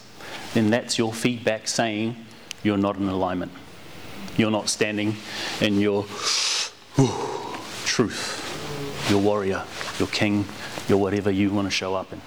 then 0.54 0.70
that's 0.70 0.98
your 0.98 1.12
feedback 1.12 1.66
saying 1.66 2.16
you're 2.62 2.76
not 2.76 2.96
in 2.96 3.08
alignment. 3.08 3.52
You're 4.36 4.50
not 4.50 4.68
standing 4.68 5.16
in 5.60 5.80
your 5.80 6.04
truth, 7.84 9.08
your 9.10 9.20
warrior, 9.20 9.64
your 9.98 10.08
king, 10.08 10.44
your 10.88 10.98
whatever 10.98 11.30
you 11.30 11.50
want 11.50 11.66
to 11.66 11.70
show 11.70 11.94
up 11.94 12.12
in. 12.12 12.20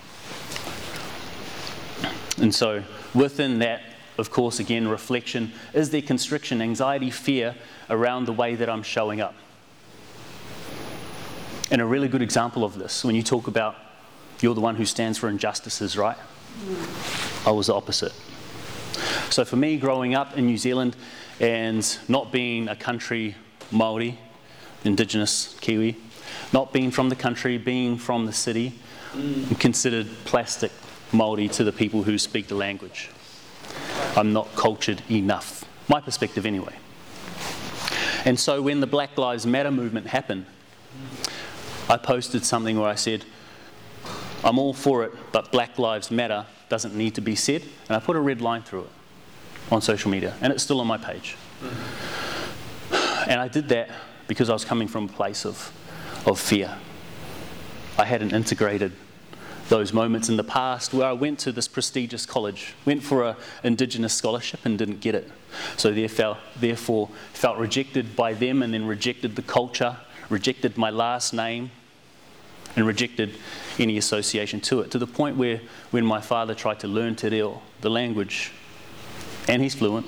And 2.41 2.53
so, 2.55 2.83
within 3.13 3.59
that, 3.59 3.81
of 4.17 4.31
course, 4.31 4.59
again, 4.59 4.87
reflection 4.87 5.51
is 5.73 5.89
there 5.89 6.01
constriction, 6.01 6.61
anxiety, 6.61 7.09
fear 7.09 7.55
around 7.89 8.25
the 8.25 8.33
way 8.33 8.55
that 8.55 8.69
I'm 8.69 8.83
showing 8.83 9.21
up? 9.21 9.35
And 11.71 11.81
a 11.81 11.85
really 11.85 12.07
good 12.07 12.21
example 12.21 12.63
of 12.63 12.77
this, 12.77 13.03
when 13.03 13.15
you 13.15 13.23
talk 13.23 13.47
about 13.47 13.75
you're 14.41 14.55
the 14.55 14.61
one 14.61 14.75
who 14.75 14.85
stands 14.85 15.17
for 15.17 15.27
injustices, 15.27 15.97
right? 15.97 16.17
I 17.45 17.51
was 17.51 17.67
the 17.67 17.73
opposite. 17.73 18.13
So 19.29 19.45
for 19.45 19.57
me, 19.57 19.77
growing 19.77 20.15
up 20.15 20.37
in 20.37 20.45
New 20.45 20.57
Zealand 20.57 20.95
and 21.39 21.97
not 22.07 22.31
being 22.31 22.67
a 22.67 22.75
country 22.75 23.35
Maori, 23.71 24.17
Indigenous 24.83 25.57
Kiwi, 25.61 25.97
not 26.53 26.73
being 26.73 26.89
from 26.89 27.09
the 27.09 27.15
country, 27.15 27.57
being 27.57 27.97
from 27.97 28.25
the 28.25 28.33
city, 28.33 28.73
I'm 29.13 29.55
considered 29.55 30.07
plastic 30.25 30.71
Maori 31.11 31.47
to 31.49 31.63
the 31.63 31.71
people 31.71 32.03
who 32.03 32.17
speak 32.17 32.47
the 32.47 32.55
language. 32.55 33.09
I'm 34.15 34.33
not 34.33 34.53
cultured 34.55 35.01
enough, 35.09 35.65
my 35.87 36.01
perspective 36.01 36.45
anyway. 36.45 36.75
And 38.25 38.39
so 38.39 38.61
when 38.61 38.79
the 38.79 38.87
Black 38.87 39.17
Lives 39.17 39.45
Matter 39.45 39.71
movement 39.71 40.07
happened, 40.07 40.45
I 41.87 41.97
posted 41.97 42.45
something 42.45 42.79
where 42.79 42.89
I 42.89 42.95
said, 42.95 43.25
I'm 44.43 44.59
all 44.59 44.73
for 44.73 45.03
it, 45.03 45.13
but 45.31 45.51
Black 45.51 45.79
Lives 45.79 46.11
Matter 46.11 46.45
doesn't 46.69 46.95
need 46.95 47.15
to 47.15 47.21
be 47.21 47.35
said. 47.35 47.63
And 47.87 47.95
I 47.95 47.99
put 47.99 48.15
a 48.15 48.19
red 48.19 48.41
line 48.41 48.61
through 48.61 48.81
it 48.81 48.89
on 49.71 49.81
social 49.81 50.11
media, 50.11 50.35
and 50.41 50.53
it's 50.53 50.63
still 50.63 50.79
on 50.79 50.87
my 50.87 50.97
page. 50.97 51.35
And 53.27 53.39
I 53.39 53.47
did 53.47 53.69
that 53.69 53.89
because 54.27 54.49
I 54.49 54.53
was 54.53 54.65
coming 54.65 54.87
from 54.87 55.05
a 55.05 55.07
place 55.07 55.45
of, 55.45 55.71
of 56.25 56.39
fear. 56.39 56.75
I 57.97 58.05
hadn't 58.05 58.33
integrated 58.33 58.93
those 59.69 59.93
moments 59.93 60.29
in 60.29 60.35
the 60.35 60.43
past 60.43 60.93
where 60.93 61.07
I 61.07 61.13
went 61.13 61.39
to 61.39 61.51
this 61.51 61.67
prestigious 61.67 62.25
college, 62.25 62.73
went 62.85 63.03
for 63.03 63.23
an 63.23 63.35
Indigenous 63.63 64.13
scholarship 64.13 64.65
and 64.65 64.77
didn't 64.77 64.99
get 64.99 65.15
it. 65.15 65.31
So 65.77 65.91
therefore 65.91 67.09
felt 67.33 67.57
rejected 67.57 68.15
by 68.15 68.33
them 68.33 68.61
and 68.61 68.73
then 68.73 68.85
rejected 68.85 69.35
the 69.35 69.41
culture, 69.41 69.97
rejected 70.29 70.77
my 70.77 70.89
last 70.89 71.33
name, 71.33 71.71
and 72.75 72.85
rejected 72.85 73.37
any 73.79 73.97
association 73.97 74.59
to 74.61 74.81
it, 74.81 74.91
to 74.91 74.99
the 74.99 75.07
point 75.07 75.37
where 75.37 75.61
when 75.91 76.05
my 76.05 76.21
father 76.21 76.53
tried 76.53 76.79
to 76.81 76.87
learn 76.87 77.15
Te 77.15 77.29
Reo, 77.29 77.61
the 77.81 77.89
language, 77.89 78.51
and 79.47 79.61
he's 79.61 79.75
fluent, 79.75 80.05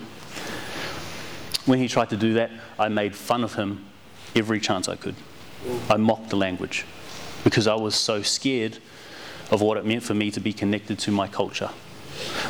when 1.66 1.80
he 1.80 1.88
tried 1.88 2.10
to 2.10 2.18
do 2.18 2.34
that, 2.34 2.52
I 2.78 2.90
made 2.90 3.16
fun 3.16 3.44
of 3.44 3.56
him 3.56 3.86
every 4.36 4.60
chance 4.60 4.88
I 4.88 4.96
could. 4.96 5.16
I 5.90 5.98
mocked 5.98 6.30
the 6.30 6.36
language 6.36 6.86
because 7.44 7.68
I 7.68 7.76
was 7.76 7.96
so 7.96 8.22
scared 8.22 8.80
of 9.52 9.62
what 9.62 9.78
it 9.78 9.86
meant 9.86 10.02
for 10.02 10.14
me 10.14 10.32
to 10.32 10.40
be 10.40 10.54
connected 10.54 10.98
to 11.00 11.12
my 11.12 11.28
culture, 11.28 11.70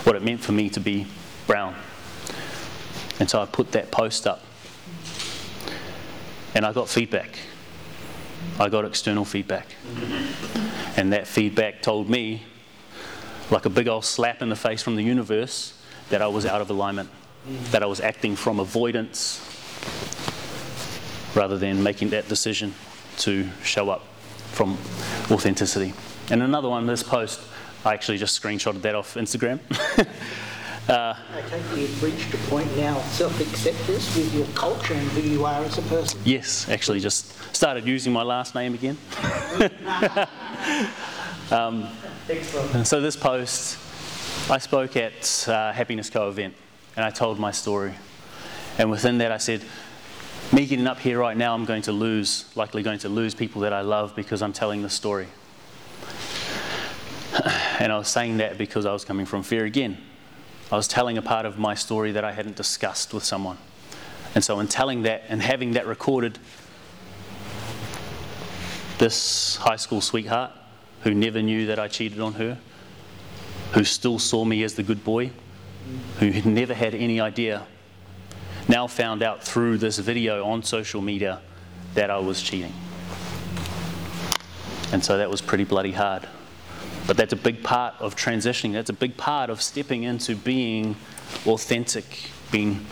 what 0.04 0.16
it 0.16 0.24
meant 0.24 0.40
for 0.40 0.52
me 0.52 0.70
to 0.70 0.80
be 0.80 1.08
brown. 1.48 1.76
And 3.20 3.30
so 3.30 3.42
I 3.42 3.46
put 3.46 3.72
that 3.74 3.92
post 3.92 4.26
up. 4.28 4.44
And 6.54 6.66
I 6.66 6.74
got 6.74 6.90
feedback. 6.90 7.38
I 8.60 8.70
got 8.70 8.86
external 8.86 9.26
feedback. 9.26 9.68
And 10.96 11.14
that 11.14 11.28
feedback 11.28 11.82
told 11.82 12.10
me, 12.10 12.44
like 13.50 13.66
a 13.66 13.70
big 13.70 13.88
old 13.88 14.06
slap 14.06 14.42
in 14.42 14.50
the 14.50 14.56
face 14.56 14.82
from 14.84 14.96
the 14.96 15.04
universe, 15.04 15.74
that 16.10 16.22
I 16.22 16.28
was 16.28 16.46
out 16.46 16.62
of 16.62 16.70
alignment, 16.70 17.10
that 17.72 17.82
I 17.82 17.86
was 17.86 18.02
acting 18.02 18.36
from 18.36 18.60
avoidance 18.60 19.40
rather 21.36 21.58
than 21.58 21.82
making 21.82 22.10
that 22.10 22.28
decision 22.28 22.74
to 23.20 23.48
show 23.64 23.90
up 23.90 24.06
from 24.52 24.74
authenticity. 25.32 25.94
And 26.32 26.42
another 26.42 26.70
one, 26.70 26.88
this 26.88 27.04
post, 27.04 27.42
I 27.84 27.94
actually 27.94 28.18
just 28.18 28.42
screenshotted 28.42 28.82
that 28.84 28.96
off 28.96 29.16
Instagram. 29.16 29.60
I 30.88 31.42
take 31.50 31.62
it 31.74 31.78
you've 31.78 32.02
reached 32.02 32.34
a 32.34 32.38
point 32.50 32.74
now 32.78 32.98
of 32.98 33.04
self-acceptance 33.04 34.16
with 34.16 34.34
your 34.34 34.48
culture 34.56 34.94
and 34.94 35.08
who 35.10 35.22
you 35.22 35.46
are 35.46 35.62
as 35.64 35.78
a 35.78 35.82
person. 35.84 36.22
yes, 36.24 36.70
actually 36.70 37.02
just 37.02 37.34
started 37.54 37.86
using 37.86 38.14
my 38.14 38.24
last 38.24 38.56
name 38.56 38.74
again. 38.74 38.98
Excellent. 42.30 42.76
And 42.76 42.88
so 42.88 43.02
this 43.02 43.18
post, 43.18 43.78
I 44.50 44.58
spoke 44.58 44.96
at 44.96 45.46
uh, 45.50 45.74
Happiness 45.74 46.10
Co 46.10 46.30
event 46.30 46.54
and 46.96 47.04
I 47.04 47.10
told 47.10 47.40
my 47.40 47.52
story. 47.52 47.94
And 48.78 48.90
within 48.90 49.18
that, 49.18 49.34
I 49.34 49.38
said, 49.38 49.64
me 50.54 50.66
getting 50.66 50.88
up 50.88 51.00
here 51.00 51.20
right 51.20 51.36
now, 51.36 51.54
I'm 51.54 51.66
going 51.66 51.82
to 51.84 51.92
lose, 51.92 52.46
likely 52.56 52.84
going 52.84 53.00
to 53.00 53.10
lose 53.10 53.36
people 53.36 53.62
that 53.64 53.74
I 53.74 53.82
love 53.82 54.16
because 54.16 54.42
I'm 54.42 54.54
telling 54.54 54.82
the 54.82 54.90
story. 54.90 55.28
And 57.80 57.92
I 57.92 57.98
was 57.98 58.10
saying 58.10 58.38
that 58.38 58.60
because 58.60 58.86
I 58.86 58.94
was 58.94 59.04
coming 59.04 59.26
from 59.26 59.42
fear 59.42 59.66
again. 59.66 59.98
I 60.72 60.76
was 60.76 60.88
telling 60.88 61.18
a 61.18 61.22
part 61.22 61.46
of 61.48 61.58
my 61.58 61.74
story 61.74 62.12
that 62.12 62.24
I 62.24 62.32
hadn't 62.32 62.56
discussed 62.56 63.14
with 63.14 63.24
someone. 63.24 63.58
And 64.36 64.44
so, 64.44 64.60
in 64.60 64.68
telling 64.68 65.02
that 65.04 65.24
and 65.30 65.42
having 65.42 65.72
that 65.74 65.88
recorded, 65.88 66.38
this 69.00 69.56
high 69.56 69.76
school 69.76 70.00
sweetheart 70.00 70.52
who 71.02 71.14
never 71.14 71.42
knew 71.42 71.66
that 71.66 71.80
I 71.80 71.88
cheated 71.88 72.20
on 72.20 72.34
her, 72.34 72.60
who 73.74 73.84
still 73.84 74.20
saw 74.20 74.46
me 74.46 74.64
as 74.64 74.76
the 74.76 74.84
good 74.84 75.04
boy, 75.04 75.32
who 76.20 76.30
had 76.30 76.46
never 76.46 76.74
had 76.74 76.94
any 76.94 77.20
idea, 77.20 77.66
now 78.70 78.88
found 78.88 79.24
out 79.24 79.44
through 79.44 79.80
this 79.80 79.98
video 79.98 80.46
on 80.46 80.62
social 80.64 81.02
media 81.02 81.42
that 81.96 82.12
I 82.12 82.20
was 82.20 82.42
cheating. 82.42 82.74
And 84.94 85.04
so 85.04 85.18
that 85.18 85.30
was 85.30 85.42
pretty 85.42 85.64
bloody 85.64 85.92
hard. 85.92 86.28
But 87.08 87.18
that's 87.18 87.34
a 87.34 87.38
big 87.38 87.64
part 87.64 87.96
of 88.00 88.16
transitioning. 88.16 88.74
That's 88.74 88.90
a 88.90 88.94
big 88.94 89.18
part 89.18 89.50
of 89.50 89.62
stepping 89.62 90.04
into 90.04 90.36
being 90.36 90.96
authentic, 91.46 92.30
being 92.52 92.86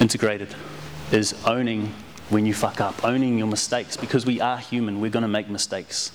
integrated, 0.00 0.54
is 1.12 1.34
owning 1.44 1.94
when 2.28 2.46
you 2.46 2.54
fuck 2.54 2.80
up, 2.80 3.04
owning 3.04 3.38
your 3.38 3.48
mistakes, 3.48 3.96
because 3.96 4.24
we 4.24 4.40
are 4.40 4.58
human, 4.58 5.00
we're 5.00 5.10
going 5.10 5.22
to 5.22 5.28
make 5.28 5.48
mistakes. 5.48 6.12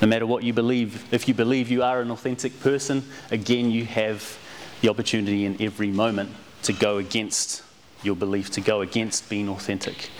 No 0.00 0.08
matter 0.08 0.26
what 0.26 0.42
you 0.42 0.52
believe, 0.52 1.12
if 1.12 1.28
you 1.28 1.34
believe 1.34 1.70
you 1.70 1.82
are 1.82 2.00
an 2.00 2.10
authentic 2.10 2.58
person, 2.60 3.04
again, 3.30 3.70
you 3.70 3.84
have 3.84 4.38
the 4.80 4.88
opportunity 4.88 5.44
in 5.44 5.60
every 5.60 5.88
moment 5.88 6.30
to 6.62 6.72
go 6.72 6.98
against 6.98 7.62
your 8.02 8.16
belief, 8.16 8.50
to 8.50 8.60
go 8.60 8.80
against 8.82 9.28
being 9.28 9.48
authentic. 9.48 10.10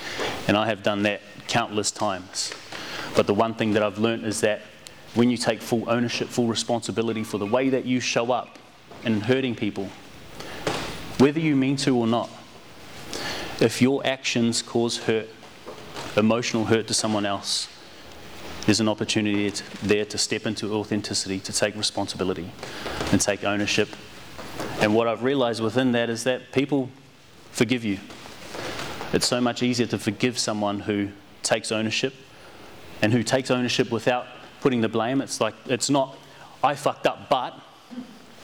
And 0.48 0.56
I 0.56 0.66
have 0.66 0.82
done 0.82 1.02
that 1.02 1.20
countless 1.46 1.90
times. 1.90 2.52
But 3.14 3.26
the 3.26 3.34
one 3.34 3.54
thing 3.54 3.72
that 3.72 3.82
I've 3.82 3.98
learned 3.98 4.24
is 4.26 4.40
that 4.42 4.62
when 5.16 5.30
you 5.30 5.36
take 5.36 5.60
full 5.60 5.88
ownership, 5.88 6.28
full 6.28 6.46
responsibility 6.46 7.24
for 7.24 7.38
the 7.38 7.46
way 7.46 7.70
that 7.70 7.86
you 7.86 8.00
show 8.00 8.30
up 8.30 8.58
and 9.04 9.22
hurting 9.22 9.54
people, 9.54 9.88
whether 11.18 11.40
you 11.40 11.56
mean 11.56 11.76
to 11.76 11.96
or 11.96 12.06
not, 12.06 12.30
if 13.58 13.80
your 13.80 14.06
actions 14.06 14.60
cause 14.60 14.98
hurt, 14.98 15.28
emotional 16.16 16.66
hurt 16.66 16.86
to 16.86 16.94
someone 16.94 17.24
else, 17.24 17.68
there's 18.66 18.80
an 18.80 18.88
opportunity 18.88 19.50
there 19.82 20.04
to 20.04 20.18
step 20.18 20.44
into 20.44 20.74
authenticity, 20.74 21.40
to 21.40 21.52
take 21.52 21.74
responsibility 21.76 22.50
and 23.10 23.20
take 23.20 23.42
ownership. 23.42 23.88
And 24.80 24.94
what 24.94 25.08
I've 25.08 25.22
realized 25.22 25.62
within 25.62 25.92
that 25.92 26.10
is 26.10 26.24
that 26.24 26.52
people 26.52 26.90
forgive 27.52 27.84
you. 27.84 27.98
It's 29.14 29.26
so 29.26 29.40
much 29.40 29.62
easier 29.62 29.86
to 29.86 29.98
forgive 29.98 30.38
someone 30.38 30.80
who 30.80 31.08
takes 31.42 31.72
ownership 31.72 32.12
and 33.00 33.12
who 33.12 33.22
takes 33.22 33.50
ownership 33.50 33.90
without 33.90 34.26
putting 34.66 34.80
the 34.80 34.88
blame. 34.88 35.20
It's 35.20 35.40
like, 35.40 35.54
it's 35.66 35.88
not, 35.88 36.18
I 36.60 36.74
fucked 36.74 37.06
up, 37.06 37.28
but 37.28 37.56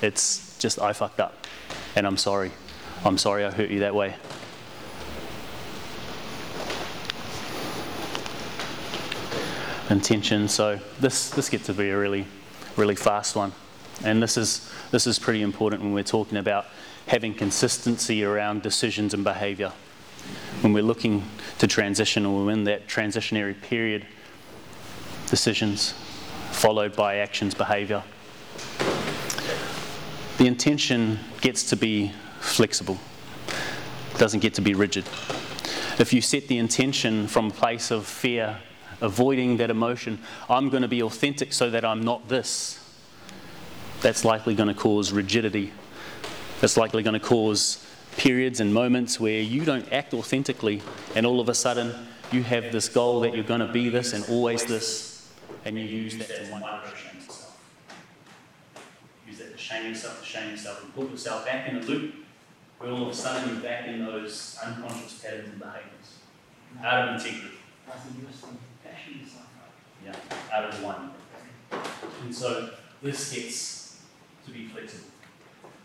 it's 0.03 0.57
just 0.61 0.81
I 0.81 0.93
fucked 0.93 1.19
up 1.19 1.49
and 1.97 2.07
I'm 2.07 2.17
sorry. 2.17 2.53
I'm 3.05 3.19
sorry 3.19 3.45
I 3.45 3.51
hurt 3.51 3.71
you 3.71 3.81
that 3.81 3.93
way. 3.93 4.15
Intention. 9.91 10.47
So 10.47 10.79
this 11.01 11.29
this 11.31 11.49
gets 11.49 11.67
to 11.67 11.75
be 11.75 11.91
a 11.91 11.99
really 11.99 12.25
really 12.77 12.95
fast 12.95 13.35
one, 13.35 13.53
and 14.05 14.23
this 14.23 14.37
is 14.37 14.71
this 14.93 15.09
is 15.09 15.19
pretty 15.19 15.43
important 15.43 15.83
when 15.83 15.93
we're 15.93 16.05
talking 16.05 16.39
about 16.39 16.67
having 17.09 17.35
consistency 17.35 18.23
around 18.23 18.63
decisions 18.63 19.13
and 19.13 19.25
behaviour. 19.25 19.73
When 20.61 20.73
we're 20.73 20.85
looking 20.85 21.25
to 21.59 21.67
transition 21.67 22.25
or 22.25 22.45
we're 22.45 22.53
in 22.53 22.63
that 22.65 22.87
transitionary 22.87 23.61
period, 23.61 24.07
decisions 25.27 25.95
followed 26.53 26.95
by 26.95 27.17
actions, 27.17 27.55
behaviour. 27.55 28.03
The 30.39 30.47
intention 30.47 31.19
gets 31.41 31.65
to 31.71 31.77
be 31.77 32.13
flexible, 32.41 32.99
it 33.49 34.19
doesn't 34.19 34.41
get 34.41 34.55
to 34.55 34.61
be 34.61 34.75
rigid. 34.75 35.05
If 35.99 36.13
you 36.13 36.21
set 36.21 36.49
the 36.49 36.59
intention 36.59 37.27
from 37.27 37.49
a 37.49 37.51
place 37.51 37.91
of 37.91 38.07
fear, 38.07 38.59
avoiding 39.01 39.57
that 39.59 39.71
emotion, 39.71 40.19
I'm 40.49 40.69
going 40.69 40.83
to 40.83 40.89
be 40.89 41.03
authentic 41.03 41.53
so 41.53 41.71
that 41.71 41.85
I'm 41.85 42.03
not 42.03 42.29
this, 42.29 42.79
that's 44.01 44.25
likely 44.25 44.55
going 44.55 44.69
to 44.69 44.75
cause 44.75 45.13
rigidity. 45.13 45.73
That's 46.61 46.77
likely 46.77 47.03
going 47.03 47.19
to 47.19 47.21
cause 47.21 47.85
periods 48.17 48.61
and 48.61 48.73
moments 48.73 49.19
where 49.19 49.41
you 49.41 49.65
don't 49.65 49.91
act 49.93 50.15
authentically, 50.15 50.83
and 51.15 51.27
all 51.27 51.41
of 51.41 51.49
a 51.49 51.55
sudden 51.55 51.93
you 52.31 52.43
have 52.43 52.73
this 52.73 52.89
goal 52.89 53.21
that 53.21 53.35
you're 53.35 53.45
going 53.45 53.61
to 53.61 53.73
be 53.73 53.89
this 53.89 54.13
and 54.13 54.25
always 54.29 54.65
this, 54.65 55.12
and 55.65 55.79
you 55.79 55.85
use 55.85 56.17
that 56.19 56.29
to 56.29 56.51
micro 56.51 56.91
shame 56.95 57.21
yourself. 57.21 57.59
Use 59.27 59.39
that 59.39 59.53
to 59.53 59.59
shame 59.59 59.89
yourself, 59.89 60.21
to 60.21 60.27
shame 60.27 60.51
yourself, 60.51 60.83
and 60.83 60.95
put 60.95 61.11
yourself 61.11 61.47
back 61.47 61.69
in 61.69 61.77
a 61.77 61.81
loop 61.81 62.15
where 62.79 62.91
all 62.91 63.03
of 63.03 63.09
a 63.09 63.15
sudden 63.15 63.49
you're 63.49 63.63
back 63.63 63.87
in 63.87 64.05
those 64.05 64.59
unconscious 64.65 65.21
patterns 65.21 65.49
and 65.49 65.59
behaviors. 65.59 66.19
Out 66.83 67.09
of 67.09 67.15
integrity. 67.15 67.57
Doesn't 67.87 68.29
use 68.29 68.41
them, 68.41 68.59
fashion 68.83 69.21
yourself 69.21 69.47
up. 69.61 69.71
Yeah, 70.05 70.57
out 70.57 70.65
of 70.65 70.83
alignment. 70.83 71.13
And 72.23 72.35
so 72.35 72.71
this 73.03 73.33
gets 73.33 74.01
to 74.47 74.51
be 74.51 74.67
flexible. 74.67 75.09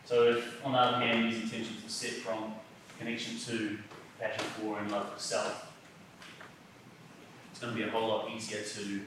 So 0.05 0.23
if, 0.23 0.65
on 0.65 0.71
the 0.71 0.77
other 0.79 1.05
hand, 1.05 1.31
these 1.31 1.43
intentions 1.43 1.85
are 1.85 1.89
set 1.89 2.11
from 2.11 2.55
connection 2.97 3.37
to, 3.39 3.77
passion 4.19 4.45
for, 4.59 4.79
and 4.79 4.91
love 4.91 5.13
for 5.13 5.19
self, 5.19 5.71
it's 7.51 7.59
going 7.59 7.73
to 7.73 7.77
be 7.77 7.87
a 7.87 7.91
whole 7.91 8.07
lot 8.07 8.31
easier 8.31 8.61
to, 8.61 9.01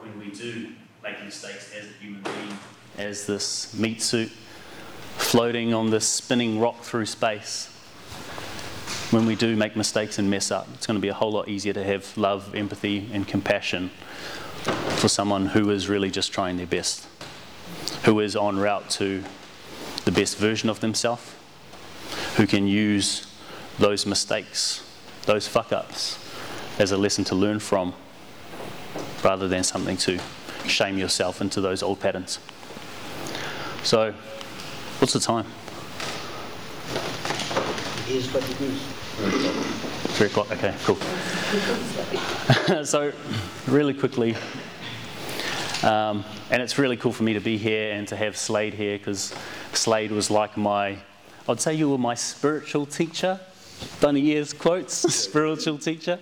when 0.00 0.18
we 0.18 0.30
do 0.30 0.68
make 1.02 1.22
mistakes 1.22 1.72
as 1.78 1.84
a 1.84 1.92
human 2.02 2.22
being, 2.22 2.58
as 2.96 3.26
this 3.26 3.74
meat 3.74 4.00
suit 4.00 4.30
floating 5.16 5.74
on 5.74 5.90
this 5.90 6.08
spinning 6.08 6.58
rock 6.58 6.80
through 6.80 7.06
space. 7.06 7.66
When 9.10 9.26
we 9.26 9.34
do 9.34 9.56
make 9.56 9.76
mistakes 9.76 10.18
and 10.18 10.30
mess 10.30 10.50
up, 10.50 10.68
it's 10.74 10.86
going 10.86 10.96
to 10.96 11.00
be 11.00 11.08
a 11.08 11.14
whole 11.14 11.32
lot 11.32 11.48
easier 11.48 11.72
to 11.72 11.84
have 11.84 12.16
love, 12.16 12.54
empathy, 12.54 13.10
and 13.12 13.26
compassion 13.28 13.90
for 14.96 15.08
someone 15.08 15.46
who 15.46 15.70
is 15.70 15.88
really 15.88 16.10
just 16.10 16.32
trying 16.32 16.56
their 16.56 16.66
best, 16.66 17.06
who 18.04 18.20
is 18.20 18.36
en 18.36 18.58
route 18.58 18.88
to 18.90 19.22
the 20.04 20.12
best 20.12 20.38
version 20.38 20.70
of 20.70 20.80
themselves, 20.80 21.34
who 22.36 22.46
can 22.46 22.66
use 22.66 23.26
those 23.78 24.06
mistakes, 24.06 24.82
those 25.26 25.46
fuck 25.46 25.72
ups, 25.72 26.18
as 26.78 26.92
a 26.92 26.96
lesson 26.96 27.24
to 27.24 27.34
learn 27.34 27.58
from 27.58 27.94
rather 29.22 29.48
than 29.48 29.62
something 29.62 29.96
to 29.98 30.18
shame 30.66 30.98
yourself 30.98 31.40
into 31.40 31.60
those 31.60 31.82
old 31.82 32.00
patterns. 32.00 32.38
So, 33.82 34.12
what's 34.98 35.12
the 35.12 35.20
time? 35.20 35.46
Here's 38.06 38.32
what 38.32 38.42
it 38.48 38.60
is. 38.60 38.80
Three 40.16 40.26
o'clock, 40.26 40.50
okay, 40.52 40.74
cool. 40.84 40.96
so, 42.84 43.12
really 43.66 43.94
quickly, 43.94 44.34
um, 45.82 46.24
and 46.50 46.62
it's 46.62 46.78
really 46.78 46.96
cool 46.96 47.12
for 47.12 47.22
me 47.22 47.32
to 47.34 47.40
be 47.40 47.56
here 47.56 47.92
and 47.92 48.06
to 48.08 48.16
have 48.16 48.36
Slade 48.36 48.74
here 48.74 48.98
because 48.98 49.34
Slade 49.72 50.10
was 50.10 50.30
like 50.30 50.56
my, 50.56 50.98
I'd 51.48 51.60
say 51.60 51.74
you 51.74 51.88
were 51.88 51.98
my 51.98 52.14
spiritual 52.14 52.84
teacher. 52.84 53.40
Bunny 54.00 54.26
ears 54.28 54.52
quotes, 54.52 54.94
spiritual 55.14 55.78
teacher. 55.78 56.18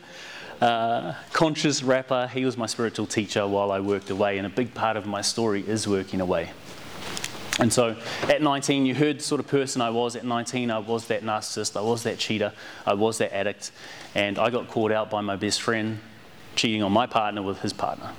Uh, 0.61 1.15
conscious 1.33 1.83
rapper, 1.83 2.29
he 2.33 2.45
was 2.45 2.57
my 2.57 2.67
spiritual 2.67 3.07
teacher 3.07 3.47
while 3.47 3.71
I 3.71 3.81
worked 3.81 4.11
away, 4.11 4.39
and 4.39 4.47
a 4.47 4.51
big 4.51 4.75
part 4.75 4.97
of 4.97 5.07
my 5.07 5.21
story 5.21 5.63
is 5.67 5.87
working 5.87 6.21
away. 6.21 6.51
And 7.61 7.73
so 7.73 7.97
at 8.23 8.41
19, 8.43 8.87
you 8.87 8.95
heard 8.95 9.19
the 9.19 9.23
sort 9.23 9.41
of 9.41 9.49
person 9.49 9.83
I 9.83 9.91
was. 9.91 10.15
At 10.15 10.25
19, 10.25 10.71
I 10.71 10.79
was 10.79 11.07
that 11.07 11.23
narcissist, 11.23 11.77
I 11.77 11.81
was 11.81 12.05
that 12.05 12.19
cheater, 12.19 12.53
I 12.87 12.95
was 12.95 13.19
that 13.19 13.35
addict, 13.35 13.73
and 14.15 14.39
I 14.39 14.51
got 14.51 14.69
caught 14.69 14.93
out 14.93 15.11
by 15.11 15.21
my 15.21 15.37
best 15.37 15.61
friend 15.63 15.99
cheating 16.55 16.83
on 16.83 16.93
my 16.93 17.07
partner 17.07 17.43
with 17.43 17.61
his 17.61 17.73
partner. 17.73 18.11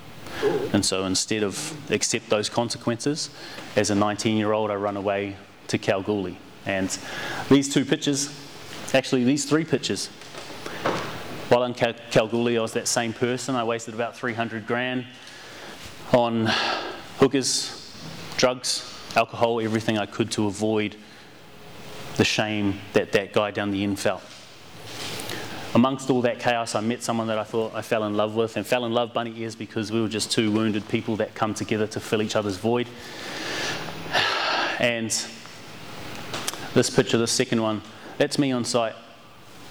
And 0.74 0.86
so 0.86 1.06
instead 1.06 1.44
of 1.44 1.92
accept 1.92 2.30
those 2.30 2.50
consequences, 2.50 3.30
as 3.76 3.90
a 3.90 3.96
19 3.96 4.38
year 4.38 4.54
old, 4.54 4.72
I 4.72 4.76
run 4.76 4.96
away 4.96 5.36
to 5.68 5.78
Kalgoorlie. 5.78 6.38
And 6.66 6.98
these 7.50 7.74
two 7.74 7.84
pictures, 7.84 8.30
actually, 8.94 9.24
these 9.24 9.46
three 9.46 9.66
pictures, 9.66 10.10
while 11.50 11.64
in 11.64 11.74
Kal- 11.74 11.95
Kalgoorlie, 12.12 12.58
I 12.58 12.62
was 12.62 12.74
that 12.74 12.88
same 12.88 13.12
person. 13.12 13.56
I 13.56 13.64
wasted 13.64 13.95
about 13.95 14.16
300 14.16 14.68
grand 14.68 15.06
on 16.14 16.45
hookers, 17.18 17.91
drugs, 18.38 18.86
alcohol, 19.16 19.60
everything 19.60 19.97
I 19.97 20.06
could 20.06 20.32
to 20.32 20.45
avoid 20.45 20.95
the 22.18 22.24
shame 22.24 22.80
that 22.93 23.12
that 23.14 23.34
guy 23.34 23.50
down 23.50 23.72
the 23.72 23.84
end 23.84 24.00
felt. 24.00 24.22
Amongst 25.74 26.10
all 26.10 26.22
that 26.22 26.39
chaos, 26.39 26.76
I 26.76 26.82
met 26.82 27.02
someone 27.02 27.28
that 27.28 27.39
I 27.39 27.43
thought 27.43 27.74
I 27.74 27.82
fell 27.82 28.04
in 28.04 28.16
love 28.16 28.36
with, 28.36 28.56
and 28.56 28.66
fell 28.66 28.86
in 28.86 28.93
love 28.93 29.14
bunny 29.14 29.34
ears 29.39 29.56
because 29.56 29.91
we 29.91 30.02
were 30.02 30.08
just 30.08 30.32
two 30.32 30.52
wounded 30.52 30.88
people 30.88 31.16
that 31.18 31.34
come 31.34 31.56
together 31.56 31.88
to 31.88 32.00
fill 32.00 32.22
each 32.22 32.36
other's 32.36 32.58
void. 32.58 32.88
And 34.80 35.10
this 36.74 36.89
picture, 36.89 37.18
the 37.18 37.28
second 37.28 37.62
one, 37.62 37.82
that's 38.18 38.38
me 38.38 38.52
on 38.52 38.66
site 38.66 38.93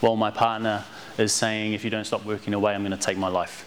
while 0.01 0.17
my 0.17 0.31
partner 0.31 0.85
is 1.19 1.33
saying, 1.33 1.73
If 1.73 1.85
you 1.85 1.91
don't 1.91 2.05
stop 2.05 2.25
working 2.25 2.55
away, 2.55 2.75
I'm 2.75 2.83
going 2.83 2.97
to 2.97 2.97
take 2.97 3.19
my 3.19 3.29
life. 3.29 3.65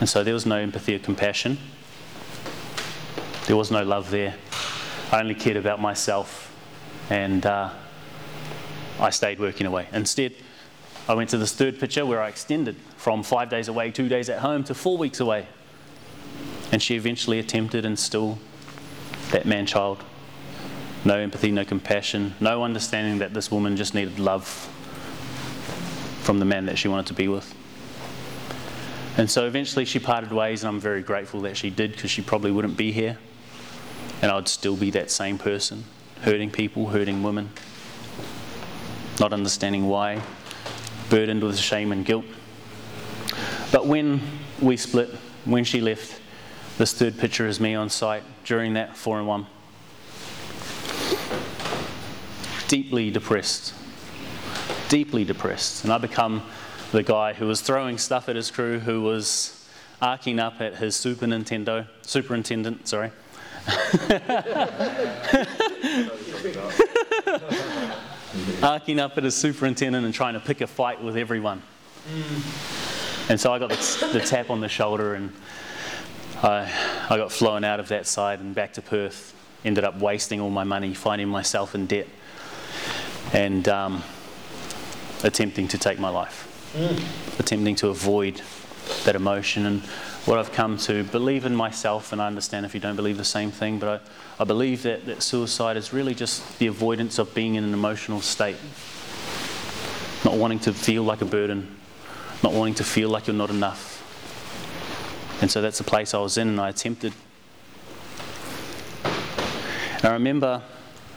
And 0.00 0.08
so 0.08 0.24
there 0.24 0.34
was 0.34 0.44
no 0.44 0.56
empathy 0.56 0.94
or 0.94 0.98
compassion. 0.98 1.58
There 3.46 3.56
was 3.56 3.70
no 3.70 3.82
love 3.82 4.10
there. 4.10 4.34
I 5.12 5.20
only 5.20 5.34
cared 5.34 5.56
about 5.56 5.80
myself, 5.80 6.54
and 7.10 7.44
uh, 7.46 7.70
I 8.98 9.10
stayed 9.10 9.38
working 9.38 9.66
away. 9.66 9.86
Instead, 9.92 10.34
I 11.06 11.14
went 11.14 11.30
to 11.30 11.38
this 11.38 11.52
third 11.52 11.78
picture 11.78 12.06
where 12.06 12.22
I 12.22 12.28
extended 12.28 12.76
from 12.96 13.22
five 13.22 13.50
days 13.50 13.68
away, 13.68 13.90
two 13.90 14.08
days 14.08 14.28
at 14.28 14.38
home, 14.38 14.64
to 14.64 14.74
four 14.74 14.96
weeks 14.96 15.20
away. 15.20 15.46
And 16.72 16.82
she 16.82 16.96
eventually 16.96 17.38
attempted, 17.38 17.84
and 17.84 17.98
still, 17.98 18.38
that 19.30 19.46
man 19.46 19.66
child. 19.66 20.02
No 21.04 21.18
empathy, 21.18 21.50
no 21.50 21.64
compassion, 21.64 22.34
no 22.40 22.64
understanding 22.64 23.18
that 23.18 23.34
this 23.34 23.50
woman 23.50 23.76
just 23.76 23.94
needed 23.94 24.18
love 24.18 24.46
from 26.22 26.38
the 26.38 26.46
man 26.46 26.66
that 26.66 26.78
she 26.78 26.88
wanted 26.88 27.06
to 27.06 27.14
be 27.14 27.28
with. 27.28 27.54
And 29.16 29.30
so 29.30 29.46
eventually 29.46 29.84
she 29.84 29.98
parted 29.98 30.32
ways, 30.32 30.64
and 30.64 30.68
I'm 30.68 30.80
very 30.80 31.02
grateful 31.02 31.42
that 31.42 31.56
she 31.56 31.70
did 31.70 31.92
because 31.92 32.10
she 32.10 32.22
probably 32.22 32.50
wouldn't 32.50 32.76
be 32.76 32.90
here. 32.90 33.18
And 34.22 34.32
I'd 34.32 34.48
still 34.48 34.76
be 34.76 34.90
that 34.92 35.10
same 35.10 35.38
person, 35.38 35.84
hurting 36.22 36.50
people, 36.50 36.88
hurting 36.88 37.22
women, 37.22 37.50
not 39.20 39.32
understanding 39.32 39.86
why, 39.86 40.22
burdened 41.10 41.42
with 41.42 41.58
shame 41.58 41.92
and 41.92 42.04
guilt. 42.04 42.24
But 43.70 43.86
when 43.86 44.20
we 44.60 44.76
split, 44.76 45.10
when 45.44 45.64
she 45.64 45.80
left, 45.80 46.20
this 46.78 46.94
third 46.94 47.18
picture 47.18 47.46
is 47.46 47.60
me 47.60 47.74
on 47.74 47.90
site 47.90 48.22
during 48.44 48.74
that 48.74 48.96
4 48.96 49.18
and 49.18 49.28
1. 49.28 49.46
Deeply 52.68 53.10
depressed. 53.10 53.74
Deeply 54.88 55.24
depressed. 55.24 55.84
And 55.84 55.92
I 55.92 55.98
become 55.98 56.42
the 56.92 57.02
guy 57.02 57.32
who 57.32 57.46
was 57.46 57.60
throwing 57.60 57.98
stuff 57.98 58.28
at 58.28 58.36
his 58.36 58.50
crew, 58.50 58.78
who 58.78 59.02
was 59.02 59.68
arcing 60.00 60.38
up 60.38 60.60
at 60.60 60.76
his 60.76 60.96
Super 60.96 61.26
Nintendo, 61.26 61.86
superintendent, 62.02 62.88
sorry. 62.88 63.10
arcing 68.62 69.00
up 69.00 69.16
at 69.16 69.24
his 69.24 69.34
superintendent 69.34 70.04
and 70.04 70.14
trying 70.14 70.34
to 70.34 70.40
pick 70.40 70.60
a 70.60 70.66
fight 70.66 71.02
with 71.02 71.16
everyone. 71.16 71.62
And 73.28 73.40
so 73.40 73.52
I 73.52 73.58
got 73.58 73.70
the, 73.70 74.10
the 74.12 74.20
tap 74.20 74.50
on 74.50 74.60
the 74.60 74.68
shoulder 74.68 75.14
and 75.14 75.32
I, 76.42 76.70
I 77.08 77.16
got 77.16 77.32
flown 77.32 77.64
out 77.64 77.80
of 77.80 77.88
that 77.88 78.06
side 78.06 78.40
and 78.40 78.54
back 78.54 78.74
to 78.74 78.82
Perth. 78.82 79.34
Ended 79.64 79.84
up 79.84 79.98
wasting 79.98 80.40
all 80.40 80.50
my 80.50 80.64
money, 80.64 80.92
finding 80.92 81.28
myself 81.28 81.74
in 81.74 81.86
debt, 81.86 82.06
and 83.34 83.68
um, 83.68 84.02
attempting 85.24 85.68
to 85.68 85.76
take 85.76 85.98
my 85.98 86.08
life, 86.08 86.48
attempting 87.38 87.74
to 87.76 87.88
avoid 87.88 88.40
that 89.04 89.16
emotion. 89.16 89.66
And 89.66 89.82
what 90.24 90.38
I've 90.38 90.52
come 90.52 90.78
to 90.78 91.04
believe 91.04 91.44
in 91.44 91.54
myself, 91.54 92.12
and 92.12 92.22
I 92.22 92.26
understand 92.26 92.64
if 92.64 92.74
you 92.74 92.80
don't 92.80 92.96
believe 92.96 93.16
the 93.16 93.24
same 93.24 93.50
thing, 93.50 93.78
but 93.78 94.02
I, 94.38 94.42
I 94.42 94.44
believe 94.44 94.84
that, 94.84 95.04
that 95.06 95.22
suicide 95.22 95.76
is 95.76 95.92
really 95.92 96.14
just 96.14 96.58
the 96.58 96.68
avoidance 96.68 97.18
of 97.18 97.34
being 97.34 97.56
in 97.56 97.64
an 97.64 97.74
emotional 97.74 98.20
state. 98.20 98.56
Not 100.24 100.34
wanting 100.34 100.60
to 100.60 100.72
feel 100.72 101.02
like 101.02 101.20
a 101.20 101.26
burden, 101.26 101.76
not 102.42 102.52
wanting 102.52 102.74
to 102.76 102.84
feel 102.84 103.10
like 103.10 103.26
you're 103.26 103.36
not 103.36 103.50
enough. 103.50 104.00
And 105.42 105.50
so 105.50 105.60
that's 105.60 105.78
the 105.78 105.84
place 105.84 106.14
I 106.14 106.18
was 106.18 106.38
in, 106.38 106.48
and 106.48 106.60
I 106.60 106.68
attempted. 106.68 107.12
And 109.04 110.04
I 110.04 110.12
remember 110.12 110.62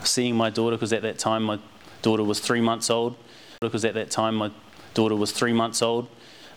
seeing 0.03 0.35
my 0.35 0.49
daughter, 0.49 0.75
because 0.75 0.93
at 0.93 1.03
that 1.03 1.19
time 1.19 1.43
my 1.43 1.59
daughter 2.01 2.23
was 2.23 2.39
three 2.39 2.61
months 2.61 2.89
old. 2.89 3.15
Because 3.59 3.85
at 3.85 3.95
that 3.95 4.11
time 4.11 4.35
my 4.35 4.51
daughter 4.93 5.15
was 5.15 5.31
three 5.31 5.53
months 5.53 5.81
old. 5.81 6.07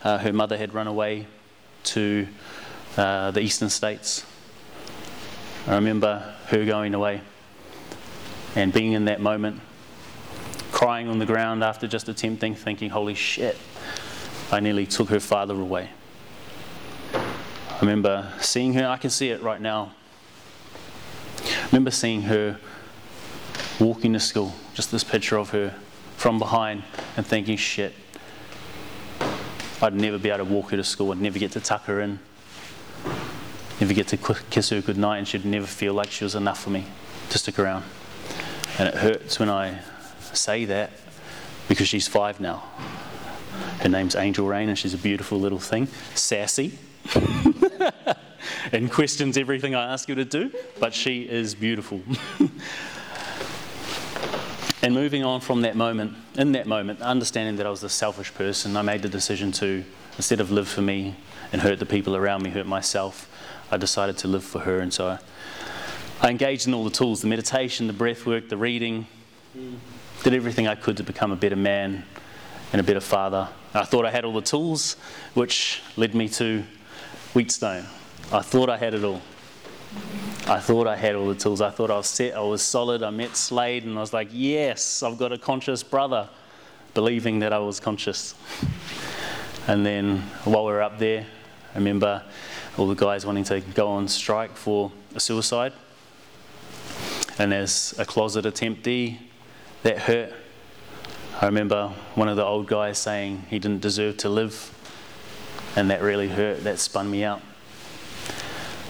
Uh, 0.03 0.18
her 0.18 0.32
mother 0.32 0.57
had 0.57 0.74
run 0.74 0.86
away 0.86 1.26
to 1.84 2.26
uh, 2.97 3.30
the 3.30 3.41
eastern 3.41 3.70
states. 3.70 4.24
I 5.66 5.74
remember 5.74 6.34
her 6.47 6.64
going 6.64 6.95
away 6.95 7.20
and 8.57 8.72
being 8.72 8.93
in 8.93 9.05
that 9.05 9.20
moment, 9.20 9.61
crying 10.72 11.09
on 11.09 11.18
the 11.18 11.26
ground 11.26 11.62
after 11.62 11.86
just 11.86 12.09
attempting, 12.09 12.55
thinking, 12.55 12.91
holy 12.91 13.14
shit, 13.14 13.57
I 14.51 14.61
nearly 14.61 14.86
took 14.86 15.09
her 15.11 15.20
father 15.20 15.55
away. 15.55 15.91
I 17.14 17.78
remember 17.80 18.32
seeing 18.41 18.74
her, 18.74 18.86
I 18.86 18.97
can 18.97 19.11
see 19.11 19.30
it 19.30 19.43
right 19.43 19.61
now. 19.61 19.93
I 21.45 21.66
remember 21.66 21.91
seeing 21.91 22.22
her 22.22 22.59
walking 23.78 24.12
to 24.14 24.20
school, 24.20 24.55
just 24.81 24.93
this 24.93 25.05
picture 25.05 25.37
of 25.37 25.51
her 25.51 25.74
from 26.16 26.39
behind, 26.39 26.83
and 27.14 27.26
thinking, 27.26 27.55
shit, 27.55 27.93
I'd 29.83 29.93
never 29.93 30.16
be 30.16 30.31
able 30.31 30.47
to 30.47 30.51
walk 30.51 30.70
her 30.70 30.78
to 30.78 30.85
school, 30.85 31.12
I'd 31.12 31.20
never 31.20 31.39
get 31.39 31.53
to 31.53 31.61
tuck 31.61 31.85
her 31.85 32.01
in, 32.01 32.18
never 33.78 33.93
get 33.93 34.09
to 34.09 34.16
kiss 34.49 34.70
her 34.70 34.81
goodnight, 34.81 35.18
and 35.18 35.28
she'd 35.28 35.45
never 35.45 35.66
feel 35.66 35.93
like 35.93 36.11
she 36.11 36.24
was 36.24 36.35
enough 36.35 36.62
for 36.62 36.70
me 36.70 36.87
to 37.28 37.39
stick 37.39 37.59
around. 37.59 37.85
And 38.78 38.89
it 38.89 38.95
hurts 38.95 39.39
when 39.39 39.51
I 39.51 39.81
say 40.33 40.64
that 40.64 40.93
because 41.68 41.87
she's 41.87 42.09
five 42.09 42.41
now. 42.41 42.64
Her 43.81 43.91
name's 43.91 44.16
Angel 44.16 44.47
Rain, 44.47 44.70
and 44.70 44.78
she's 44.78 44.95
a 44.95 44.99
beautiful 44.99 45.39
little 45.39 45.59
thing, 45.59 45.89
sassy. 46.14 46.78
and 48.72 48.91
questions 48.91 49.37
everything 49.37 49.74
I 49.74 49.93
ask 49.93 50.09
her 50.09 50.14
to 50.14 50.24
do, 50.24 50.51
but 50.78 50.95
she 50.95 51.28
is 51.28 51.55
beautiful. 51.55 52.01
and 54.83 54.95
moving 54.95 55.24
on 55.24 55.41
from 55.41 55.62
that 55.62 55.76
moment, 55.76 56.16
in 56.37 56.53
that 56.53 56.66
moment, 56.66 57.03
understanding 57.03 57.57
that 57.57 57.66
I 57.66 57.70
was 57.70 57.83
a 57.83 57.89
selfish 57.89 58.33
person, 58.35 58.76
I 58.76 58.83
made 58.83 59.03
the 59.03 59.09
decision 59.09 59.53
to, 59.53 59.85
instead 60.16 60.41
of 60.41 60.51
live 60.51 60.68
for 60.68 60.83
me 60.83 61.16
and 61.53 61.61
hurt 61.61 61.78
the 61.78 61.87
people 61.87 62.16
around 62.16 62.43
me, 62.43 62.51
hurt 62.51 62.66
myself, 62.66 63.28
I 63.70 63.76
decided 63.76 64.16
to 64.18 64.28
live 64.28 64.45
for 64.45 64.61
her. 64.61 64.81
And 64.81 64.93
so 64.93 65.09
I, 65.09 65.18
I 66.20 66.31
engaged 66.31 66.66
in 66.66 66.74
all 66.74 66.85
the 66.85 66.91
tools 66.91 67.20
the 67.20 67.28
meditation, 67.28 67.87
the 67.87 67.93
breath 67.93 68.26
work, 68.26 68.49
the 68.49 68.57
reading, 68.57 69.07
did 70.22 70.35
everything 70.35 70.66
I 70.66 70.74
could 70.74 70.97
to 70.97 71.03
become 71.03 71.33
a 71.33 71.37
better 71.37 71.57
man 71.57 72.05
and 72.72 72.81
a 72.81 72.85
better 72.85 73.01
father. 73.01 73.49
I 73.74 73.85
thought 73.85 74.05
I 74.05 74.11
had 74.11 74.24
all 74.24 74.35
the 74.35 74.41
tools, 74.41 74.97
which 75.35 75.83
led 75.97 76.14
me 76.14 76.28
to 76.31 76.64
Wheatstone. 77.35 77.87
I 78.33 78.41
thought 78.41 78.68
I 78.68 78.76
had 78.76 78.95
it 78.95 79.05
all. 79.05 79.22
I 80.47 80.59
thought 80.59 80.86
I 80.86 80.97
had 80.97 81.14
all 81.14 81.28
the 81.28 81.34
tools. 81.34 81.61
I 81.61 81.70
thought 81.70 81.91
I 81.91 81.97
was 81.97 82.07
set, 82.07 82.34
I 82.34 82.41
was 82.41 82.62
solid. 82.62 83.03
I 83.03 83.11
met 83.11 83.36
Slade 83.36 83.84
and 83.84 83.97
I 83.97 84.01
was 84.01 84.12
like, 84.12 84.28
yes, 84.32 85.03
I've 85.03 85.18
got 85.18 85.32
a 85.32 85.38
conscious 85.38 85.82
brother, 85.82 86.28
believing 86.95 87.38
that 87.41 87.53
I 87.53 87.59
was 87.59 87.78
conscious. 87.78 88.34
And 89.66 89.84
then 89.84 90.18
while 90.45 90.66
we 90.66 90.72
were 90.72 90.82
up 90.82 90.99
there, 90.99 91.26
I 91.74 91.78
remember 91.78 92.24
all 92.76 92.88
the 92.88 92.95
guys 92.95 93.24
wanting 93.24 93.45
to 93.45 93.61
go 93.61 93.88
on 93.88 94.09
strike 94.09 94.57
for 94.57 94.91
a 95.14 95.20
suicide. 95.20 95.72
And 97.38 97.55
as 97.55 97.95
a 97.99 98.05
closet 98.05 98.45
attemptee, 98.45 99.18
that 99.82 99.99
hurt. 99.99 100.32
I 101.41 101.47
remember 101.47 101.93
one 102.14 102.28
of 102.28 102.36
the 102.36 102.45
old 102.45 102.66
guys 102.66 102.99
saying 102.99 103.45
he 103.49 103.59
didn't 103.59 103.80
deserve 103.80 104.18
to 104.18 104.28
live 104.28 104.74
and 105.76 105.91
that 105.91 106.03
really 106.03 106.28
hurt. 106.28 106.64
That 106.64 106.78
spun 106.78 107.11
me 107.11 107.24
out. 107.24 107.41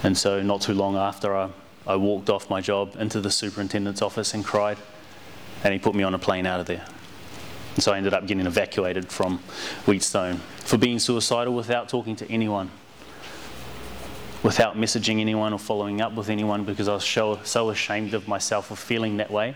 And 0.02 0.16
so, 0.16 0.42
not 0.42 0.62
too 0.62 0.74
long 0.74 0.96
after, 0.96 1.36
I, 1.36 1.50
I 1.86 1.96
walked 1.96 2.30
off 2.30 2.48
my 2.48 2.60
job 2.60 2.96
into 2.98 3.20
the 3.20 3.30
superintendent's 3.30 4.00
office 4.00 4.32
and 4.32 4.44
cried, 4.44 4.78
and 5.62 5.72
he 5.72 5.78
put 5.78 5.94
me 5.94 6.02
on 6.02 6.14
a 6.14 6.18
plane 6.18 6.46
out 6.46 6.60
of 6.60 6.66
there. 6.66 6.84
And 7.74 7.84
so, 7.84 7.92
I 7.92 7.98
ended 7.98 8.14
up 8.14 8.26
getting 8.26 8.46
evacuated 8.46 9.10
from 9.10 9.38
Wheatstone 9.86 10.36
for 10.58 10.78
being 10.78 10.98
suicidal 10.98 11.54
without 11.54 11.88
talking 11.88 12.16
to 12.16 12.30
anyone, 12.30 12.70
without 14.42 14.76
messaging 14.76 15.20
anyone 15.20 15.52
or 15.52 15.58
following 15.58 16.00
up 16.00 16.14
with 16.14 16.30
anyone 16.30 16.64
because 16.64 16.88
I 16.88 16.94
was 16.94 17.04
so, 17.04 17.40
so 17.44 17.68
ashamed 17.68 18.14
of 18.14 18.26
myself 18.26 18.68
for 18.68 18.76
feeling 18.76 19.18
that 19.18 19.30
way 19.30 19.54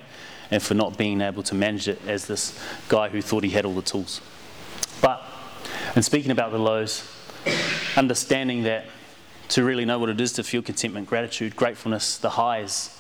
and 0.50 0.62
for 0.62 0.74
not 0.74 0.98
being 0.98 1.20
able 1.22 1.42
to 1.44 1.54
manage 1.54 1.88
it 1.88 2.00
as 2.06 2.26
this 2.26 2.58
guy 2.88 3.08
who 3.08 3.22
thought 3.22 3.44
he 3.44 3.50
had 3.50 3.64
all 3.64 3.74
the 3.74 3.82
tools. 3.82 4.20
But, 5.00 5.24
and 5.94 6.04
speaking 6.04 6.30
about 6.30 6.52
the 6.52 6.58
lows, 6.58 7.08
understanding 7.96 8.64
that 8.64 8.86
to 9.48 9.64
really 9.64 9.84
know 9.84 9.98
what 9.98 10.08
it 10.08 10.20
is 10.20 10.32
to 10.34 10.42
feel 10.42 10.62
contentment, 10.62 11.08
gratitude, 11.08 11.56
gratefulness, 11.56 12.16
the 12.18 12.30
highs, 12.30 12.94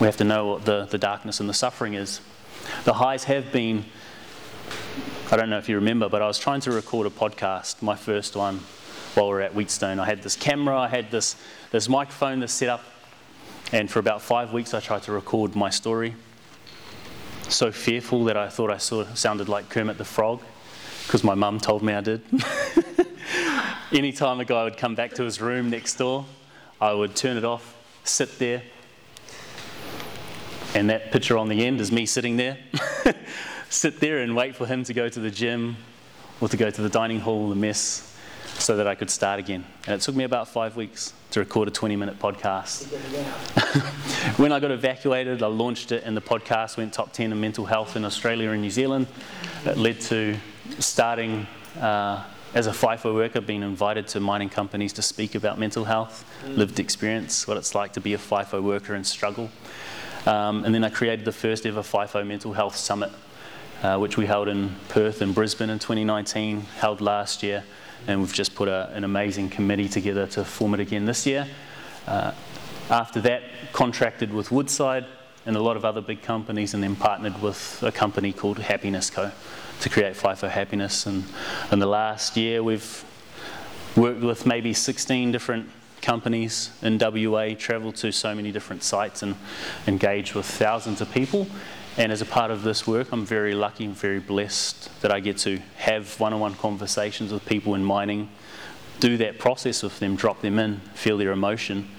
we 0.00 0.06
have 0.06 0.16
to 0.16 0.24
know 0.24 0.46
what 0.46 0.64
the, 0.64 0.86
the 0.86 0.98
darkness 0.98 1.38
and 1.38 1.48
the 1.48 1.54
suffering 1.54 1.94
is. 1.94 2.20
The 2.84 2.94
highs 2.94 3.24
have 3.24 3.52
been, 3.52 3.84
I 5.30 5.36
don't 5.36 5.48
know 5.50 5.58
if 5.58 5.68
you 5.68 5.76
remember, 5.76 6.08
but 6.08 6.20
I 6.20 6.26
was 6.26 6.38
trying 6.38 6.60
to 6.62 6.72
record 6.72 7.06
a 7.06 7.10
podcast, 7.10 7.80
my 7.80 7.94
first 7.94 8.34
one, 8.34 8.60
while 9.14 9.28
we 9.28 9.34
were 9.34 9.40
at 9.40 9.54
Wheatstone. 9.54 10.00
I 10.00 10.04
had 10.06 10.22
this 10.22 10.34
camera, 10.34 10.76
I 10.76 10.88
had 10.88 11.12
this, 11.12 11.36
this 11.70 11.88
microphone 11.88 12.40
that's 12.40 12.52
set 12.52 12.68
up, 12.68 12.82
and 13.70 13.88
for 13.88 14.00
about 14.00 14.20
five 14.20 14.52
weeks 14.52 14.74
I 14.74 14.80
tried 14.80 15.04
to 15.04 15.12
record 15.12 15.54
my 15.54 15.70
story. 15.70 16.16
So 17.48 17.70
fearful 17.70 18.24
that 18.24 18.36
I 18.36 18.48
thought 18.48 18.70
I 18.70 18.78
saw, 18.78 19.04
sounded 19.14 19.48
like 19.48 19.68
Kermit 19.68 19.98
the 19.98 20.04
Frog, 20.04 20.42
because 21.06 21.22
my 21.22 21.34
mum 21.34 21.60
told 21.60 21.84
me 21.84 21.92
I 21.92 22.00
did. 22.00 22.22
Anytime 23.94 24.40
a 24.40 24.44
guy 24.44 24.64
would 24.64 24.76
come 24.76 24.96
back 24.96 25.14
to 25.14 25.22
his 25.22 25.40
room 25.40 25.70
next 25.70 25.94
door, 25.94 26.26
I 26.80 26.92
would 26.92 27.14
turn 27.14 27.36
it 27.36 27.44
off, 27.44 27.76
sit 28.02 28.40
there, 28.40 28.60
and 30.74 30.90
that 30.90 31.12
picture 31.12 31.38
on 31.38 31.48
the 31.48 31.64
end 31.64 31.80
is 31.80 31.92
me 31.92 32.04
sitting 32.04 32.36
there. 32.36 32.58
sit 33.70 34.00
there 34.00 34.18
and 34.18 34.34
wait 34.34 34.56
for 34.56 34.66
him 34.66 34.82
to 34.82 34.92
go 34.92 35.08
to 35.08 35.20
the 35.20 35.30
gym 35.30 35.76
or 36.40 36.48
to 36.48 36.56
go 36.56 36.70
to 36.70 36.82
the 36.82 36.88
dining 36.88 37.20
hall, 37.20 37.48
the 37.48 37.54
mess, 37.54 38.18
so 38.54 38.76
that 38.78 38.88
I 38.88 38.96
could 38.96 39.10
start 39.10 39.38
again. 39.38 39.64
And 39.86 39.94
it 39.94 40.00
took 40.00 40.16
me 40.16 40.24
about 40.24 40.48
five 40.48 40.74
weeks 40.74 41.12
to 41.30 41.38
record 41.38 41.68
a 41.68 41.70
20 41.70 41.94
minute 41.94 42.18
podcast. 42.18 42.86
when 44.40 44.50
I 44.50 44.58
got 44.58 44.72
evacuated, 44.72 45.40
I 45.40 45.46
launched 45.46 45.92
it, 45.92 46.02
and 46.02 46.16
the 46.16 46.20
podcast 46.20 46.76
went 46.76 46.92
top 46.92 47.12
10 47.12 47.30
in 47.30 47.40
mental 47.40 47.64
health 47.64 47.94
in 47.94 48.04
Australia 48.04 48.50
and 48.50 48.60
New 48.60 48.70
Zealand. 48.70 49.06
It 49.64 49.76
led 49.76 50.00
to 50.00 50.36
starting. 50.80 51.46
Uh, 51.80 52.24
as 52.54 52.68
a 52.68 52.70
FIFO 52.70 53.12
worker, 53.12 53.40
been 53.40 53.64
invited 53.64 54.06
to 54.08 54.20
mining 54.20 54.48
companies 54.48 54.92
to 54.92 55.02
speak 55.02 55.34
about 55.34 55.58
mental 55.58 55.84
health, 55.84 56.24
mm. 56.44 56.56
lived 56.56 56.78
experience, 56.78 57.48
what 57.48 57.56
it's 57.56 57.74
like 57.74 57.92
to 57.94 58.00
be 58.00 58.14
a 58.14 58.18
FIFO 58.18 58.62
worker 58.62 58.94
and 58.94 59.04
struggle. 59.04 59.50
Um, 60.24 60.64
and 60.64 60.72
then 60.72 60.84
I 60.84 60.88
created 60.88 61.24
the 61.24 61.32
first 61.32 61.66
ever 61.66 61.82
FIFO 61.82 62.24
Mental 62.24 62.52
Health 62.52 62.76
Summit, 62.76 63.10
uh, 63.82 63.98
which 63.98 64.16
we 64.16 64.26
held 64.26 64.46
in 64.46 64.74
Perth 64.88 65.20
and 65.20 65.34
Brisbane 65.34 65.68
in 65.68 65.80
2019, 65.80 66.60
held 66.78 67.00
last 67.00 67.42
year, 67.42 67.64
and 68.06 68.20
we've 68.20 68.32
just 68.32 68.54
put 68.54 68.68
a, 68.68 68.88
an 68.94 69.02
amazing 69.02 69.50
committee 69.50 69.88
together 69.88 70.28
to 70.28 70.44
form 70.44 70.74
it 70.74 70.80
again 70.80 71.06
this 71.06 71.26
year. 71.26 71.48
Uh, 72.06 72.32
after 72.88 73.20
that, 73.22 73.42
contracted 73.72 74.32
with 74.32 74.52
Woodside 74.52 75.06
and 75.44 75.56
a 75.56 75.60
lot 75.60 75.76
of 75.76 75.84
other 75.84 76.00
big 76.00 76.22
companies, 76.22 76.72
and 76.72 76.82
then 76.82 76.94
partnered 76.94 77.42
with 77.42 77.82
a 77.82 77.90
company 77.90 78.32
called 78.32 78.60
Happiness 78.60 79.10
Co 79.10 79.32
to 79.84 79.90
create 79.90 80.16
FIFO 80.16 80.48
Happiness. 80.48 81.04
And 81.04 81.24
in 81.70 81.78
the 81.78 81.86
last 81.86 82.38
year, 82.38 82.62
we've 82.62 83.04
worked 83.94 84.22
with 84.22 84.46
maybe 84.46 84.72
16 84.72 85.30
different 85.30 85.68
companies 86.00 86.70
in 86.80 86.98
WA, 86.98 87.50
travelled 87.54 87.96
to 87.96 88.10
so 88.10 88.34
many 88.34 88.50
different 88.50 88.82
sites 88.82 89.22
and 89.22 89.36
engaged 89.86 90.34
with 90.34 90.46
thousands 90.46 91.02
of 91.02 91.12
people. 91.12 91.46
And 91.98 92.10
as 92.10 92.22
a 92.22 92.24
part 92.24 92.50
of 92.50 92.62
this 92.62 92.86
work, 92.86 93.12
I'm 93.12 93.26
very 93.26 93.54
lucky 93.54 93.84
and 93.84 93.94
very 93.94 94.20
blessed 94.20 94.88
that 95.02 95.12
I 95.12 95.20
get 95.20 95.36
to 95.38 95.58
have 95.76 96.18
one 96.18 96.32
on 96.32 96.40
one 96.40 96.54
conversations 96.54 97.30
with 97.30 97.44
people 97.44 97.74
in 97.74 97.84
mining, 97.84 98.30
do 99.00 99.18
that 99.18 99.38
process 99.38 99.82
with 99.82 99.98
them, 99.98 100.16
drop 100.16 100.40
them 100.40 100.58
in, 100.58 100.80
feel 100.94 101.18
their 101.18 101.32
emotion, 101.32 101.90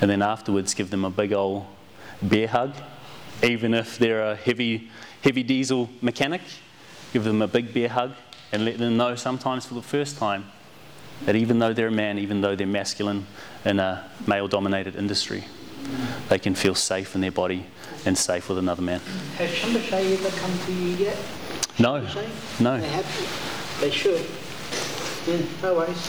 and 0.00 0.10
then 0.10 0.22
afterwards 0.22 0.72
give 0.72 0.88
them 0.88 1.04
a 1.04 1.10
big 1.10 1.34
old 1.34 1.66
bear 2.22 2.48
hug, 2.48 2.72
even 3.42 3.74
if 3.74 3.98
they're 3.98 4.30
a 4.30 4.34
heavy, 4.34 4.90
heavy 5.20 5.42
diesel 5.42 5.90
mechanic 6.00 6.40
give 7.12 7.24
them 7.24 7.42
a 7.42 7.48
big 7.48 7.72
bear 7.72 7.88
hug, 7.88 8.12
and 8.52 8.64
let 8.64 8.78
them 8.78 8.96
know 8.96 9.14
sometimes 9.14 9.66
for 9.66 9.74
the 9.74 9.82
first 9.82 10.18
time 10.18 10.44
that 11.24 11.36
even 11.36 11.58
though 11.58 11.72
they're 11.72 11.88
a 11.88 11.90
man, 11.90 12.18
even 12.18 12.40
though 12.40 12.54
they're 12.54 12.66
masculine 12.66 13.26
in 13.64 13.78
a 13.78 14.08
male 14.26 14.48
dominated 14.48 14.96
industry, 14.96 15.44
they 16.28 16.38
can 16.38 16.54
feel 16.54 16.74
safe 16.74 17.14
in 17.14 17.20
their 17.20 17.32
body 17.32 17.66
and 18.06 18.16
safe 18.16 18.48
with 18.48 18.58
another 18.58 18.82
man. 18.82 19.00
Has 19.36 19.50
Schlumberger 19.50 20.12
ever 20.12 20.36
come 20.38 20.58
to 20.66 20.72
you 20.72 20.96
yet? 20.96 21.16
No, 21.78 22.00
no. 22.60 22.80
They 22.80 22.88
have. 22.88 23.78
They 23.80 23.90
should. 23.90 24.24
Yeah, 25.26 25.42
no 25.62 25.74
worries. 25.74 26.06